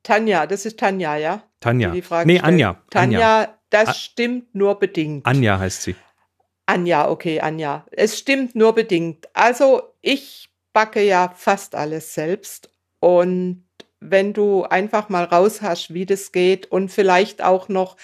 Tanja, 0.02 0.46
das 0.46 0.64
ist 0.66 0.78
Tanja, 0.78 1.16
ja? 1.16 1.42
Tanja. 1.60 1.90
Die 1.90 1.96
die 1.96 2.02
Frage 2.02 2.26
nee, 2.26 2.34
stellt. 2.38 2.44
Anja. 2.52 2.82
Tanja, 2.90 3.18
Anja. 3.40 3.58
das 3.70 3.88
A- 3.88 3.94
stimmt 3.94 4.54
nur 4.54 4.78
bedingt. 4.78 5.26
Anja 5.26 5.58
heißt 5.58 5.82
sie. 5.82 5.96
Anja, 6.66 7.08
okay, 7.08 7.40
Anja. 7.40 7.84
Es 7.90 8.18
stimmt 8.18 8.54
nur 8.54 8.74
bedingt. 8.74 9.28
Also 9.34 9.82
ich 10.02 10.48
backe 10.76 11.00
ja 11.00 11.32
fast 11.34 11.74
alles 11.74 12.12
selbst 12.12 12.68
und 13.00 13.64
wenn 13.98 14.34
du 14.34 14.64
einfach 14.64 15.08
mal 15.08 15.24
raus 15.24 15.62
hast, 15.62 15.94
wie 15.94 16.04
das 16.04 16.32
geht 16.32 16.70
und 16.70 16.90
vielleicht 16.90 17.42
auch 17.42 17.70
noch 17.70 17.96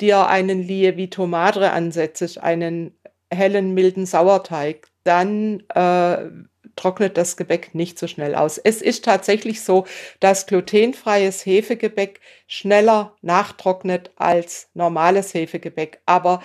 dir 0.00 0.28
einen 0.28 0.62
Lievito 0.62 1.26
Madre 1.26 1.72
ansetzt, 1.72 2.38
einen 2.38 2.96
hellen, 3.28 3.74
milden 3.74 4.06
Sauerteig, 4.06 4.86
dann 5.02 5.64
äh, 5.74 6.30
trocknet 6.76 7.16
das 7.16 7.36
Gebäck 7.36 7.74
nicht 7.74 7.98
so 7.98 8.06
schnell 8.06 8.36
aus. 8.36 8.58
Es 8.58 8.82
ist 8.82 9.04
tatsächlich 9.04 9.62
so, 9.62 9.84
dass 10.20 10.46
glutenfreies 10.46 11.44
Hefegebäck 11.44 12.20
schneller 12.46 13.16
nachtrocknet 13.20 14.12
als 14.14 14.68
normales 14.74 15.34
Hefegebäck. 15.34 16.00
Aber 16.06 16.40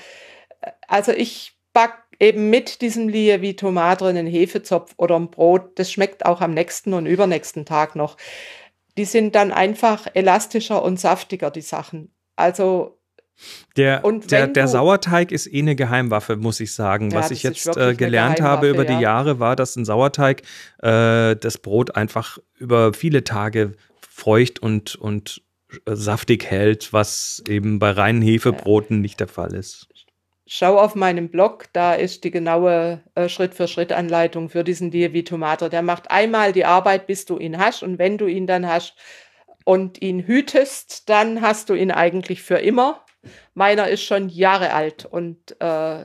äh, 0.62 0.72
also 0.88 1.12
ich 1.12 1.54
back 1.72 2.00
eben 2.22 2.52
mit 2.52 2.82
diesem 2.82 3.10
Lievito 3.10 3.72
Madre 3.72 4.10
einen 4.10 4.28
Hefezopf 4.28 4.94
oder 4.98 5.16
ein 5.18 5.32
Brot. 5.32 5.78
Das 5.80 5.92
schmeckt 5.92 6.26
auch 6.26 6.40
am 6.40 6.54
nächsten 6.54 6.94
und 6.94 7.08
übernächsten 7.08 7.66
Tag 7.66 7.96
noch. 7.96 8.16
Die 8.98 9.06
sind 9.06 9.34
dann 9.36 9.52
einfach 9.52 10.08
elastischer 10.14 10.84
und 10.84 11.00
saftiger, 11.00 11.50
die 11.50 11.62
Sachen. 11.62 12.14
Also 12.36 13.00
Der, 13.76 14.02
der, 14.02 14.48
der 14.48 14.68
Sauerteig 14.68 15.32
ist 15.32 15.52
eh 15.52 15.60
eine 15.60 15.76
Geheimwaffe, 15.76 16.36
muss 16.36 16.60
ich 16.60 16.74
sagen. 16.76 17.10
Ja, 17.10 17.20
Was 17.20 17.32
ich 17.32 17.42
jetzt 17.42 17.66
äh, 17.66 17.80
eine 17.80 17.96
gelernt 17.96 18.40
habe 18.40 18.70
über 18.70 18.84
Geheimwaffe, 18.84 18.98
die 18.98 19.04
ja. 19.04 19.10
Jahre, 19.10 19.40
war, 19.40 19.56
dass 19.56 19.76
ein 19.76 19.86
Sauerteig 19.86 20.44
äh, 20.84 21.36
das 21.36 21.58
Brot 21.58 21.96
einfach 21.96 22.38
über 22.60 22.94
viele 22.94 23.24
Tage 23.24 23.74
feucht 24.08 24.60
und, 24.60 24.96
und 24.96 25.42
äh, 25.86 25.96
saftig 25.96 26.46
hält, 26.46 26.94
was 26.94 27.42
eben 27.48 27.80
bei 27.80 27.90
reinen 27.90 28.22
Hefebroten 28.22 29.02
nicht 29.02 29.20
der 29.20 29.28
Fall 29.28 29.56
ist. 29.56 29.88
Schau 30.54 30.78
auf 30.78 30.96
meinem 30.96 31.30
Blog, 31.30 31.68
da 31.72 31.94
ist 31.94 32.26
die 32.26 32.30
genaue 32.32 33.02
äh, 33.16 33.30
Schritt-für-Schritt-Anleitung 33.30 34.50
für 34.50 34.66
diesen 34.66 34.92
Lievito 34.92 35.38
Madre. 35.38 35.70
Der 35.70 35.82
macht 35.82 36.12
einmal 36.12 36.52
die 36.52 36.66
Arbeit, 36.66 37.08
bis 37.08 37.24
du 37.24 37.38
ihn 37.38 37.58
hast. 37.58 37.84
Und 37.84 38.00
wenn 38.00 38.18
du 38.18 38.28
ihn 38.28 38.48
dann 38.48 38.68
hast 38.68 38.96
und 39.64 40.02
ihn 40.02 40.20
hütest, 40.28 41.08
dann 41.08 41.40
hast 41.42 41.70
du 41.70 41.74
ihn 41.74 41.90
eigentlich 41.90 42.42
für 42.44 42.58
immer. 42.58 43.06
Meiner 43.54 43.88
ist 43.88 44.04
schon 44.04 44.28
Jahre 44.28 44.74
alt 44.74 45.06
und 45.06 45.38
äh, 45.62 46.04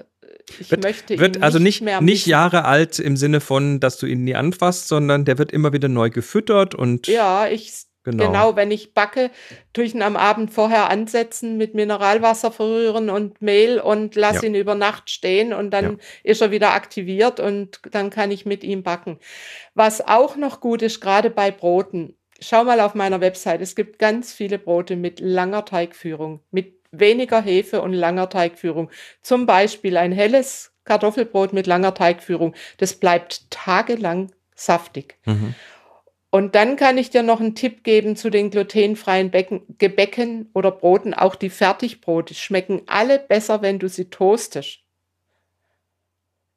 ich 0.61 0.71
Wird- 0.71 0.85
möchte 0.85 1.19
Wird 1.19 1.37
ihn 1.39 1.43
also 1.43 1.59
nicht 1.59 1.81
nicht, 1.81 1.83
mehr 1.83 2.01
nicht. 2.01 2.27
Jahre 2.29 2.67
alt 2.67 3.01
im 3.01 3.17
Sinne 3.17 3.41
von, 3.41 3.81
dass 3.81 3.97
du 3.99 4.07
ihn 4.07 4.23
nie 4.23 4.37
anfasst, 4.37 4.87
sondern 4.87 5.25
der 5.25 5.39
wird 5.39 5.51
immer 5.51 5.73
wieder 5.73 5.89
neu 5.89 6.09
gefüttert 6.11 6.77
und 6.77 7.09
Ja, 7.09 7.49
ich 7.49 7.73
Genau. 8.07 8.27
genau. 8.27 8.57
wenn 8.57 8.71
ich 8.71 8.95
backe, 8.95 9.31
tue 9.73 9.83
ich 9.85 9.95
ihn 9.95 10.01
am 10.03 10.17
Abend 10.17 10.53
vorher 10.53 10.89
ansetzen, 10.91 11.57
mit 11.57 11.75
Mineralwasser 11.75 12.53
verrühren 12.53 13.11
und 13.11 13.43
Mehl 13.43 13.81
und 13.81 14.15
lass 14.15 14.37
Ja. 14.37 14.43
ihn 14.45 14.55
über 14.55 14.77
Nacht 14.77 15.11
stehen 15.11 15.53
und 15.53 15.71
dann 15.73 15.85
Ja. 15.85 15.99
ist 16.23 16.41
er 16.41 16.53
wieder 16.53 16.73
aktiviert 16.73 17.41
und 17.41 17.81
dann 17.91 18.11
kann 18.11 18.31
ich 18.31 18.47
mit 18.47 18.63
ihm 18.63 18.85
backen. 18.85 19.19
Was 19.75 20.07
auch 20.07 20.37
noch 20.37 20.61
gut 20.61 20.83
ist, 20.83 21.01
gerade 21.01 21.31
bei 21.31 21.51
Broten. 21.51 22.17
Schau 22.41 22.63
mal 22.63 22.79
auf 22.81 22.95
meiner 22.95 23.21
Website. 23.21 23.61
Es 23.61 23.75
gibt 23.75 23.99
ganz 23.99 24.33
viele 24.33 24.59
Brote 24.61 24.95
mit 24.95 25.19
langer 25.19 25.65
Teigführung, 25.65 26.41
mit 26.53 26.75
weniger 26.93 27.41
Hefe 27.43 27.83
und 27.83 27.93
langer 27.93 28.29
Teigführung. 28.29 28.89
Zum 29.21 29.47
Beispiel 29.47 29.97
ein 29.97 30.13
helles 30.13 30.73
Kartoffelbrot 30.85 31.53
mit 31.53 31.67
langer 31.67 31.93
Teigführung. 31.95 32.55
Das 32.79 32.95
bleibt 32.95 33.51
tagelang 33.51 34.31
saftig. 34.55 35.17
Mhm. 35.25 35.55
Und 36.31 36.55
dann 36.55 36.77
kann 36.77 36.99
ich 36.99 37.11
dir 37.11 37.23
noch 37.23 37.41
einen 37.41 37.55
Tipp 37.55 37.85
geben 37.85 38.17
zu 38.17 38.31
den 38.31 38.51
glutenfreien 38.51 39.31
Becken, 39.31 39.63
Gebäcken 39.79 40.51
oder 40.53 40.71
Broten. 40.71 41.15
Auch 41.15 41.35
die 41.35 41.51
Fertigbrote 41.51 42.35
schmecken 42.35 42.83
alle 42.87 43.19
besser, 43.19 43.63
wenn 43.63 43.79
du 43.79 43.89
sie 43.89 44.11
toastest. 44.11 44.81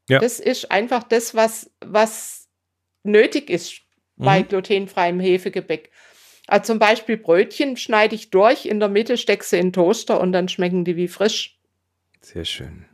Ja. 0.10 0.20
Das 0.20 0.40
ist 0.40 0.72
einfach 0.72 1.04
das, 1.04 1.36
was, 1.36 1.72
was 1.82 2.50
nötig 3.04 3.50
ist 3.50 3.82
bei 4.18 4.42
Mhm. 4.42 4.48
glutenfreiem 4.48 5.20
Hefegebäck. 5.20 5.92
Also 6.48 6.74
zum 6.74 6.80
Beispiel 6.80 7.16
Brötchen 7.16 7.78
schneide 7.78 8.16
ich 8.16 8.32
durch, 8.32 8.66
in 8.66 8.80
der 8.80 8.90
Mitte 8.90 9.18
stecke 9.18 9.46
sie 9.46 9.60
in 9.60 9.68
den 9.68 9.74
Toaster 9.74 10.20
und 10.20 10.32
dann 10.32 10.50
schmecken 10.50 10.84
die 10.84 10.96
wie 10.96 11.08
frisch. 11.08 11.60
Sehr 12.22 12.44
schön. 12.44 12.89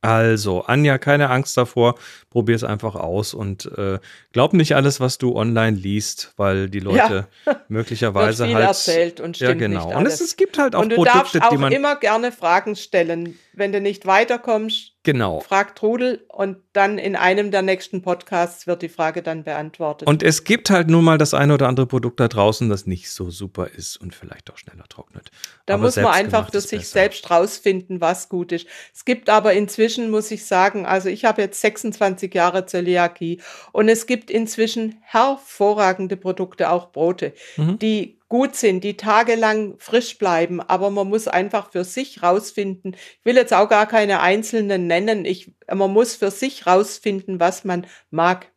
Also, 0.00 0.62
Anja, 0.62 0.96
keine 0.98 1.28
Angst 1.30 1.56
davor. 1.56 1.96
Probier 2.30 2.54
es 2.54 2.62
einfach 2.62 2.94
aus 2.94 3.34
und 3.34 3.66
äh, 3.76 3.98
glaub 4.32 4.52
nicht 4.52 4.76
alles, 4.76 5.00
was 5.00 5.18
du 5.18 5.34
online 5.34 5.76
liest, 5.76 6.34
weil 6.36 6.68
die 6.68 6.78
Leute 6.78 7.26
Wird 7.44 7.68
möglicherweise 7.70 8.46
viel 8.46 8.54
halt. 8.54 8.66
erzählt 8.66 9.20
und 9.20 9.38
ja, 9.40 9.48
stimmt 9.48 9.60
genau. 9.60 9.86
nicht 9.86 9.96
Und 9.96 9.96
alles. 9.96 10.14
es, 10.14 10.20
es 10.20 10.36
gibt 10.36 10.58
halt 10.58 10.76
auch 10.76 10.82
und 10.82 10.90
du 10.90 11.02
darfst 11.02 11.32
Produkte, 11.32 11.46
auch 11.46 11.50
die 11.50 11.58
man. 11.58 11.72
immer 11.72 11.96
gerne 11.96 12.30
Fragen 12.30 12.76
stellen. 12.76 13.38
Wenn 13.54 13.72
du 13.72 13.80
nicht 13.80 14.06
weiterkommst, 14.06 14.92
Genau. 15.08 15.40
frag 15.40 15.74
Trudel 15.74 16.26
und 16.28 16.58
dann 16.74 16.98
in 16.98 17.16
einem 17.16 17.50
der 17.50 17.62
nächsten 17.62 18.02
Podcasts 18.02 18.66
wird 18.66 18.82
die 18.82 18.90
Frage 18.90 19.22
dann 19.22 19.42
beantwortet. 19.42 20.06
Und 20.06 20.22
es 20.22 20.44
gibt 20.44 20.68
halt 20.68 20.90
nun 20.90 21.02
mal 21.02 21.16
das 21.16 21.32
eine 21.32 21.54
oder 21.54 21.66
andere 21.66 21.86
Produkt 21.86 22.20
da 22.20 22.28
draußen, 22.28 22.68
das 22.68 22.84
nicht 22.86 23.10
so 23.10 23.30
super 23.30 23.68
ist 23.68 23.96
und 23.96 24.14
vielleicht 24.14 24.52
auch 24.52 24.58
schneller 24.58 24.84
trocknet. 24.90 25.30
da 25.64 25.74
Aber 25.74 25.84
muss 25.84 25.96
man 25.96 26.06
einfach 26.08 26.50
für 26.50 26.60
sich 26.60 26.80
besser. 26.80 26.92
selbst 26.92 27.30
rausfinden, 27.30 28.02
was 28.02 28.28
gut 28.28 28.52
ist. 28.52 28.66
Es 28.94 29.06
gibt 29.06 29.30
aber 29.30 29.54
inzwischen, 29.54 30.10
muss 30.10 30.30
ich 30.30 30.44
sagen, 30.44 30.84
also 30.84 31.08
ich 31.08 31.24
habe 31.24 31.40
jetzt 31.40 31.58
26 31.62 32.34
Jahre 32.34 32.66
Zöliakie 32.66 33.40
und 33.72 33.88
es 33.88 34.06
gibt 34.06 34.30
inzwischen 34.30 34.96
hervorragende 35.00 36.18
Produkte, 36.18 36.70
auch 36.70 36.92
Brote, 36.92 37.32
Mhm. 37.56 37.78
die 37.78 38.17
gut 38.28 38.56
sind, 38.56 38.84
die 38.84 38.96
tagelang 38.96 39.74
frisch 39.78 40.18
bleiben, 40.18 40.60
aber 40.60 40.90
man 40.90 41.08
muss 41.08 41.28
einfach 41.28 41.70
für 41.70 41.84
sich 41.84 42.22
rausfinden. 42.22 42.94
Ich 42.94 43.24
will 43.24 43.36
jetzt 43.36 43.54
auch 43.54 43.68
gar 43.68 43.86
keine 43.86 44.20
einzelnen 44.20 44.86
nennen. 44.86 45.24
Ich, 45.24 45.52
man 45.72 45.92
muss 45.92 46.14
für 46.14 46.30
sich 46.30 46.66
rausfinden, 46.66 47.40
was 47.40 47.64
man 47.64 47.86
mag. 48.10 48.52